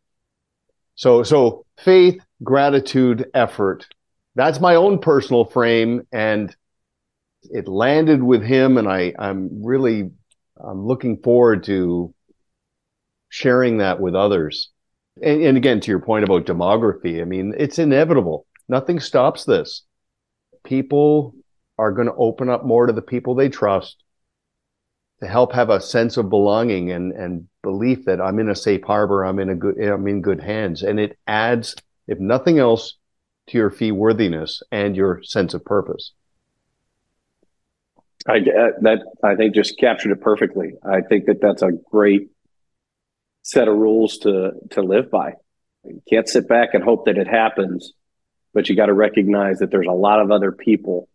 So, 0.94 1.22
so 1.22 1.66
faith, 1.76 2.18
gratitude, 2.42 3.30
effort. 3.34 3.86
That's 4.34 4.60
my 4.60 4.76
own 4.76 5.00
personal 5.00 5.44
frame, 5.44 6.06
and 6.12 6.54
it 7.42 7.68
landed 7.68 8.22
with 8.22 8.42
him. 8.42 8.78
And 8.78 8.88
I, 8.88 9.12
I'm 9.18 9.62
really, 9.62 10.10
I'm 10.58 10.86
looking 10.86 11.18
forward 11.18 11.64
to 11.64 12.14
sharing 13.28 13.78
that 13.78 14.00
with 14.00 14.14
others. 14.14 14.70
And, 15.22 15.42
and 15.42 15.56
again, 15.56 15.80
to 15.80 15.90
your 15.90 16.00
point 16.00 16.24
about 16.24 16.46
demography, 16.46 17.20
I 17.20 17.24
mean, 17.24 17.54
it's 17.56 17.78
inevitable. 17.78 18.46
Nothing 18.68 19.00
stops 19.00 19.44
this. 19.44 19.82
People 20.64 21.34
are 21.78 21.92
going 21.92 22.08
to 22.08 22.14
open 22.14 22.48
up 22.48 22.64
more 22.64 22.86
to 22.86 22.92
the 22.92 23.02
people 23.02 23.34
they 23.34 23.48
trust 23.48 24.02
to 25.20 25.26
help 25.26 25.52
have 25.52 25.70
a 25.70 25.80
sense 25.80 26.16
of 26.16 26.28
belonging 26.28 26.90
and, 26.90 27.12
and 27.12 27.48
belief 27.62 28.04
that 28.04 28.20
I'm 28.20 28.38
in 28.38 28.50
a 28.50 28.54
safe 28.54 28.82
harbor, 28.82 29.24
I'm 29.24 29.38
in 29.38 29.48
a 29.48 29.54
good, 29.54 29.78
I'm 29.80 30.06
in 30.06 30.20
good 30.20 30.40
hands. 30.40 30.82
And 30.82 31.00
it 31.00 31.18
adds, 31.26 31.74
if 32.06 32.18
nothing 32.18 32.58
else, 32.58 32.96
to 33.48 33.58
your 33.58 33.70
fee 33.70 33.92
worthiness 33.92 34.62
and 34.72 34.96
your 34.96 35.22
sense 35.22 35.54
of 35.54 35.64
purpose. 35.64 36.12
I 38.28 38.40
that 38.40 39.04
I 39.22 39.36
think 39.36 39.54
just 39.54 39.78
captured 39.78 40.10
it 40.10 40.20
perfectly. 40.20 40.72
I 40.84 41.00
think 41.00 41.26
that 41.26 41.40
that's 41.40 41.62
a 41.62 41.70
great 41.70 42.28
set 43.46 43.68
of 43.68 43.76
rules 43.76 44.18
to 44.18 44.52
to 44.70 44.82
live 44.82 45.10
by. 45.10 45.34
You 45.84 46.02
can't 46.08 46.28
sit 46.28 46.48
back 46.48 46.70
and 46.72 46.82
hope 46.82 47.06
that 47.06 47.16
it 47.16 47.28
happens, 47.28 47.92
but 48.52 48.68
you 48.68 48.76
got 48.76 48.86
to 48.86 48.94
recognize 48.94 49.60
that 49.60 49.70
there's 49.70 49.86
a 49.86 49.92
lot 49.92 50.20
of 50.20 50.30
other 50.30 50.50
people 50.50 51.08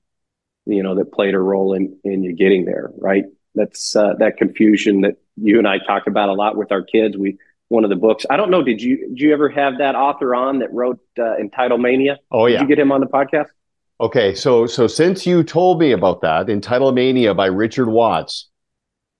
you 0.65 0.83
know, 0.83 0.95
that 0.95 1.11
played 1.11 1.33
a 1.33 1.39
role 1.39 1.73
in 1.73 1.97
in 2.03 2.23
you 2.23 2.33
getting 2.33 2.65
there, 2.65 2.91
right? 2.97 3.25
That's 3.55 3.95
uh, 3.95 4.13
that 4.19 4.37
confusion 4.37 5.01
that 5.01 5.17
you 5.35 5.57
and 5.57 5.67
I 5.67 5.79
talk 5.79 6.07
about 6.07 6.29
a 6.29 6.33
lot 6.33 6.55
with 6.55 6.71
our 6.71 6.83
kids. 6.83 7.17
We 7.17 7.37
one 7.67 7.83
of 7.83 7.89
the 7.89 7.95
books. 7.95 8.25
I 8.29 8.37
don't 8.37 8.51
know. 8.51 8.63
Did 8.63 8.81
you 8.81 9.09
did 9.09 9.19
you 9.19 9.33
ever 9.33 9.49
have 9.49 9.79
that 9.79 9.95
author 9.95 10.35
on 10.35 10.59
that 10.59 10.71
wrote 10.73 10.99
uh, 11.17 11.35
Entitlemania? 11.41 12.17
Oh 12.31 12.45
yeah. 12.45 12.59
Did 12.59 12.61
you 12.69 12.75
get 12.75 12.79
him 12.79 12.91
on 12.91 13.01
the 13.01 13.07
podcast? 13.07 13.47
Okay, 13.99 14.33
so 14.33 14.65
so 14.65 14.87
since 14.87 15.25
you 15.25 15.43
told 15.43 15.79
me 15.79 15.91
about 15.91 16.21
that, 16.21 16.47
Entitlemania 16.47 17.35
by 17.35 17.47
Richard 17.47 17.89
Watts, 17.89 18.49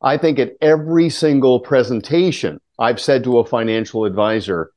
I 0.01 0.17
think 0.17 0.39
at 0.39 0.53
every 0.61 1.09
single 1.09 1.59
presentation 1.59 2.59
I've 2.81 2.99
said 2.99 3.23
to 3.25 3.37
a 3.37 3.45
financial 3.45 4.05
advisor, 4.05 4.71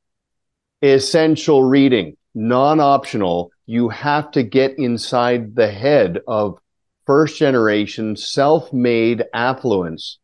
essential 0.82 1.62
reading, 1.62 2.18
non-optional 2.34 3.50
you 3.64 3.88
have 3.88 4.30
to 4.32 4.42
get 4.42 4.78
inside 4.78 5.56
the 5.56 5.70
head 5.70 6.20
of 6.28 6.58
first 7.06 7.38
generation 7.38 8.14
self 8.14 8.70
made 8.74 9.24
affluence 9.32 10.18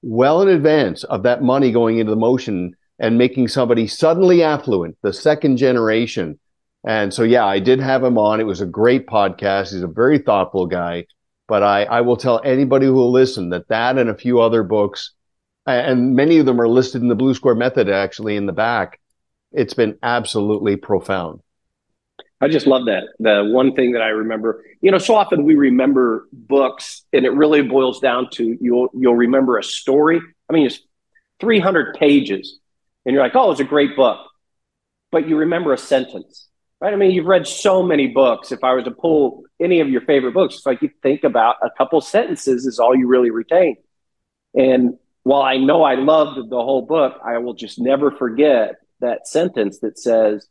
well 0.00 0.42
in 0.42 0.48
advance 0.48 1.02
of 1.02 1.24
that 1.24 1.42
money 1.42 1.72
going 1.72 1.98
into 1.98 2.10
the 2.10 2.16
motion 2.16 2.72
and 3.00 3.18
making 3.18 3.48
somebody 3.48 3.88
suddenly 3.88 4.44
affluent, 4.44 4.96
the 5.02 5.12
second 5.12 5.56
generation. 5.56 6.38
And 6.86 7.12
so, 7.12 7.24
yeah, 7.24 7.46
I 7.46 7.58
did 7.58 7.80
have 7.80 8.04
him 8.04 8.16
on. 8.16 8.38
It 8.38 8.44
was 8.44 8.60
a 8.60 8.66
great 8.66 9.08
podcast. 9.08 9.72
He's 9.72 9.82
a 9.82 9.88
very 9.88 10.18
thoughtful 10.20 10.66
guy. 10.66 11.06
But 11.48 11.64
I, 11.64 11.82
I 11.82 12.00
will 12.02 12.16
tell 12.16 12.40
anybody 12.44 12.86
who 12.86 12.92
will 12.92 13.10
listen 13.10 13.50
that 13.50 13.66
that 13.70 13.98
and 13.98 14.08
a 14.08 14.16
few 14.16 14.40
other 14.40 14.62
books 14.62 15.14
and 15.72 16.14
many 16.14 16.38
of 16.38 16.46
them 16.46 16.60
are 16.60 16.68
listed 16.68 17.02
in 17.02 17.08
the 17.08 17.14
Blue 17.14 17.34
Square 17.34 17.56
Method 17.56 17.88
actually 17.88 18.36
in 18.36 18.46
the 18.46 18.52
back. 18.52 19.00
It's 19.52 19.74
been 19.74 19.98
absolutely 20.02 20.76
profound. 20.76 21.40
I 22.40 22.48
just 22.48 22.66
love 22.66 22.86
that. 22.86 23.04
The 23.18 23.48
one 23.50 23.74
thing 23.74 23.92
that 23.92 24.02
I 24.02 24.08
remember, 24.08 24.64
you 24.80 24.90
know, 24.90 24.98
so 24.98 25.14
often 25.14 25.44
we 25.44 25.56
remember 25.56 26.28
books, 26.32 27.02
and 27.12 27.26
it 27.26 27.30
really 27.30 27.62
boils 27.62 27.98
down 27.98 28.30
to 28.32 28.56
you'll 28.60 28.90
you'll 28.94 29.16
remember 29.16 29.58
a 29.58 29.64
story. 29.64 30.20
I 30.48 30.52
mean, 30.52 30.66
it's 30.66 30.80
300 31.40 31.94
pages, 31.94 32.58
and 33.04 33.12
you're 33.12 33.22
like, 33.22 33.34
oh, 33.34 33.50
it's 33.50 33.60
a 33.60 33.64
great 33.64 33.96
book, 33.96 34.20
but 35.10 35.28
you 35.28 35.36
remember 35.36 35.72
a 35.72 35.78
sentence, 35.78 36.48
right? 36.80 36.92
I 36.92 36.96
mean, 36.96 37.10
you've 37.10 37.26
read 37.26 37.46
so 37.46 37.82
many 37.82 38.06
books. 38.06 38.52
If 38.52 38.62
I 38.62 38.74
was 38.74 38.84
to 38.84 38.92
pull 38.92 39.42
any 39.60 39.80
of 39.80 39.88
your 39.88 40.02
favorite 40.02 40.34
books, 40.34 40.56
it's 40.56 40.66
like 40.66 40.80
you 40.80 40.90
think 41.02 41.24
about 41.24 41.56
a 41.62 41.70
couple 41.76 42.00
sentences 42.00 42.66
is 42.66 42.78
all 42.78 42.94
you 42.94 43.08
really 43.08 43.30
retain. 43.30 43.76
And 44.54 44.96
while 45.28 45.42
I 45.42 45.58
know 45.58 45.82
I 45.82 45.96
loved 45.96 46.48
the 46.48 46.56
whole 46.56 46.86
book, 46.86 47.20
I 47.22 47.36
will 47.36 47.52
just 47.52 47.78
never 47.78 48.10
forget 48.10 48.76
that 49.00 49.28
sentence 49.28 49.80
that 49.80 49.98
says, 49.98 50.48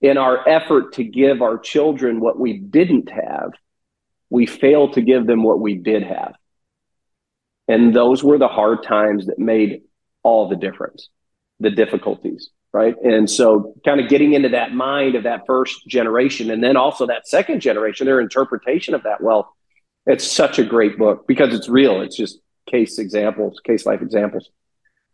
in 0.00 0.18
our 0.18 0.48
effort 0.48 0.92
to 0.94 1.02
give 1.02 1.42
our 1.42 1.58
children 1.58 2.20
what 2.20 2.38
we 2.38 2.58
didn't 2.58 3.10
have, 3.10 3.50
we 4.30 4.46
fail 4.46 4.92
to 4.92 5.02
give 5.02 5.26
them 5.26 5.42
what 5.42 5.58
we 5.58 5.74
did 5.74 6.04
have. 6.04 6.34
And 7.66 7.92
those 7.92 8.22
were 8.22 8.38
the 8.38 8.46
hard 8.46 8.84
times 8.84 9.26
that 9.26 9.40
made 9.40 9.80
all 10.22 10.48
the 10.48 10.54
difference, 10.54 11.08
the 11.58 11.70
difficulties, 11.70 12.50
right? 12.72 12.94
And 13.02 13.28
so, 13.28 13.74
kind 13.84 13.98
of 13.98 14.08
getting 14.08 14.34
into 14.34 14.50
that 14.50 14.72
mind 14.72 15.16
of 15.16 15.24
that 15.24 15.40
first 15.44 15.88
generation 15.88 16.52
and 16.52 16.62
then 16.62 16.76
also 16.76 17.04
that 17.08 17.26
second 17.26 17.58
generation, 17.58 18.06
their 18.06 18.20
interpretation 18.20 18.94
of 18.94 19.02
that 19.02 19.20
Well, 19.20 19.52
It's 20.06 20.24
such 20.24 20.60
a 20.60 20.64
great 20.64 20.98
book 20.98 21.26
because 21.26 21.52
it's 21.52 21.68
real. 21.68 22.00
It's 22.00 22.16
just 22.16 22.38
case 22.70 22.98
examples, 22.98 23.60
case 23.64 23.86
life 23.86 24.02
examples. 24.02 24.50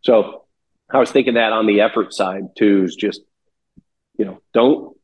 So, 0.03 0.47
I 0.93 0.99
was 0.99 1.11
thinking 1.11 1.35
that 1.35 1.53
on 1.53 1.67
the 1.67 1.81
effort 1.81 2.13
side 2.13 2.57
too 2.57 2.85
is 2.85 2.97
just 2.97 3.21
you 4.17 4.25
know 4.25 4.41
don't 4.53 4.97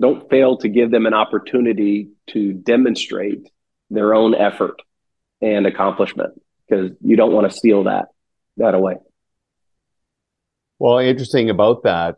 don't 0.00 0.28
fail 0.30 0.56
to 0.58 0.68
give 0.68 0.90
them 0.90 1.06
an 1.06 1.14
opportunity 1.14 2.10
to 2.28 2.52
demonstrate 2.52 3.48
their 3.90 4.14
own 4.14 4.34
effort 4.34 4.80
and 5.40 5.66
accomplishment 5.66 6.40
because 6.68 6.90
you 7.00 7.16
don't 7.16 7.32
want 7.32 7.50
to 7.50 7.56
steal 7.56 7.84
that 7.84 8.06
that 8.56 8.74
away 8.74 8.94
well 10.78 10.98
interesting 10.98 11.50
about 11.50 11.82
that 11.82 12.16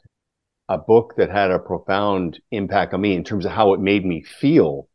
a 0.68 0.78
book 0.78 1.14
that 1.16 1.30
had 1.30 1.50
a 1.50 1.58
profound 1.58 2.40
impact 2.50 2.94
on 2.94 3.00
me 3.00 3.14
in 3.14 3.24
terms 3.24 3.44
of 3.44 3.52
how 3.52 3.72
it 3.72 3.80
made 3.80 4.04
me 4.04 4.22
feel 4.22 4.88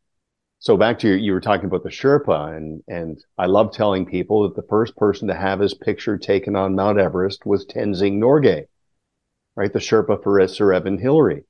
so 0.62 0.76
back 0.76 1.00
to 1.00 1.08
your, 1.08 1.16
you 1.16 1.32
were 1.32 1.40
talking 1.40 1.64
about 1.64 1.82
the 1.82 1.88
Sherpa, 1.88 2.56
and 2.56 2.84
and 2.86 3.22
I 3.36 3.46
love 3.46 3.72
telling 3.72 4.06
people 4.06 4.44
that 4.44 4.54
the 4.54 4.66
first 4.68 4.96
person 4.96 5.26
to 5.26 5.34
have 5.34 5.58
his 5.58 5.74
picture 5.74 6.16
taken 6.16 6.54
on 6.54 6.76
Mount 6.76 7.00
Everest 7.00 7.44
was 7.44 7.66
Tenzing 7.66 8.20
Norgay, 8.20 8.66
right? 9.56 9.72
The 9.72 9.80
Sherpa 9.80 10.22
for 10.22 10.46
Sir 10.46 10.72
Edmund 10.72 11.00
Hillary. 11.00 11.42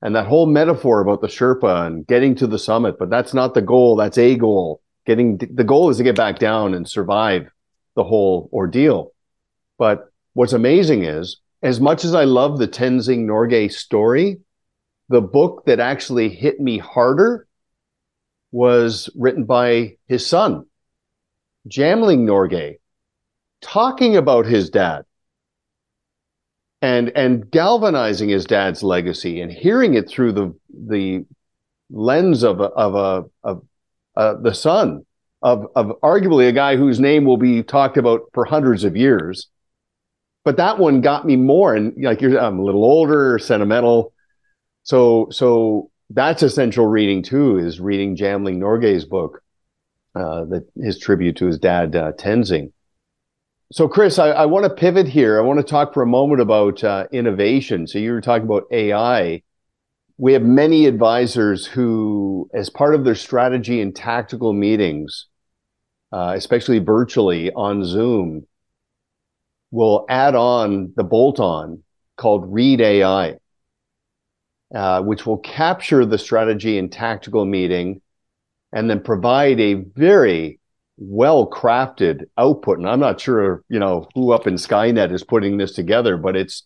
And 0.00 0.16
that 0.16 0.28
whole 0.28 0.46
metaphor 0.46 1.00
about 1.00 1.20
the 1.20 1.26
Sherpa 1.26 1.86
and 1.86 2.06
getting 2.06 2.34
to 2.36 2.46
the 2.46 2.58
summit, 2.58 2.98
but 2.98 3.10
that's 3.10 3.34
not 3.34 3.52
the 3.52 3.60
goal. 3.60 3.96
That's 3.96 4.16
a 4.16 4.34
goal. 4.34 4.80
Getting 5.04 5.36
the 5.36 5.64
goal 5.64 5.90
is 5.90 5.98
to 5.98 6.02
get 6.02 6.16
back 6.16 6.38
down 6.38 6.72
and 6.72 6.88
survive 6.88 7.50
the 7.96 8.04
whole 8.04 8.48
ordeal. 8.50 9.12
But 9.76 10.10
what's 10.32 10.54
amazing 10.54 11.04
is, 11.04 11.36
as 11.62 11.82
much 11.82 12.02
as 12.02 12.14
I 12.14 12.24
love 12.24 12.56
the 12.56 12.68
Tenzing 12.68 13.26
Norgay 13.26 13.70
story, 13.70 14.38
the 15.10 15.20
book 15.20 15.64
that 15.66 15.80
actually 15.80 16.30
hit 16.30 16.60
me 16.60 16.78
harder 16.78 17.45
was 18.56 19.10
written 19.14 19.44
by 19.44 19.98
his 20.08 20.26
son, 20.26 20.64
Jamling 21.68 22.20
Norgay, 22.20 22.76
talking 23.60 24.16
about 24.16 24.46
his 24.46 24.70
dad 24.70 25.04
and 26.80 27.12
and 27.14 27.50
galvanizing 27.50 28.30
his 28.30 28.46
dad's 28.46 28.82
legacy 28.82 29.42
and 29.42 29.52
hearing 29.52 29.92
it 29.92 30.08
through 30.08 30.32
the 30.32 30.54
the 30.88 31.26
lens 31.90 32.42
of 32.42 32.60
a, 32.60 32.64
of 32.64 32.94
a 32.94 33.24
of 33.46 33.62
uh, 34.16 34.34
the 34.40 34.54
son 34.54 35.04
of 35.42 35.66
of 35.76 35.92
arguably 36.02 36.48
a 36.48 36.52
guy 36.52 36.76
whose 36.76 36.98
name 36.98 37.26
will 37.26 37.36
be 37.36 37.62
talked 37.62 37.98
about 37.98 38.22
for 38.32 38.46
hundreds 38.46 38.84
of 38.84 38.96
years. 38.96 39.48
But 40.46 40.56
that 40.56 40.78
one 40.78 41.02
got 41.02 41.26
me 41.26 41.36
more, 41.36 41.74
and 41.74 41.92
like 42.02 42.22
you're, 42.22 42.38
I'm 42.38 42.58
a 42.58 42.64
little 42.64 42.84
older, 42.84 43.38
sentimental. 43.38 44.14
So 44.84 45.28
so 45.30 45.90
that's 46.10 46.42
essential 46.42 46.86
reading 46.86 47.22
too. 47.22 47.58
Is 47.58 47.80
reading 47.80 48.16
Jamling 48.16 48.58
Norgay's 48.58 49.04
book, 49.04 49.42
uh, 50.14 50.44
that 50.46 50.66
his 50.76 50.98
tribute 50.98 51.36
to 51.36 51.46
his 51.46 51.58
dad 51.58 51.94
uh, 51.96 52.12
Tenzing. 52.12 52.72
So, 53.72 53.88
Chris, 53.88 54.18
I, 54.18 54.28
I 54.28 54.46
want 54.46 54.64
to 54.64 54.70
pivot 54.70 55.08
here. 55.08 55.38
I 55.38 55.42
want 55.42 55.58
to 55.58 55.64
talk 55.64 55.92
for 55.92 56.02
a 56.02 56.06
moment 56.06 56.40
about 56.40 56.84
uh, 56.84 57.06
innovation. 57.10 57.86
So, 57.86 57.98
you 57.98 58.12
were 58.12 58.20
talking 58.20 58.46
about 58.46 58.66
AI. 58.70 59.42
We 60.18 60.32
have 60.34 60.42
many 60.42 60.86
advisors 60.86 61.66
who, 61.66 62.48
as 62.54 62.70
part 62.70 62.94
of 62.94 63.04
their 63.04 63.16
strategy 63.16 63.80
and 63.80 63.94
tactical 63.94 64.52
meetings, 64.52 65.26
uh, 66.12 66.34
especially 66.36 66.78
virtually 66.78 67.52
on 67.52 67.84
Zoom, 67.84 68.46
will 69.72 70.06
add 70.08 70.34
on 70.34 70.92
the 70.96 71.04
bolt 71.04 71.40
on 71.40 71.82
called 72.16 72.52
Read 72.52 72.80
AI, 72.80 73.34
uh, 74.74 75.02
which 75.02 75.26
will 75.26 75.38
capture 75.38 76.04
the 76.04 76.18
strategy 76.18 76.78
and 76.78 76.90
tactical 76.90 77.44
meeting 77.44 78.00
and 78.72 78.90
then 78.90 79.00
provide 79.00 79.60
a 79.60 79.74
very 79.74 80.58
well 80.98 81.48
crafted 81.48 82.24
output. 82.36 82.78
And 82.78 82.88
I'm 82.88 83.00
not 83.00 83.20
sure, 83.20 83.62
you 83.68 83.78
know, 83.78 84.08
who 84.14 84.32
up 84.32 84.46
in 84.46 84.54
Skynet 84.54 85.12
is 85.12 85.24
putting 85.24 85.56
this 85.56 85.72
together, 85.72 86.16
but 86.16 86.36
it's 86.36 86.64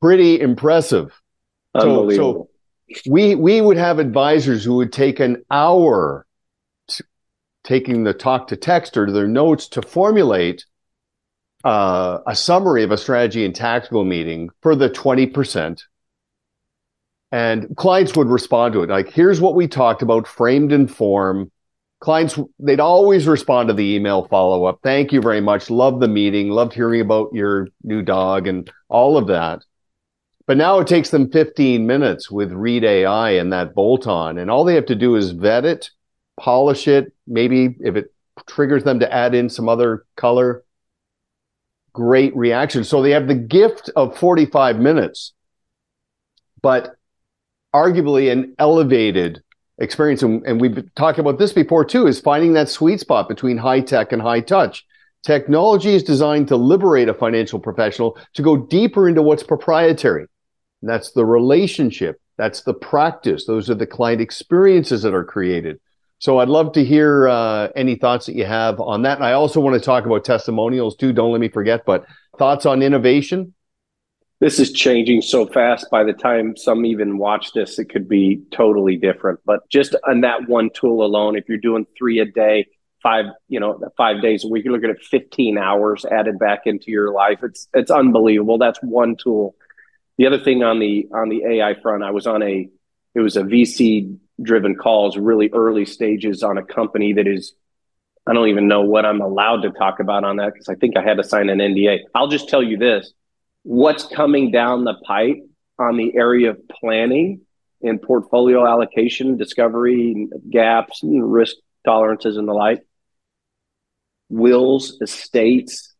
pretty 0.00 0.40
impressive. 0.40 1.12
So, 1.78 2.10
so 2.10 2.48
we 3.08 3.34
we 3.34 3.60
would 3.60 3.78
have 3.78 3.98
advisors 3.98 4.64
who 4.64 4.76
would 4.76 4.92
take 4.92 5.20
an 5.20 5.44
hour 5.50 6.26
taking 7.64 8.04
the 8.04 8.12
talk 8.12 8.48
to 8.48 8.56
text 8.56 8.96
or 8.96 9.10
their 9.10 9.28
notes 9.28 9.68
to 9.68 9.82
formulate 9.82 10.64
uh, 11.64 12.18
a 12.26 12.34
summary 12.34 12.82
of 12.82 12.90
a 12.90 12.96
strategy 12.96 13.44
and 13.44 13.54
tactical 13.54 14.04
meeting 14.04 14.50
for 14.60 14.74
the 14.74 14.90
20%. 14.90 15.82
And 17.32 17.74
clients 17.76 18.14
would 18.14 18.28
respond 18.28 18.74
to 18.74 18.82
it. 18.82 18.90
Like, 18.90 19.10
here's 19.10 19.40
what 19.40 19.54
we 19.54 19.66
talked 19.66 20.02
about, 20.02 20.28
framed 20.28 20.70
in 20.70 20.86
form. 20.86 21.50
Clients 22.00 22.38
they'd 22.58 22.80
always 22.80 23.26
respond 23.26 23.68
to 23.68 23.74
the 23.74 23.94
email 23.94 24.26
follow 24.28 24.64
up 24.64 24.80
thank 24.82 25.12
you 25.12 25.20
very 25.20 25.40
much. 25.40 25.70
Love 25.70 26.00
the 26.00 26.08
meeting. 26.08 26.50
Loved 26.50 26.74
hearing 26.74 27.00
about 27.00 27.32
your 27.32 27.68
new 27.84 28.02
dog 28.02 28.46
and 28.46 28.70
all 28.88 29.16
of 29.16 29.28
that. 29.28 29.64
But 30.46 30.56
now 30.56 30.80
it 30.80 30.88
takes 30.88 31.10
them 31.10 31.30
15 31.30 31.86
minutes 31.86 32.28
with 32.28 32.50
read 32.50 32.82
ai 32.82 33.30
and 33.30 33.52
that 33.52 33.74
bolt 33.74 34.08
on 34.08 34.36
and 34.36 34.50
all 34.50 34.64
they 34.64 34.74
have 34.74 34.86
to 34.86 34.96
do 34.96 35.14
is 35.14 35.30
vet 35.30 35.64
it 35.64 35.90
polish 36.36 36.88
it. 36.88 37.12
Maybe 37.26 37.76
if 37.80 37.96
it 37.96 38.12
triggers 38.46 38.84
them 38.84 39.00
to 39.00 39.12
add 39.12 39.34
in 39.34 39.48
some 39.48 39.68
other 39.68 40.04
color 40.16 40.64
great 41.92 42.34
reaction. 42.34 42.84
So 42.84 43.02
they 43.02 43.10
have 43.10 43.28
the 43.28 43.34
gift 43.34 43.90
of 43.94 44.16
45 44.16 44.78
minutes. 44.78 45.34
But 46.62 46.96
arguably 47.74 48.30
an 48.30 48.54
elevated 48.58 49.42
experience, 49.78 50.22
and, 50.22 50.44
and 50.46 50.60
we've 50.60 50.82
talked 50.94 51.18
about 51.18 51.38
this 51.38 51.52
before 51.52 51.84
too, 51.84 52.06
is 52.06 52.20
finding 52.20 52.52
that 52.52 52.68
sweet 52.68 53.00
spot 53.00 53.28
between 53.28 53.56
high 53.56 53.80
tech 53.80 54.12
and 54.12 54.22
high 54.22 54.40
touch. 54.40 54.84
Technology 55.24 55.94
is 55.94 56.02
designed 56.02 56.48
to 56.48 56.56
liberate 56.56 57.08
a 57.08 57.14
financial 57.14 57.58
professional 57.58 58.18
to 58.34 58.42
go 58.42 58.56
deeper 58.56 59.08
into 59.08 59.22
what's 59.22 59.42
proprietary. 59.42 60.26
And 60.82 60.90
that's 60.90 61.12
the 61.12 61.24
relationship, 61.24 62.20
that's 62.36 62.62
the 62.62 62.74
practice, 62.74 63.46
those 63.46 63.70
are 63.70 63.74
the 63.74 63.86
client 63.86 64.20
experiences 64.20 65.02
that 65.02 65.14
are 65.14 65.24
created. 65.24 65.78
So 66.18 66.38
I'd 66.38 66.48
love 66.48 66.72
to 66.72 66.84
hear 66.84 67.28
uh, 67.28 67.68
any 67.74 67.96
thoughts 67.96 68.26
that 68.26 68.36
you 68.36 68.44
have 68.44 68.78
on 68.80 69.02
that. 69.02 69.18
And 69.18 69.24
I 69.24 69.32
also 69.32 69.60
want 69.60 69.74
to 69.74 69.84
talk 69.84 70.06
about 70.06 70.24
testimonials 70.24 70.96
too. 70.96 71.12
Don't 71.12 71.32
let 71.32 71.40
me 71.40 71.48
forget, 71.48 71.84
but 71.84 72.04
thoughts 72.38 72.64
on 72.64 72.82
innovation 72.82 73.54
this 74.42 74.58
is 74.58 74.72
changing 74.72 75.22
so 75.22 75.46
fast. 75.46 75.86
By 75.88 76.02
the 76.02 76.12
time 76.12 76.56
some 76.56 76.84
even 76.84 77.16
watch 77.16 77.52
this 77.52 77.78
it 77.78 77.84
could 77.84 78.08
be 78.08 78.42
totally 78.50 78.96
different. 78.96 79.38
But 79.46 79.68
just 79.68 79.94
on 80.08 80.22
that 80.22 80.48
one 80.48 80.68
tool 80.74 81.04
alone 81.04 81.36
if 81.36 81.48
you're 81.48 81.58
doing 81.58 81.86
three 81.96 82.18
a 82.18 82.24
day 82.24 82.66
five 83.04 83.26
you 83.46 83.60
know 83.60 83.80
five 83.96 84.20
days 84.20 84.44
a 84.44 84.48
week 84.48 84.64
you're 84.64 84.74
looking 84.74 84.90
at 84.90 85.00
15 85.00 85.58
hours 85.58 86.04
added 86.04 86.40
back 86.40 86.62
into 86.66 86.90
your 86.90 87.12
life. 87.12 87.38
It's 87.44 87.68
it's 87.72 87.92
unbelievable. 87.92 88.58
That's 88.58 88.80
one 88.82 89.14
tool. 89.14 89.54
The 90.18 90.26
other 90.26 90.42
thing 90.42 90.64
on 90.64 90.80
the 90.80 91.06
on 91.14 91.28
the 91.28 91.44
ai 91.44 91.74
front 91.80 92.02
i 92.02 92.10
was 92.10 92.26
on 92.26 92.42
a 92.42 92.68
it 93.14 93.20
was 93.20 93.36
a 93.36 93.42
vc 93.42 94.16
driven 94.42 94.74
calls 94.74 95.16
really 95.16 95.50
early 95.52 95.86
stages 95.86 96.42
on 96.42 96.58
a 96.58 96.62
company 96.62 97.12
that 97.14 97.26
is 97.26 97.54
i 98.28 98.32
don't 98.32 98.48
even 98.48 98.68
know 98.68 98.82
what 98.82 99.06
i'm 99.06 99.20
allowed 99.20 99.62
to 99.62 99.70
talk 99.70 100.00
about 100.00 100.22
on 100.22 100.36
that 100.36 100.52
because 100.52 100.68
i 100.68 100.74
think 100.74 100.96
i 100.96 101.02
had 101.02 101.16
to 101.16 101.24
sign 101.24 101.48
an 101.48 101.58
nda 101.58 101.98
i'll 102.14 102.28
just 102.28 102.48
tell 102.48 102.62
you 102.62 102.76
this 102.76 103.12
what's 103.62 104.06
coming 104.06 104.50
down 104.50 104.84
the 104.84 104.94
pipe 105.06 105.38
on 105.78 105.96
the 105.96 106.14
area 106.16 106.50
of 106.50 106.60
planning 106.68 107.42
and 107.82 108.00
portfolio 108.00 108.66
allocation, 108.66 109.36
discovery, 109.36 110.28
gaps, 110.50 111.02
and 111.02 111.32
risk 111.32 111.56
tolerances, 111.84 112.36
and 112.36 112.46
the 112.46 112.52
like. 112.52 112.82
Wills, 114.28 114.98
estates, 115.00 115.92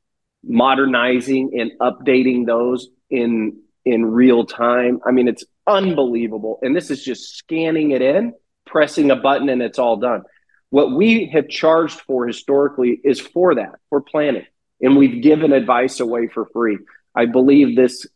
modernizing 0.44 1.58
and 1.58 1.72
updating 1.80 2.46
those 2.46 2.88
in 3.10 3.60
in 3.84 4.04
real 4.04 4.44
time. 4.44 5.00
I 5.04 5.10
mean, 5.10 5.28
it's 5.28 5.44
unbelievable. 5.66 6.58
And 6.62 6.74
this 6.74 6.90
is 6.90 7.04
just 7.04 7.36
scanning 7.36 7.90
it 7.90 8.00
in, 8.00 8.32
pressing 8.64 9.10
a 9.10 9.16
button, 9.16 9.48
and 9.48 9.60
it's 9.60 9.78
all 9.78 9.96
done. 9.96 10.22
What 10.70 10.92
we 10.92 11.26
have 11.26 11.48
charged 11.48 12.00
for 12.00 12.26
historically 12.26 13.00
is 13.02 13.20
for 13.20 13.56
that, 13.56 13.74
for 13.90 14.00
planning. 14.00 14.46
And 14.80 14.96
we've 14.96 15.22
given 15.22 15.52
advice 15.52 16.00
away 16.00 16.28
for 16.28 16.46
free. 16.52 16.78
I 17.14 17.26
believe 17.26 17.76
this 17.76 18.06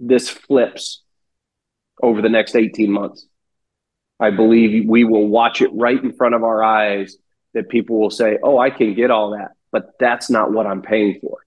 this 0.00 0.28
flips 0.28 1.02
over 2.02 2.22
the 2.22 2.28
next 2.28 2.54
18 2.54 2.90
months. 2.90 3.26
I 4.20 4.30
believe 4.30 4.88
we 4.88 5.04
will 5.04 5.26
watch 5.26 5.60
it 5.60 5.70
right 5.72 6.02
in 6.02 6.12
front 6.12 6.34
of 6.34 6.42
our 6.42 6.62
eyes 6.62 7.16
that 7.54 7.68
people 7.68 8.00
will 8.00 8.10
say, 8.10 8.38
Oh, 8.42 8.58
I 8.58 8.70
can 8.70 8.94
get 8.94 9.10
all 9.10 9.30
that, 9.32 9.52
but 9.72 9.90
that's 9.98 10.30
not 10.30 10.52
what 10.52 10.66
I'm 10.66 10.82
paying 10.82 11.18
for. 11.20 11.38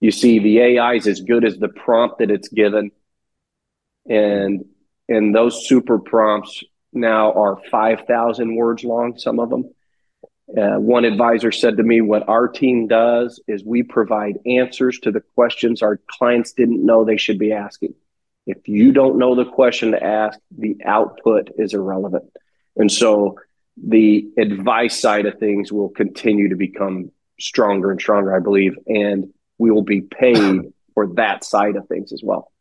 You 0.00 0.10
see, 0.10 0.38
the 0.38 0.60
AI 0.60 0.94
is 0.94 1.06
as 1.06 1.20
good 1.20 1.44
as 1.44 1.58
the 1.58 1.68
prompt 1.68 2.18
that 2.18 2.30
it's 2.30 2.48
given. 2.48 2.90
And 4.08 4.64
and 5.08 5.34
those 5.34 5.68
super 5.68 5.98
prompts 5.98 6.62
now 6.92 7.32
are 7.32 7.58
5,000 7.70 8.56
words 8.56 8.82
long, 8.82 9.16
some 9.18 9.38
of 9.38 9.50
them. 9.50 9.72
Uh, 10.48 10.76
one 10.76 11.04
advisor 11.04 11.50
said 11.50 11.76
to 11.76 11.82
me, 11.82 12.00
What 12.00 12.28
our 12.28 12.46
team 12.46 12.86
does 12.86 13.42
is 13.48 13.64
we 13.64 13.82
provide 13.82 14.38
answers 14.46 14.98
to 15.00 15.10
the 15.10 15.20
questions 15.34 15.82
our 15.82 16.00
clients 16.06 16.52
didn't 16.52 16.84
know 16.84 17.04
they 17.04 17.16
should 17.16 17.38
be 17.38 17.52
asking. 17.52 17.94
If 18.46 18.68
you 18.68 18.92
don't 18.92 19.18
know 19.18 19.34
the 19.34 19.44
question 19.44 19.90
to 19.90 20.02
ask, 20.02 20.38
the 20.56 20.76
output 20.84 21.50
is 21.58 21.74
irrelevant. 21.74 22.30
And 22.76 22.90
so 22.92 23.38
the 23.76 24.28
advice 24.38 25.00
side 25.00 25.26
of 25.26 25.38
things 25.38 25.72
will 25.72 25.88
continue 25.88 26.50
to 26.50 26.56
become 26.56 27.10
stronger 27.40 27.90
and 27.90 28.00
stronger, 28.00 28.34
I 28.34 28.38
believe, 28.38 28.78
and 28.86 29.32
we 29.58 29.72
will 29.72 29.82
be 29.82 30.00
paid 30.00 30.72
for 30.94 31.08
that 31.14 31.44
side 31.44 31.76
of 31.76 31.88
things 31.88 32.12
as 32.12 32.22
well. 32.22 32.52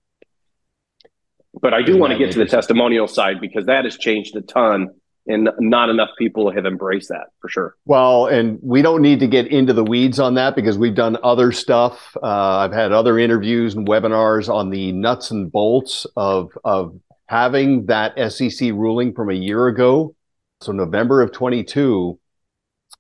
But 1.62 1.74
I 1.74 1.84
do 1.84 1.98
want 1.98 2.12
to 2.12 2.20
get 2.20 2.32
to 2.34 2.40
the 2.40 2.46
testimonial 2.46 3.08
side 3.08 3.40
because 3.40 3.68
that 3.68 3.86
has 3.86 3.98
changed 3.98 4.36
a 4.36 4.42
ton 4.42 4.90
and 5.28 5.50
not 5.60 5.90
enough 5.90 6.10
people 6.18 6.52
have 6.52 6.66
embraced 6.66 7.10
that 7.10 7.28
for 7.40 7.50
sure. 7.50 7.76
Well, 7.86 8.28
and 8.28 8.60
we 8.62 8.82
don't 8.82 9.02
need 9.02 9.20
to 9.22 9.28
get 9.28 9.48
into 9.48 9.74
the 9.74 9.84
weeds 9.84 10.20
on 10.20 10.36
that 10.36 10.56
because 10.56 10.78
we've 10.78 10.96
done 10.96 11.18
other 11.24 11.52
stuff. 11.52 12.16
Uh, 12.22 12.58
I've 12.58 12.74
had 12.74 12.92
other 12.92 13.18
interviews 13.18 13.76
and 13.76 13.88
webinars 13.88 14.54
on 14.54 14.70
the 14.70 14.92
nuts 14.92 15.32
and 15.32 15.52
bolts 15.52 16.06
of 16.16 16.52
of 16.64 17.00
having 17.28 17.88
that 17.88 18.14
SEC 18.32 18.70
ruling 18.72 19.14
from 19.14 19.30
a 19.30 19.34
year 19.34 19.68
ago, 19.68 20.16
so 20.62 20.72
November 20.72 21.22
of 21.22 21.32
22. 21.32 22.20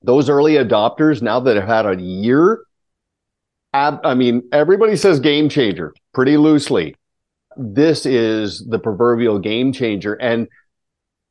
Those 0.02 0.30
early 0.30 0.54
adopters, 0.54 1.22
now 1.22 1.40
that 1.40 1.56
have 1.56 1.68
had 1.68 1.86
a 1.86 2.02
year, 2.02 2.62
ab- 3.74 4.02
I 4.04 4.14
mean, 4.14 4.44
everybody 4.52 4.96
says 4.96 5.20
game 5.20 5.50
changer 5.50 5.94
pretty 6.14 6.38
loosely. 6.38 6.96
This 7.58 8.06
is 8.06 8.66
the 8.68 8.80
proverbial 8.80 9.40
game 9.40 9.72
changer, 9.72 10.16
and 10.16 10.48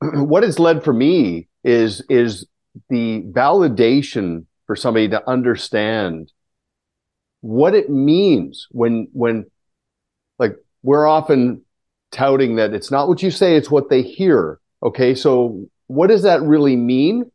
what 0.14 0.44
it's 0.44 0.58
led 0.58 0.84
for 0.84 0.92
me 0.92 1.48
is 1.62 2.02
is 2.08 2.46
the 2.88 3.22
validation 3.30 4.46
for 4.66 4.76
somebody 4.76 5.08
to 5.08 5.28
understand 5.28 6.32
what 7.40 7.74
it 7.74 7.90
means 7.90 8.66
when 8.70 9.08
when 9.12 9.44
like 10.38 10.56
we're 10.82 11.06
often 11.06 11.62
touting 12.10 12.56
that 12.56 12.72
it's 12.72 12.90
not 12.90 13.08
what 13.08 13.22
you 13.22 13.30
say 13.30 13.56
it's 13.56 13.70
what 13.70 13.90
they 13.90 14.02
hear. 14.02 14.60
Okay 14.82 15.14
so 15.14 15.66
what 15.86 16.08
does 16.08 16.22
that 16.22 16.42
really 16.42 16.76
mean? 16.76 17.30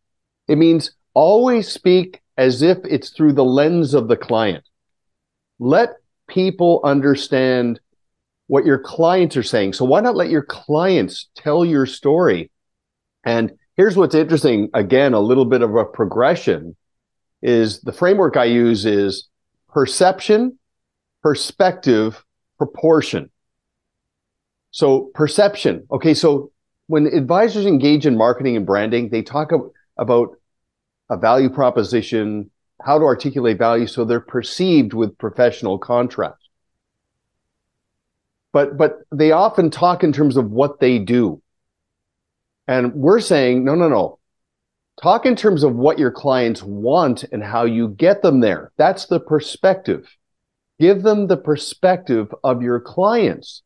It 0.48 0.58
means 0.58 0.92
always 1.14 1.68
speak 1.68 2.22
as 2.38 2.62
if 2.62 2.78
it's 2.84 3.10
through 3.10 3.34
the 3.34 3.44
lens 3.44 3.94
of 3.94 4.08
the 4.08 4.18
client. 4.18 4.64
Let 5.60 5.90
people 6.28 6.80
understand 6.84 7.80
what 8.48 8.66
your 8.66 8.80
clients 8.80 9.38
are 9.38 9.44
saying. 9.44 9.74
So 9.74 9.86
why 9.86 10.02
not 10.02 10.16
let 10.16 10.30
your 10.30 10.42
clients 10.42 11.28
tell 11.36 11.64
your 11.64 11.86
story 11.86 12.50
and 13.24 13.52
here's 13.76 13.96
what's 13.96 14.16
interesting 14.16 14.70
again, 14.74 15.14
a 15.14 15.20
little 15.20 15.46
bit 15.46 15.62
of 15.62 15.76
a 15.76 15.86
progression 15.86 16.76
is 17.42 17.82
the 17.82 17.94
framework 17.94 18.38
I 18.38 18.46
use 18.46 18.86
is 18.86 19.30
perception, 19.70 20.58
perspective, 21.22 22.24
proportion. 22.58 23.30
So, 24.72 25.12
perception. 25.14 25.88
Okay, 25.92 26.14
so 26.14 26.52
when 26.88 27.08
advisors 27.08 27.66
engage 27.66 28.06
in 28.06 28.18
marketing 28.18 28.56
and 28.56 28.66
branding, 28.66 29.10
they 29.10 29.22
talk 29.22 29.52
about 29.98 30.36
a 31.10 31.18
value 31.18 31.50
proposition, 31.50 32.52
how 32.82 33.00
to 33.00 33.06
articulate 33.06 33.58
value 33.58 33.88
so 33.88 34.06
they're 34.06 34.20
perceived 34.20 34.94
with 34.94 35.18
professional 35.18 35.78
contrast. 35.78 36.50
But 38.52 38.78
but 38.78 39.00
they 39.12 39.32
often 39.32 39.70
talk 39.70 40.04
in 40.04 40.12
terms 40.12 40.38
of 40.38 40.52
what 40.52 40.80
they 40.80 41.00
do. 41.00 41.42
And 42.70 42.94
we're 42.94 43.20
saying, 43.20 43.66
no, 43.66 43.74
no, 43.74 43.90
no. 43.90 44.20
Talk 45.02 45.26
in 45.26 45.36
terms 45.36 45.64
of 45.64 45.76
what 45.76 45.98
your 45.98 46.12
clients 46.12 46.62
want 46.62 47.24
and 47.32 47.44
how 47.44 47.66
you 47.66 47.88
get 47.88 48.22
them 48.22 48.42
there. 48.42 48.72
That's 48.78 49.08
the 49.08 49.20
perspective. 49.20 50.16
Give 50.80 51.02
them 51.02 51.26
the 51.26 51.36
perspective 51.36 52.28
of 52.44 52.62
your 52.62 52.80
clients. 52.80 53.64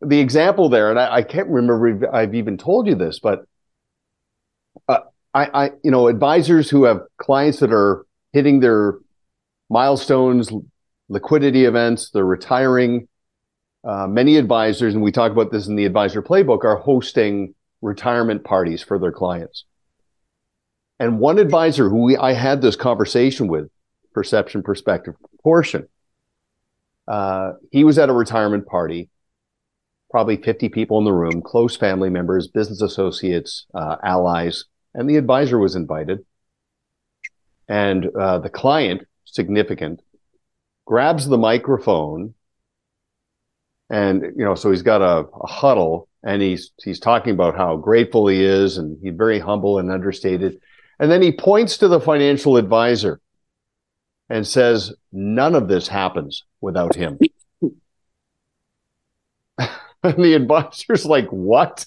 The 0.00 0.18
example 0.18 0.70
there, 0.70 0.88
and 0.88 0.98
I, 0.98 1.16
I 1.16 1.22
can't 1.24 1.48
remember 1.48 2.08
I've 2.10 2.34
even 2.34 2.56
told 2.56 2.86
you 2.86 2.94
this, 2.94 3.18
but 3.18 3.44
uh, 4.88 5.00
I, 5.34 5.64
I, 5.64 5.70
you 5.84 5.90
know, 5.90 6.08
advisors 6.08 6.70
who 6.70 6.84
have 6.84 7.02
clients 7.18 7.58
that 7.58 7.70
are 7.70 8.06
hitting 8.32 8.60
their 8.60 8.94
milestones, 9.68 10.50
liquidity 11.10 11.66
events, 11.66 12.08
they're 12.12 12.24
retiring, 12.24 13.08
uh, 13.84 14.06
many 14.06 14.36
advisors, 14.36 14.94
and 14.94 15.02
we 15.02 15.12
talk 15.12 15.32
about 15.32 15.52
this 15.52 15.66
in 15.66 15.76
the 15.76 15.84
advisor 15.84 16.22
playbook, 16.22 16.64
are 16.64 16.76
hosting 16.76 17.54
retirement 17.80 18.44
parties 18.44 18.82
for 18.82 18.98
their 18.98 19.12
clients. 19.12 19.64
And 20.98 21.20
one 21.20 21.38
advisor 21.38 21.88
who 21.88 22.02
we, 22.02 22.16
I 22.16 22.32
had 22.32 22.60
this 22.60 22.76
conversation 22.76 23.46
with, 23.46 23.70
perception, 24.12 24.62
perspective, 24.62 25.14
proportion, 25.20 25.88
uh, 27.06 27.52
he 27.70 27.84
was 27.84 27.98
at 27.98 28.08
a 28.08 28.12
retirement 28.12 28.66
party, 28.66 29.08
probably 30.10 30.36
50 30.36 30.68
people 30.70 30.98
in 30.98 31.04
the 31.04 31.12
room, 31.12 31.40
close 31.40 31.76
family 31.76 32.10
members, 32.10 32.48
business 32.48 32.82
associates, 32.82 33.66
uh, 33.74 33.96
allies, 34.02 34.64
and 34.94 35.08
the 35.08 35.16
advisor 35.16 35.58
was 35.58 35.76
invited. 35.76 36.24
And 37.68 38.06
uh, 38.16 38.38
the 38.38 38.50
client, 38.50 39.02
significant, 39.24 40.00
grabs 40.86 41.28
the 41.28 41.38
microphone 41.38 42.34
and 43.90 44.22
you 44.36 44.44
know 44.44 44.54
so 44.54 44.70
he's 44.70 44.82
got 44.82 45.00
a, 45.00 45.26
a, 45.26 45.46
huddle 45.46 46.08
and 46.22 46.42
he's 46.42 46.72
he's 46.82 47.00
talking 47.00 47.32
about 47.32 47.56
how 47.56 47.76
grateful 47.76 48.26
he 48.28 48.44
is 48.44 48.76
and 48.76 48.98
he's 49.02 49.14
very 49.14 49.38
humble 49.38 49.78
and 49.78 49.90
understated. 49.90 50.60
And 51.00 51.10
then 51.10 51.22
he 51.22 51.32
points 51.32 51.78
to 51.78 51.88
the 51.88 52.00
financial 52.00 52.56
advisor 52.56 53.20
and 54.28 54.46
says 54.46 54.92
none 55.12 55.54
of 55.54 55.68
this 55.68 55.88
happens 55.88 56.44
without 56.60 56.94
him. 56.94 57.18
And 60.00 60.22
the 60.22 60.34
advisor's 60.34 61.04
like 61.04 61.26
what? 61.30 61.84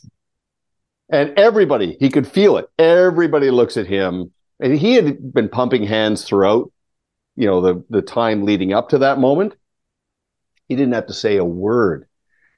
And 1.10 1.32
everybody 1.40 1.96
he 1.98 2.10
could 2.10 2.28
feel 2.28 2.58
it. 2.58 2.68
Everybody 2.78 3.52
looks 3.52 3.78
at 3.78 3.88
him. 3.88 4.34
And 4.60 4.78
he 4.78 4.96
had 4.96 5.34
been 5.34 5.48
pumping 5.48 5.84
hands 5.84 6.26
throughout 6.26 6.72
you 7.36 7.48
know 7.48 7.62
the 7.62 7.84
the 7.90 8.02
time 8.02 8.44
leading 8.44 8.74
up 8.74 8.90
to 8.90 9.00
that 9.00 9.20
moment 9.20 9.54
he 10.72 10.78
didn't 10.78 10.94
have 10.94 11.08
to 11.08 11.14
say 11.14 11.36
a 11.36 11.44
word. 11.44 12.08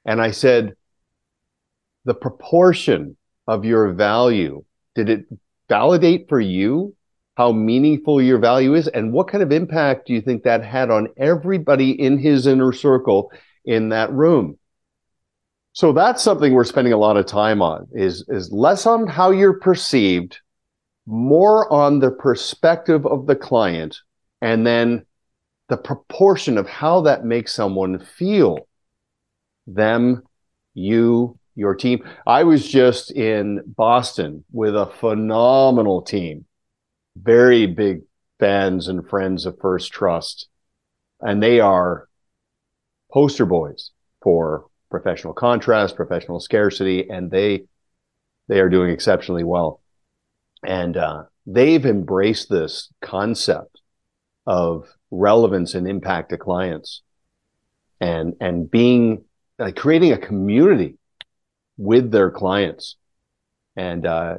And 0.04 0.22
I 0.22 0.30
said, 0.30 0.76
the 2.04 2.14
proportion 2.14 3.16
of 3.48 3.64
your 3.64 3.92
value, 3.92 4.64
did 4.94 5.08
it 5.08 5.26
validate 5.68 6.28
for 6.28 6.38
you 6.38 6.94
how 7.36 7.50
meaningful 7.50 8.22
your 8.22 8.38
value 8.38 8.74
is? 8.74 8.86
And 8.86 9.12
what 9.12 9.26
kind 9.26 9.42
of 9.42 9.50
impact 9.50 10.06
do 10.06 10.12
you 10.12 10.20
think 10.20 10.44
that 10.44 10.64
had 10.64 10.92
on 10.92 11.08
everybody 11.16 11.90
in 11.90 12.16
his 12.16 12.46
inner 12.46 12.72
circle 12.72 13.32
in 13.64 13.88
that 13.88 14.12
room? 14.12 14.60
So 15.72 15.92
that's 15.92 16.22
something 16.22 16.52
we're 16.52 16.62
spending 16.62 16.92
a 16.92 16.98
lot 16.98 17.16
of 17.16 17.26
time 17.26 17.60
on 17.62 17.88
is, 17.92 18.24
is 18.28 18.52
less 18.52 18.86
on 18.86 19.08
how 19.08 19.32
you're 19.32 19.58
perceived, 19.58 20.38
more 21.04 21.72
on 21.72 21.98
the 21.98 22.12
perspective 22.12 23.04
of 23.06 23.26
the 23.26 23.34
client, 23.34 23.98
and 24.40 24.64
then 24.64 25.04
the 25.68 25.76
proportion 25.76 26.58
of 26.58 26.68
how 26.68 27.02
that 27.02 27.24
makes 27.24 27.52
someone 27.52 27.98
feel 27.98 28.68
them 29.66 30.22
you 30.74 31.38
your 31.54 31.74
team. 31.74 32.04
I 32.26 32.42
was 32.42 32.68
just 32.68 33.10
in 33.12 33.62
boston 33.66 34.44
with 34.52 34.76
a 34.76 34.86
phenomenal 34.86 36.02
team 36.02 36.44
very 37.16 37.66
big 37.66 38.02
fans 38.40 38.88
and 38.88 39.08
friends 39.08 39.46
of 39.46 39.56
first 39.60 39.92
trust 39.92 40.48
and 41.20 41.40
they 41.40 41.60
are 41.60 42.08
poster 43.12 43.46
boys 43.46 43.92
for 44.20 44.66
professional 44.90 45.32
contrast 45.32 45.94
professional 45.94 46.40
scarcity 46.40 47.08
and 47.08 47.30
they 47.30 47.64
they 48.48 48.60
are 48.60 48.68
doing 48.68 48.90
exceptionally 48.90 49.44
well. 49.44 49.80
And 50.66 50.96
uh, 50.96 51.24
they've 51.46 51.84
embraced 51.84 52.48
this 52.48 52.92
concept 53.00 53.80
of 54.46 54.88
relevance 55.14 55.74
and 55.74 55.88
impact 55.88 56.30
to 56.30 56.38
clients. 56.38 57.02
And 58.00 58.34
and 58.40 58.70
being 58.70 59.24
like 59.58 59.76
creating 59.76 60.12
a 60.12 60.18
community 60.18 60.98
with 61.76 62.10
their 62.10 62.30
clients. 62.30 62.96
And 63.76 64.04
uh, 64.04 64.38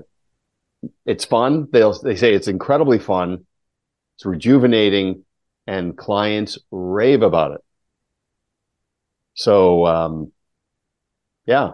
it's 1.06 1.26
fun. 1.26 1.68
They'll 1.72 2.00
they 2.02 2.16
say 2.16 2.34
it's 2.34 2.48
incredibly 2.48 3.00
fun. 3.00 3.46
It's 4.18 4.26
rejuvenating 4.26 5.24
and 5.68 5.98
clients 5.98 6.58
rave 6.72 7.22
about 7.22 7.54
it. 7.54 7.62
So 9.34 9.86
um, 9.86 10.32
yeah. 11.46 11.72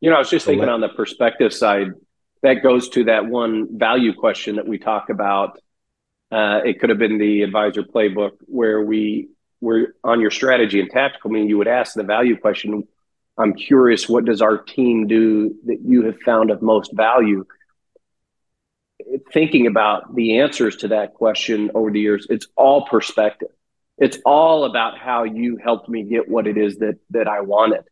You 0.00 0.10
know 0.10 0.16
i 0.16 0.18
was 0.18 0.30
just 0.30 0.44
so 0.44 0.50
thinking 0.50 0.66
let, 0.66 0.74
on 0.74 0.80
the 0.80 0.88
perspective 0.88 1.52
side 1.52 1.88
that 2.42 2.62
goes 2.62 2.88
to 2.90 3.04
that 3.04 3.26
one 3.26 3.78
value 3.78 4.12
question 4.12 4.56
that 4.56 4.66
we 4.66 4.78
talk 4.78 5.10
about 5.10 5.60
uh, 6.32 6.60
it 6.64 6.80
could 6.80 6.90
have 6.90 6.98
been 6.98 7.18
the 7.18 7.42
advisor 7.42 7.82
playbook 7.82 8.32
where 8.46 8.80
we 8.82 9.28
were 9.60 9.94
on 10.02 10.20
your 10.20 10.30
strategy 10.30 10.80
and 10.80 10.90
tactical 10.90 11.30
mean 11.30 11.48
you 11.48 11.58
would 11.58 11.68
ask 11.68 11.94
the 11.94 12.02
value 12.02 12.36
question 12.36 12.86
i'm 13.38 13.54
curious 13.54 14.08
what 14.08 14.24
does 14.24 14.42
our 14.42 14.58
team 14.58 15.06
do 15.06 15.54
that 15.66 15.78
you 15.84 16.04
have 16.04 16.18
found 16.20 16.50
of 16.50 16.62
most 16.62 16.92
value? 16.92 17.44
Thinking 19.32 19.66
about 19.66 20.14
the 20.14 20.38
answers 20.38 20.76
to 20.76 20.88
that 20.88 21.14
question 21.14 21.70
over 21.74 21.90
the 21.90 22.00
years 22.00 22.26
it's 22.30 22.46
all 22.56 22.86
perspective. 22.86 23.48
It's 23.98 24.18
all 24.24 24.64
about 24.64 24.98
how 24.98 25.24
you 25.24 25.58
helped 25.62 25.88
me 25.88 26.02
get 26.04 26.28
what 26.28 26.46
it 26.46 26.56
is 26.56 26.78
that 26.78 26.98
that 27.10 27.28
i 27.28 27.40
wanted. 27.40 27.84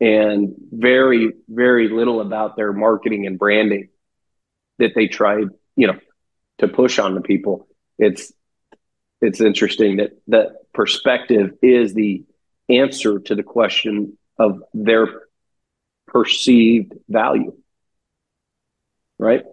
And 0.00 0.54
very 0.70 1.32
very 1.48 1.88
little 1.88 2.20
about 2.20 2.56
their 2.56 2.72
marketing 2.72 3.26
and 3.26 3.38
branding 3.38 3.88
that 4.78 4.92
they 4.94 5.06
tried 5.06 5.48
you 5.76 5.86
know 5.86 5.98
to 6.58 6.68
push 6.68 6.98
on 6.98 7.14
the 7.14 7.20
people. 7.20 7.68
It's 7.98 8.32
it's 9.20 9.40
interesting 9.40 9.96
that 9.96 10.12
that 10.28 10.72
perspective 10.72 11.54
is 11.62 11.94
the 11.94 12.24
answer 12.68 13.18
to 13.20 13.34
the 13.34 13.42
question 13.42 14.18
of 14.38 14.62
their 14.74 15.08
perceived 16.06 16.92
value. 17.08 17.54
Right? 19.18 19.44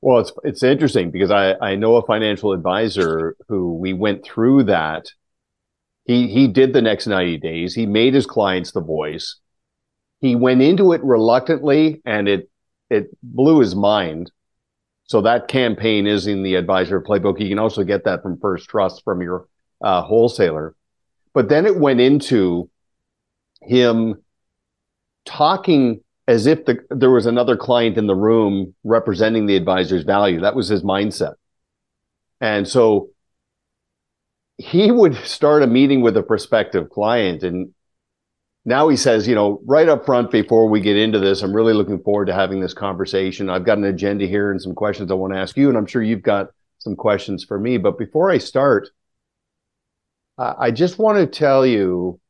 Well, 0.00 0.20
it's 0.20 0.32
it's 0.44 0.62
interesting 0.62 1.10
because 1.10 1.30
I 1.30 1.54
I 1.54 1.76
know 1.76 1.96
a 1.96 2.06
financial 2.06 2.52
advisor 2.52 3.36
who 3.48 3.74
we 3.74 3.92
went 3.92 4.24
through 4.24 4.64
that. 4.64 5.06
He 6.04 6.26
he 6.28 6.48
did 6.48 6.72
the 6.72 6.82
next 6.82 7.06
90 7.06 7.38
days. 7.38 7.74
He 7.74 7.86
made 7.86 8.14
his 8.14 8.26
clients 8.26 8.72
the 8.72 8.80
voice. 8.80 9.36
He 10.20 10.34
went 10.34 10.62
into 10.62 10.92
it 10.92 11.02
reluctantly 11.04 12.00
and 12.04 12.28
it 12.28 12.50
it 12.90 13.10
blew 13.22 13.60
his 13.60 13.74
mind 13.74 14.30
so 15.12 15.20
that 15.20 15.46
campaign 15.46 16.06
is 16.06 16.26
in 16.26 16.42
the 16.42 16.54
advisor 16.54 16.98
playbook. 16.98 17.38
You 17.38 17.50
can 17.50 17.58
also 17.58 17.84
get 17.84 18.04
that 18.04 18.22
from 18.22 18.40
First 18.40 18.66
Trust 18.70 19.04
from 19.04 19.20
your 19.20 19.46
uh, 19.82 20.00
wholesaler. 20.00 20.74
But 21.34 21.50
then 21.50 21.66
it 21.66 21.76
went 21.76 22.00
into 22.00 22.70
him 23.60 24.22
talking 25.26 26.00
as 26.26 26.46
if 26.46 26.64
the, 26.64 26.78
there 26.88 27.10
was 27.10 27.26
another 27.26 27.58
client 27.58 27.98
in 27.98 28.06
the 28.06 28.14
room 28.14 28.74
representing 28.84 29.44
the 29.44 29.54
advisor's 29.54 30.02
value. 30.02 30.40
That 30.40 30.56
was 30.56 30.68
his 30.68 30.82
mindset. 30.82 31.34
And 32.40 32.66
so 32.66 33.10
he 34.56 34.90
would 34.90 35.14
start 35.26 35.62
a 35.62 35.66
meeting 35.66 36.00
with 36.00 36.16
a 36.16 36.22
prospective 36.22 36.88
client 36.88 37.42
and 37.42 37.74
now 38.64 38.88
he 38.88 38.96
says, 38.96 39.26
you 39.26 39.34
know, 39.34 39.60
right 39.64 39.88
up 39.88 40.06
front 40.06 40.30
before 40.30 40.68
we 40.68 40.80
get 40.80 40.96
into 40.96 41.18
this, 41.18 41.42
I'm 41.42 41.54
really 41.54 41.72
looking 41.72 42.00
forward 42.02 42.26
to 42.26 42.34
having 42.34 42.60
this 42.60 42.74
conversation. 42.74 43.50
I've 43.50 43.64
got 43.64 43.78
an 43.78 43.84
agenda 43.84 44.26
here 44.26 44.50
and 44.50 44.62
some 44.62 44.74
questions 44.74 45.10
I 45.10 45.14
want 45.14 45.32
to 45.32 45.38
ask 45.38 45.56
you, 45.56 45.68
and 45.68 45.76
I'm 45.76 45.86
sure 45.86 46.02
you've 46.02 46.22
got 46.22 46.48
some 46.78 46.94
questions 46.94 47.44
for 47.44 47.58
me. 47.58 47.76
But 47.76 47.98
before 47.98 48.30
I 48.30 48.38
start, 48.38 48.88
I 50.38 50.70
just 50.70 50.98
want 50.98 51.18
to 51.18 51.26
tell 51.26 51.66
you 51.66 52.20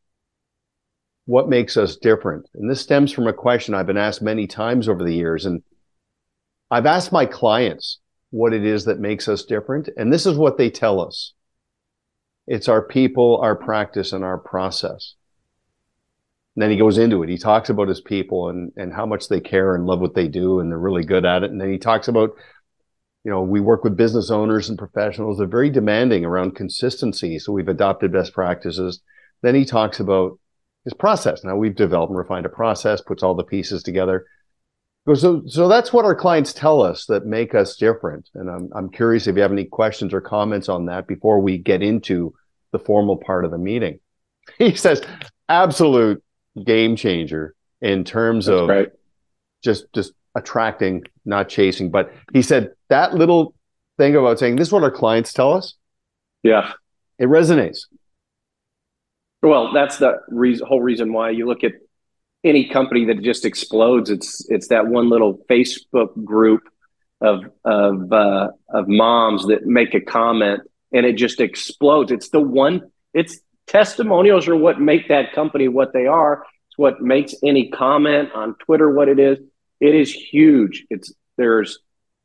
what 1.26 1.48
makes 1.48 1.76
us 1.76 1.96
different. 1.96 2.48
And 2.54 2.68
this 2.68 2.80
stems 2.80 3.12
from 3.12 3.26
a 3.26 3.32
question 3.32 3.74
I've 3.74 3.86
been 3.86 3.96
asked 3.96 4.22
many 4.22 4.46
times 4.46 4.88
over 4.88 5.04
the 5.04 5.14
years. 5.14 5.46
And 5.46 5.62
I've 6.70 6.86
asked 6.86 7.12
my 7.12 7.26
clients 7.26 8.00
what 8.30 8.52
it 8.52 8.64
is 8.64 8.86
that 8.86 8.98
makes 8.98 9.28
us 9.28 9.44
different. 9.44 9.88
And 9.96 10.12
this 10.12 10.26
is 10.26 10.36
what 10.36 10.58
they 10.58 10.70
tell 10.70 11.00
us 11.00 11.34
it's 12.46 12.68
our 12.68 12.82
people, 12.82 13.38
our 13.40 13.54
practice, 13.54 14.12
and 14.12 14.24
our 14.24 14.38
process. 14.38 15.14
And 16.54 16.62
then 16.62 16.70
he 16.70 16.76
goes 16.76 16.98
into 16.98 17.22
it. 17.22 17.30
He 17.30 17.38
talks 17.38 17.70
about 17.70 17.88
his 17.88 18.00
people 18.00 18.48
and 18.48 18.72
and 18.76 18.92
how 18.92 19.06
much 19.06 19.28
they 19.28 19.40
care 19.40 19.74
and 19.74 19.86
love 19.86 20.00
what 20.00 20.14
they 20.14 20.28
do, 20.28 20.60
and 20.60 20.70
they're 20.70 20.78
really 20.78 21.04
good 21.04 21.24
at 21.24 21.42
it. 21.42 21.50
And 21.50 21.60
then 21.60 21.72
he 21.72 21.78
talks 21.78 22.08
about, 22.08 22.30
you 23.24 23.30
know, 23.30 23.42
we 23.42 23.60
work 23.60 23.84
with 23.84 23.96
business 23.96 24.30
owners 24.30 24.68
and 24.68 24.78
professionals. 24.78 25.38
They're 25.38 25.46
very 25.46 25.70
demanding 25.70 26.24
around 26.24 26.56
consistency, 26.56 27.38
so 27.38 27.52
we've 27.52 27.68
adopted 27.68 28.12
best 28.12 28.34
practices. 28.34 29.00
Then 29.42 29.54
he 29.54 29.64
talks 29.64 29.98
about 29.98 30.38
his 30.84 30.94
process. 30.94 31.44
Now 31.44 31.56
we've 31.56 31.74
developed 31.74 32.10
and 32.10 32.18
refined 32.18 32.46
a 32.46 32.50
process, 32.50 33.00
puts 33.00 33.22
all 33.22 33.34
the 33.34 33.44
pieces 33.44 33.82
together. 33.82 34.26
So, 35.14 35.42
so 35.46 35.68
that's 35.68 35.92
what 35.92 36.04
our 36.04 36.14
clients 36.14 36.52
tell 36.52 36.80
us 36.80 37.06
that 37.06 37.26
make 37.26 37.56
us 37.56 37.76
different. 37.76 38.28
And 38.34 38.48
I'm, 38.48 38.70
I'm 38.74 38.88
curious 38.88 39.26
if 39.26 39.34
you 39.34 39.42
have 39.42 39.50
any 39.50 39.64
questions 39.64 40.14
or 40.14 40.20
comments 40.20 40.68
on 40.68 40.86
that 40.86 41.08
before 41.08 41.40
we 41.40 41.58
get 41.58 41.82
into 41.82 42.34
the 42.70 42.78
formal 42.78 43.16
part 43.16 43.44
of 43.44 43.50
the 43.50 43.58
meeting. 43.58 43.98
He 44.58 44.74
says, 44.74 45.00
absolute 45.48 46.22
game 46.64 46.96
changer 46.96 47.54
in 47.80 48.04
terms 48.04 48.46
That's 48.46 48.60
of 48.60 48.68
right. 48.68 48.88
just 49.62 49.86
just 49.92 50.12
attracting, 50.34 51.04
not 51.24 51.48
chasing. 51.48 51.90
But 51.90 52.12
he 52.32 52.42
said 52.42 52.72
that 52.88 53.14
little 53.14 53.54
thing 53.98 54.16
about 54.16 54.38
saying 54.38 54.56
this 54.56 54.68
is 54.68 54.72
what 54.72 54.82
our 54.82 54.90
clients 54.90 55.32
tell 55.32 55.52
us. 55.52 55.74
Yeah, 56.42 56.72
it 57.18 57.26
resonates. 57.26 57.86
Well, 59.42 59.72
that's 59.72 59.98
the 59.98 60.20
reason, 60.28 60.66
whole 60.66 60.80
reason 60.80 61.12
why 61.12 61.30
you 61.30 61.46
look 61.46 61.64
at 61.64 61.72
any 62.44 62.68
company 62.68 63.04
that 63.06 63.22
just 63.22 63.44
explodes. 63.44 64.10
It's 64.10 64.48
it's 64.50 64.68
that 64.68 64.86
one 64.86 65.08
little 65.08 65.38
Facebook 65.50 66.24
group 66.24 66.62
of 67.20 67.44
of 67.64 68.12
uh, 68.12 68.48
of 68.68 68.88
moms 68.88 69.46
that 69.46 69.66
make 69.66 69.94
a 69.94 70.00
comment 70.00 70.62
and 70.92 71.06
it 71.06 71.14
just 71.14 71.40
explodes. 71.40 72.12
It's 72.12 72.28
the 72.28 72.40
one. 72.40 72.90
It's 73.14 73.40
testimonials 73.72 74.46
are 74.46 74.56
what 74.56 74.80
make 74.80 75.08
that 75.08 75.32
company 75.32 75.66
what 75.66 75.92
they 75.94 76.06
are. 76.06 76.44
It's 76.68 76.78
what 76.78 77.00
makes 77.00 77.34
any 77.42 77.70
comment 77.70 78.30
on 78.34 78.54
Twitter 78.56 78.90
what 78.90 79.08
it 79.08 79.18
is. 79.18 79.38
It 79.80 79.94
is 79.94 80.12
huge. 80.12 80.84
It's 80.90 81.12
there's 81.38 81.78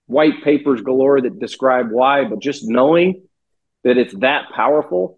white 0.06 0.44
papers 0.44 0.82
galore 0.82 1.22
that 1.22 1.40
describe 1.40 1.90
why, 1.90 2.26
but 2.26 2.40
just 2.40 2.68
knowing 2.68 3.24
that 3.84 3.98
it's 3.98 4.14
that 4.16 4.50
powerful 4.54 5.18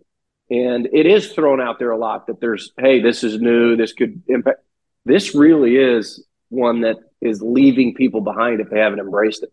and 0.51 0.88
it 0.93 1.05
is 1.05 1.34
thrown 1.34 1.59
out 1.59 1.80
there 1.80 1.91
a 1.91 1.97
lot 1.97 2.27
that 2.27 2.39
there's 2.39 2.71
hey, 2.77 3.01
this 3.01 3.23
is 3.23 3.41
new, 3.41 3.75
this 3.75 3.93
could 3.93 4.21
impact 4.27 4.61
this 5.05 5.34
really 5.34 5.75
is 5.75 6.23
one 6.49 6.82
that 6.82 6.97
is 7.21 7.41
leaving 7.41 7.95
people 7.95 8.21
behind 8.21 8.61
if 8.61 8.69
they 8.69 8.80
haven't 8.80 8.99
embraced 8.99 9.43
it. 9.43 9.51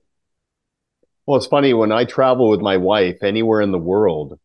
Well, 1.24 1.39
it's 1.39 1.47
funny 1.47 1.72
when 1.74 1.91
I 1.91 2.05
travel 2.05 2.51
with 2.51 2.61
my 2.61 2.77
wife 2.77 3.22
anywhere 3.22 3.61
in 3.61 3.72
the 3.72 3.79
world, 3.79 4.39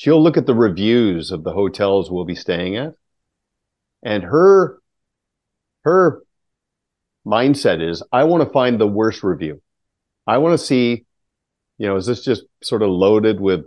she'll 0.00 0.22
look 0.22 0.38
at 0.38 0.46
the 0.46 0.54
reviews 0.54 1.30
of 1.30 1.44
the 1.44 1.52
hotels 1.52 2.10
we'll 2.10 2.24
be 2.24 2.34
staying 2.34 2.74
at 2.74 2.94
and 4.02 4.22
her 4.22 4.78
her 5.84 6.22
mindset 7.26 7.86
is 7.86 8.02
i 8.10 8.24
want 8.24 8.42
to 8.42 8.50
find 8.50 8.80
the 8.80 8.86
worst 8.86 9.22
review. 9.22 9.60
I 10.26 10.38
want 10.38 10.58
to 10.58 10.64
see 10.64 11.04
you 11.76 11.86
know 11.86 11.96
is 11.96 12.06
this 12.06 12.24
just 12.24 12.44
sort 12.62 12.80
of 12.80 12.88
loaded 12.88 13.40
with 13.40 13.66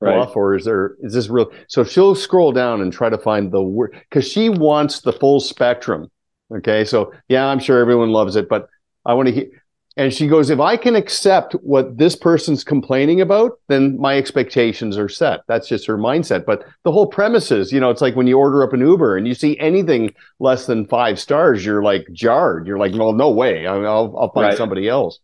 right. 0.00 0.28
or 0.36 0.56
is 0.56 0.66
there 0.66 0.96
is 1.00 1.14
this 1.14 1.30
real? 1.30 1.50
So 1.68 1.84
she'll 1.84 2.14
scroll 2.14 2.52
down 2.52 2.82
and 2.82 2.92
try 2.92 3.08
to 3.08 3.16
find 3.16 3.50
the 3.50 3.62
worst 3.62 3.94
because 4.10 4.30
she 4.30 4.50
wants 4.50 5.00
the 5.00 5.12
full 5.12 5.40
spectrum 5.40 6.10
okay? 6.54 6.84
So 6.84 7.14
yeah 7.28 7.46
i'm 7.46 7.60
sure 7.60 7.78
everyone 7.78 8.10
loves 8.10 8.36
it 8.36 8.46
but 8.46 8.68
i 9.06 9.14
want 9.14 9.28
to 9.28 9.34
hear 9.34 9.61
and 9.96 10.12
she 10.12 10.26
goes, 10.26 10.48
if 10.48 10.58
I 10.58 10.78
can 10.78 10.96
accept 10.96 11.52
what 11.56 11.98
this 11.98 12.16
person's 12.16 12.64
complaining 12.64 13.20
about, 13.20 13.58
then 13.68 14.00
my 14.00 14.16
expectations 14.16 14.96
are 14.96 15.08
set. 15.08 15.40
That's 15.48 15.68
just 15.68 15.86
her 15.86 15.98
mindset. 15.98 16.46
But 16.46 16.64
the 16.84 16.92
whole 16.92 17.06
premise 17.06 17.50
is, 17.50 17.72
you 17.72 17.80
know, 17.80 17.90
it's 17.90 18.00
like 18.00 18.16
when 18.16 18.26
you 18.26 18.38
order 18.38 18.62
up 18.62 18.72
an 18.72 18.80
Uber 18.80 19.18
and 19.18 19.28
you 19.28 19.34
see 19.34 19.58
anything 19.58 20.14
less 20.38 20.64
than 20.64 20.86
five 20.86 21.20
stars, 21.20 21.64
you're 21.64 21.82
like 21.82 22.06
jarred. 22.10 22.66
You're 22.66 22.78
like, 22.78 22.94
well, 22.94 23.12
no 23.12 23.30
way. 23.30 23.66
I'll, 23.66 24.16
I'll 24.16 24.32
find 24.32 24.48
right. 24.48 24.56
somebody 24.56 24.88
else. 24.88 25.18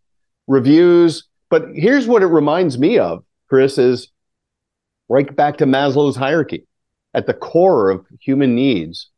Reviews. 0.46 1.24
But 1.48 1.68
here's 1.74 2.06
what 2.06 2.22
it 2.22 2.26
reminds 2.26 2.78
me 2.78 2.98
of, 2.98 3.24
Chris, 3.48 3.78
is 3.78 4.08
right 5.08 5.34
back 5.34 5.56
to 5.58 5.66
Maslow's 5.66 6.16
hierarchy. 6.16 6.66
At 7.14 7.26
the 7.26 7.32
core 7.32 7.88
of 7.88 8.04
human 8.20 8.54
needs 8.54 9.08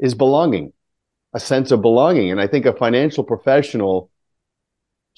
is 0.00 0.16
belonging, 0.16 0.72
a 1.32 1.38
sense 1.38 1.70
of 1.70 1.80
belonging. 1.80 2.32
And 2.32 2.40
I 2.40 2.48
think 2.48 2.66
a 2.66 2.72
financial 2.72 3.22
professional 3.22 4.10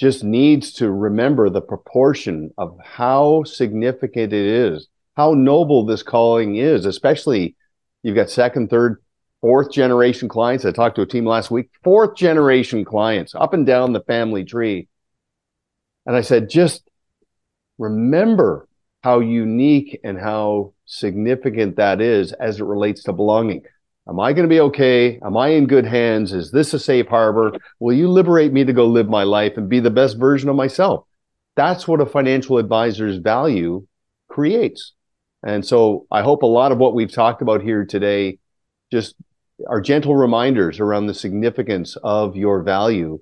just 0.00 0.24
needs 0.24 0.72
to 0.72 0.90
remember 0.90 1.50
the 1.50 1.60
proportion 1.60 2.50
of 2.56 2.74
how 2.82 3.44
significant 3.44 4.32
it 4.32 4.46
is, 4.46 4.88
how 5.14 5.34
noble 5.34 5.84
this 5.84 6.02
calling 6.02 6.56
is, 6.56 6.86
especially 6.86 7.54
you've 8.02 8.16
got 8.16 8.30
second, 8.30 8.70
third, 8.70 9.02
fourth 9.42 9.70
generation 9.70 10.26
clients. 10.26 10.64
I 10.64 10.72
talked 10.72 10.96
to 10.96 11.02
a 11.02 11.06
team 11.06 11.26
last 11.26 11.50
week, 11.50 11.68
fourth 11.84 12.16
generation 12.16 12.82
clients 12.82 13.34
up 13.34 13.52
and 13.52 13.66
down 13.66 13.92
the 13.92 14.00
family 14.00 14.42
tree. 14.42 14.88
And 16.06 16.16
I 16.16 16.22
said, 16.22 16.48
just 16.48 16.88
remember 17.76 18.68
how 19.02 19.20
unique 19.20 20.00
and 20.02 20.18
how 20.18 20.72
significant 20.86 21.76
that 21.76 22.00
is 22.00 22.32
as 22.32 22.58
it 22.58 22.64
relates 22.64 23.02
to 23.02 23.12
belonging. 23.12 23.64
Am 24.08 24.18
I 24.18 24.32
going 24.32 24.48
to 24.48 24.52
be 24.52 24.60
okay? 24.60 25.20
Am 25.24 25.36
I 25.36 25.48
in 25.48 25.66
good 25.66 25.84
hands? 25.84 26.32
Is 26.32 26.50
this 26.50 26.74
a 26.74 26.78
safe 26.78 27.06
harbor? 27.06 27.52
Will 27.78 27.94
you 27.94 28.08
liberate 28.08 28.52
me 28.52 28.64
to 28.64 28.72
go 28.72 28.86
live 28.86 29.08
my 29.08 29.22
life 29.22 29.56
and 29.56 29.68
be 29.68 29.80
the 29.80 29.90
best 29.90 30.18
version 30.18 30.48
of 30.48 30.56
myself? 30.56 31.04
That's 31.56 31.86
what 31.86 32.00
a 32.00 32.06
financial 32.06 32.58
advisor's 32.58 33.18
value 33.18 33.86
creates. 34.28 34.94
And 35.42 35.64
so 35.64 36.06
I 36.10 36.22
hope 36.22 36.42
a 36.42 36.46
lot 36.46 36.72
of 36.72 36.78
what 36.78 36.94
we've 36.94 37.12
talked 37.12 37.42
about 37.42 37.62
here 37.62 37.84
today 37.84 38.38
just 38.90 39.14
are 39.68 39.80
gentle 39.80 40.16
reminders 40.16 40.80
around 40.80 41.06
the 41.06 41.14
significance 41.14 41.96
of 42.02 42.36
your 42.36 42.62
value. 42.62 43.20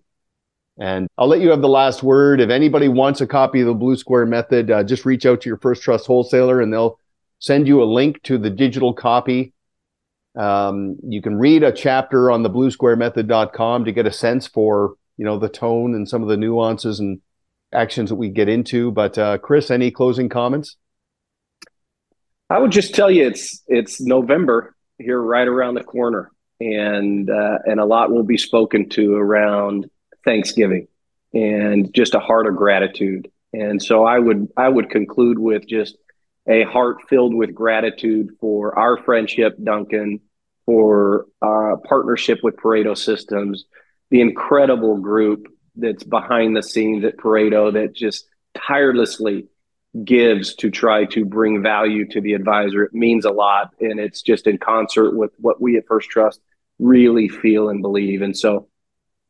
And 0.78 1.08
I'll 1.18 1.26
let 1.26 1.40
you 1.40 1.50
have 1.50 1.60
the 1.60 1.68
last 1.68 2.02
word. 2.02 2.40
If 2.40 2.50
anybody 2.50 2.86
wants 2.88 3.20
a 3.20 3.26
copy 3.26 3.60
of 3.60 3.66
the 3.66 3.74
Blue 3.74 3.96
Square 3.96 4.26
Method, 4.26 4.70
uh, 4.70 4.84
just 4.84 5.04
reach 5.04 5.26
out 5.26 5.40
to 5.40 5.48
your 5.48 5.58
First 5.58 5.82
Trust 5.82 6.06
wholesaler 6.06 6.60
and 6.60 6.72
they'll 6.72 6.98
send 7.40 7.66
you 7.66 7.82
a 7.82 7.84
link 7.84 8.22
to 8.24 8.38
the 8.38 8.50
digital 8.50 8.92
copy. 8.92 9.52
Um, 10.36 10.96
you 11.02 11.20
can 11.22 11.36
read 11.38 11.62
a 11.62 11.72
chapter 11.72 12.30
on 12.30 12.42
the 12.42 12.50
bluesquaremethod.com 12.50 13.84
to 13.84 13.92
get 13.92 14.06
a 14.06 14.12
sense 14.12 14.46
for, 14.46 14.94
you 15.16 15.24
know, 15.24 15.38
the 15.38 15.48
tone 15.48 15.94
and 15.94 16.08
some 16.08 16.22
of 16.22 16.28
the 16.28 16.36
nuances 16.36 17.00
and 17.00 17.20
actions 17.72 18.10
that 18.10 18.16
we 18.16 18.28
get 18.28 18.48
into. 18.48 18.90
But 18.90 19.18
uh, 19.18 19.38
Chris, 19.38 19.70
any 19.70 19.90
closing 19.90 20.28
comments? 20.28 20.76
I 22.50 22.58
would 22.58 22.72
just 22.72 22.94
tell 22.94 23.10
you 23.10 23.26
it's 23.26 23.62
it's 23.66 24.00
November 24.00 24.74
here, 24.98 25.20
right 25.20 25.46
around 25.46 25.74
the 25.74 25.84
corner, 25.84 26.30
and 26.60 27.28
uh, 27.28 27.58
and 27.66 27.78
a 27.78 27.84
lot 27.84 28.10
will 28.10 28.22
be 28.22 28.38
spoken 28.38 28.88
to 28.90 29.14
around 29.14 29.90
Thanksgiving 30.24 30.88
and 31.34 31.92
just 31.92 32.14
a 32.14 32.20
heart 32.20 32.46
of 32.46 32.56
gratitude. 32.56 33.30
And 33.52 33.82
so 33.82 34.04
I 34.04 34.18
would 34.18 34.48
I 34.56 34.68
would 34.68 34.90
conclude 34.90 35.38
with 35.38 35.66
just 35.66 35.96
a 36.48 36.64
heart 36.64 37.08
filled 37.08 37.34
with 37.34 37.54
gratitude 37.54 38.30
for 38.40 38.78
our 38.78 38.96
friendship, 39.02 39.56
Duncan, 39.62 40.20
for 40.64 41.26
our 41.42 41.76
partnership 41.76 42.40
with 42.42 42.56
Pareto 42.56 42.96
Systems, 42.96 43.66
the 44.10 44.20
incredible 44.20 44.98
group 44.98 45.46
that's 45.76 46.04
behind 46.04 46.56
the 46.56 46.62
scenes 46.62 47.04
at 47.04 47.16
Pareto 47.16 47.72
that 47.74 47.94
just 47.94 48.26
tirelessly 48.54 49.46
gives 50.04 50.54
to 50.56 50.70
try 50.70 51.04
to 51.06 51.24
bring 51.24 51.62
value 51.62 52.06
to 52.08 52.20
the 52.20 52.34
advisor. 52.34 52.84
It 52.84 52.94
means 52.94 53.24
a 53.24 53.30
lot. 53.30 53.72
And 53.80 53.98
it's 53.98 54.22
just 54.22 54.46
in 54.46 54.58
concert 54.58 55.16
with 55.16 55.32
what 55.38 55.60
we 55.60 55.76
at 55.76 55.86
First 55.86 56.10
Trust 56.10 56.40
really 56.78 57.28
feel 57.28 57.68
and 57.68 57.82
believe. 57.82 58.22
And 58.22 58.36
so 58.36 58.68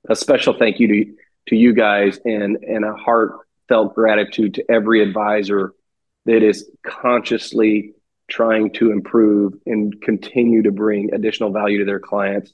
a 0.08 0.16
special 0.16 0.54
thank 0.54 0.80
you 0.80 0.88
to, 0.88 1.12
to 1.48 1.56
you 1.56 1.72
guys 1.72 2.18
and, 2.24 2.56
and 2.56 2.84
a 2.84 2.94
heartfelt 2.94 3.94
gratitude 3.94 4.54
to 4.54 4.70
every 4.70 5.02
advisor 5.02 5.74
that 6.28 6.42
is 6.42 6.70
consciously 6.84 7.94
trying 8.28 8.70
to 8.74 8.92
improve 8.92 9.54
and 9.64 9.98
continue 10.02 10.62
to 10.62 10.70
bring 10.70 11.14
additional 11.14 11.50
value 11.50 11.78
to 11.78 11.86
their 11.86 12.00
clients. 12.00 12.52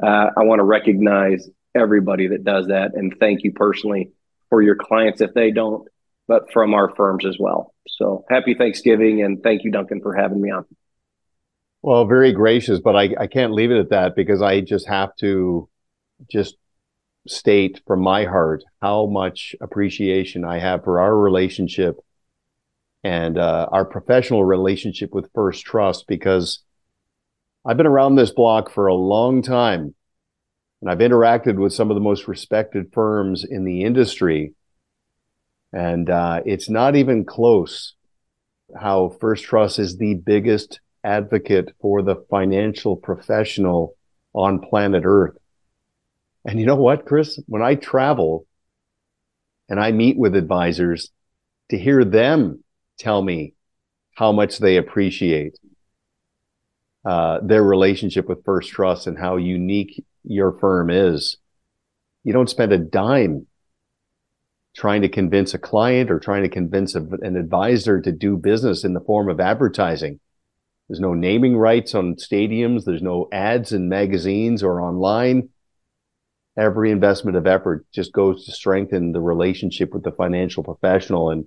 Uh, 0.00 0.26
I 0.36 0.42
want 0.42 0.58
to 0.58 0.64
recognize 0.64 1.48
everybody 1.74 2.28
that 2.28 2.44
does 2.44 2.66
that 2.66 2.92
and 2.94 3.16
thank 3.18 3.42
you 3.42 3.52
personally 3.52 4.12
for 4.50 4.60
your 4.60 4.76
clients 4.76 5.22
if 5.22 5.32
they 5.32 5.50
don't 5.50 5.88
but 6.28 6.52
from 6.52 6.74
our 6.74 6.94
firms 6.94 7.24
as 7.24 7.36
well. 7.38 7.74
So 7.88 8.24
happy 8.30 8.54
Thanksgiving 8.54 9.22
and 9.22 9.42
thank 9.42 9.64
you, 9.64 9.70
Duncan, 9.70 10.00
for 10.02 10.14
having 10.14 10.40
me 10.40 10.50
on. 10.50 10.64
Well, 11.82 12.06
very 12.06 12.32
gracious, 12.32 12.80
but 12.80 12.94
I, 12.94 13.14
I 13.18 13.26
can't 13.26 13.52
leave 13.52 13.70
it 13.70 13.78
at 13.78 13.90
that 13.90 14.16
because 14.16 14.42
I 14.42 14.60
just 14.60 14.86
have 14.86 15.14
to 15.16 15.68
just 16.30 16.56
state 17.26 17.80
from 17.86 18.00
my 18.00 18.24
heart 18.24 18.64
how 18.82 19.06
much 19.06 19.54
appreciation 19.60 20.44
I 20.44 20.58
have 20.58 20.84
for 20.84 21.00
our 21.00 21.16
relationship 21.16 21.96
and 23.04 23.38
uh, 23.38 23.68
our 23.70 23.84
professional 23.84 24.44
relationship 24.44 25.12
with 25.12 25.30
First 25.34 25.64
Trust 25.64 26.06
because 26.08 26.60
I've 27.64 27.76
been 27.76 27.86
around 27.86 28.16
this 28.16 28.30
block 28.30 28.70
for 28.70 28.86
a 28.86 28.94
long 28.94 29.42
time 29.42 29.94
and 30.80 30.90
I've 30.90 30.98
interacted 30.98 31.56
with 31.56 31.74
some 31.74 31.90
of 31.90 31.94
the 31.94 32.00
most 32.00 32.26
respected 32.26 32.86
firms 32.92 33.44
in 33.44 33.64
the 33.64 33.84
industry 33.84 34.54
and 35.72 36.08
uh, 36.08 36.40
it's 36.46 36.70
not 36.70 36.96
even 36.96 37.24
close 37.24 37.94
how 38.80 39.10
First 39.20 39.44
Trust 39.44 39.78
is 39.78 39.98
the 39.98 40.14
biggest 40.14 40.80
advocate 41.04 41.74
for 41.80 42.02
the 42.02 42.24
financial 42.30 42.96
professional 42.96 43.94
on 44.32 44.60
planet 44.60 45.02
Earth. 45.04 45.36
And 46.46 46.58
you 46.58 46.66
know 46.66 46.76
what, 46.76 47.04
Chris? 47.04 47.38
When 47.46 47.62
I 47.62 47.74
travel 47.74 48.46
and 49.68 49.78
I 49.78 49.92
meet 49.92 50.16
with 50.16 50.34
advisors, 50.34 51.10
to 51.70 51.78
hear 51.78 52.04
them 52.04 52.63
tell 52.98 53.22
me 53.22 53.54
how 54.14 54.32
much 54.32 54.58
they 54.58 54.76
appreciate 54.76 55.58
uh, 57.04 57.38
their 57.42 57.62
relationship 57.62 58.28
with 58.28 58.44
First 58.44 58.70
Trust 58.70 59.06
and 59.06 59.18
how 59.18 59.36
unique 59.36 60.04
your 60.24 60.52
firm 60.58 60.90
is, 60.90 61.36
you 62.22 62.32
don't 62.32 62.48
spend 62.48 62.72
a 62.72 62.78
dime 62.78 63.46
trying 64.74 65.02
to 65.02 65.08
convince 65.08 65.54
a 65.54 65.58
client 65.58 66.10
or 66.10 66.18
trying 66.18 66.42
to 66.42 66.48
convince 66.48 66.94
a, 66.94 67.02
an 67.20 67.36
advisor 67.36 68.00
to 68.00 68.10
do 68.10 68.36
business 68.36 68.84
in 68.84 68.94
the 68.94 69.00
form 69.00 69.28
of 69.28 69.38
advertising. 69.38 70.18
There's 70.88 71.00
no 71.00 71.14
naming 71.14 71.56
rights 71.56 71.94
on 71.94 72.16
stadiums. 72.16 72.84
There's 72.84 73.02
no 73.02 73.28
ads 73.32 73.72
in 73.72 73.88
magazines 73.88 74.62
or 74.62 74.80
online. 74.80 75.50
Every 76.56 76.90
investment 76.90 77.36
of 77.36 77.46
effort 77.46 77.86
just 77.92 78.12
goes 78.12 78.44
to 78.46 78.52
strengthen 78.52 79.12
the 79.12 79.20
relationship 79.20 79.92
with 79.92 80.04
the 80.04 80.12
financial 80.12 80.62
professional. 80.62 81.30
And 81.30 81.46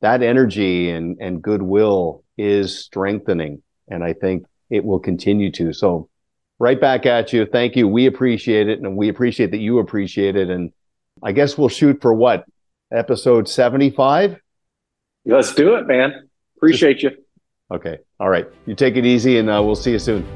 that 0.00 0.22
energy 0.22 0.90
and, 0.90 1.18
and 1.20 1.42
goodwill 1.42 2.24
is 2.38 2.78
strengthening. 2.78 3.62
And 3.88 4.02
I 4.02 4.12
think 4.12 4.46
it 4.70 4.84
will 4.84 5.00
continue 5.00 5.50
to. 5.52 5.72
So 5.72 6.08
right 6.58 6.80
back 6.80 7.06
at 7.06 7.32
you. 7.32 7.46
Thank 7.46 7.74
you. 7.74 7.88
We 7.88 8.06
appreciate 8.06 8.68
it. 8.68 8.78
And 8.80 8.96
we 8.96 9.08
appreciate 9.08 9.50
that 9.50 9.58
you 9.58 9.78
appreciate 9.78 10.36
it. 10.36 10.48
And 10.48 10.72
I 11.22 11.32
guess 11.32 11.58
we'll 11.58 11.68
shoot 11.68 12.00
for 12.00 12.14
what? 12.14 12.44
Episode 12.92 13.48
75? 13.48 14.36
Let's 15.24 15.54
do 15.54 15.74
it, 15.74 15.86
man. 15.86 16.28
Appreciate 16.56 17.02
you. 17.02 17.10
Okay. 17.72 17.98
All 18.18 18.28
right. 18.28 18.46
You 18.66 18.74
take 18.74 18.96
it 18.96 19.06
easy 19.06 19.38
and 19.38 19.48
uh, 19.48 19.62
we'll 19.62 19.76
see 19.76 19.92
you 19.92 19.98
soon. 19.98 20.26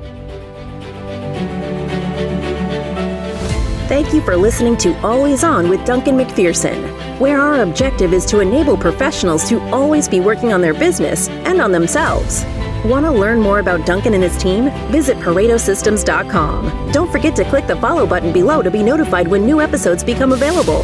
Thank 3.89 4.15
you 4.15 4.23
for 4.23 4.37
listening 4.37 4.77
to 4.79 4.97
Always 5.07 5.45
On 5.45 5.69
with 5.69 5.85
Duncan 5.85 6.17
MacPherson, 6.17 6.94
where 7.19 7.41
our 7.41 7.63
objective 7.63 8.13
is 8.13 8.25
to 8.27 8.41
enable 8.41 8.77
professionals 8.77 9.49
to 9.49 9.61
always 9.71 10.09
be 10.09 10.21
working 10.21 10.53
on 10.53 10.61
their 10.61 10.75
business 10.75 11.29
and 11.29 11.61
on 11.61 11.73
themselves. 11.73 12.45
Want 12.85 13.07
to 13.07 13.13
learn 13.13 13.41
more 13.41 13.61
about 13.61 13.87
Duncan 13.87 14.15
and 14.15 14.23
his 14.23 14.37
team? 14.37 14.71
Visit 14.91 15.17
ParetoSystems.com. 15.19 16.93
Don't 16.93 17.11
forget 17.11 17.35
to 17.37 17.45
click 17.45 17.67
the 17.67 17.77
follow 17.77 18.07
button 18.07 18.33
below 18.33 18.63
to 18.63 18.71
be 18.71 18.83
notified 18.83 19.27
when 19.27 19.47
new 19.47 19.61
episodes 19.61 20.05
become 20.05 20.33
available. 20.33 20.83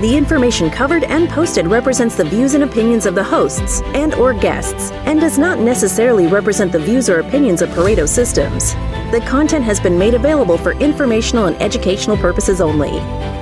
The 0.00 0.16
information 0.16 0.70
covered 0.70 1.04
and 1.04 1.28
posted 1.28 1.66
represents 1.66 2.16
the 2.16 2.24
views 2.24 2.54
and 2.54 2.64
opinions 2.64 3.06
of 3.06 3.14
the 3.14 3.22
hosts 3.24 3.82
and 3.94 4.14
or 4.14 4.32
guests 4.34 4.90
and 5.06 5.20
does 5.20 5.38
not 5.38 5.58
necessarily 5.58 6.26
represent 6.26 6.72
the 6.72 6.78
views 6.78 7.08
or 7.08 7.20
opinions 7.20 7.62
of 7.62 7.68
Pareto 7.70 8.08
Systems. 8.08 8.74
The 9.14 9.20
content 9.20 9.64
has 9.64 9.78
been 9.78 9.96
made 9.96 10.14
available 10.14 10.58
for 10.58 10.72
informational 10.72 11.44
and 11.44 11.54
educational 11.62 12.16
purposes 12.16 12.60
only. 12.60 12.90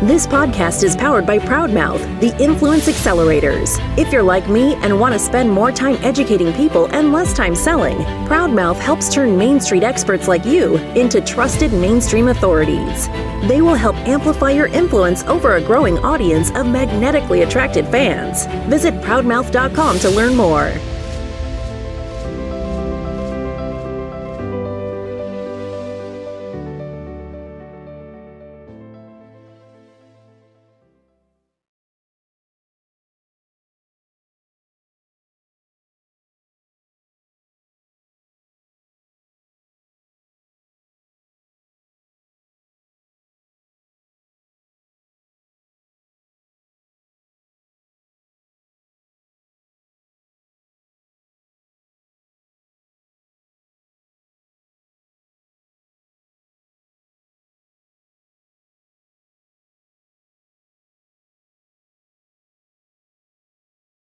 This 0.07 0.27
podcast 0.27 0.83
is 0.85 0.95
powered 0.95 1.27
by 1.27 1.39
Proudmouth, 1.39 2.21
the 2.21 2.39
Influence 2.39 2.89
Accelerators. 2.89 3.79
If 3.97 4.13
you're 4.13 4.23
like 4.23 4.51
me 4.51 4.75
and 4.83 5.01
want 5.01 5.15
to 5.15 5.19
spend 5.19 5.51
more 5.51 5.73
time 5.73 5.97
educating 6.03 6.53
people 6.53 6.89
and 6.95 7.11
less 7.11 7.33
time 7.33 7.55
selling, 7.55 7.97
Proudmouth 8.29 8.77
helps 8.77 9.09
turn 9.09 9.39
Main 9.39 9.61
Street 9.61 9.83
experts 9.83 10.29
like 10.29 10.45
you 10.45 10.77
into 10.95 11.23
trusted 11.23 11.73
mainstream 11.73 12.29
authorities. 12.29 13.09
They 13.49 13.63
will 13.63 13.75
help 13.75 13.97
amplify 14.07 14.51
your 14.51 14.67
influence 14.67 15.23
over 15.23 15.57
a 15.57 15.63
growing 15.63 15.97
audience 16.01 16.51
of 16.51 16.67
magnetically 16.67 17.45
attracted 17.45 17.87
fans. 17.89 18.45
Visit 18.69 18.93
proudmouth.com 19.01 19.99
to 20.01 20.11
learn 20.11 20.37
more. 20.37 20.75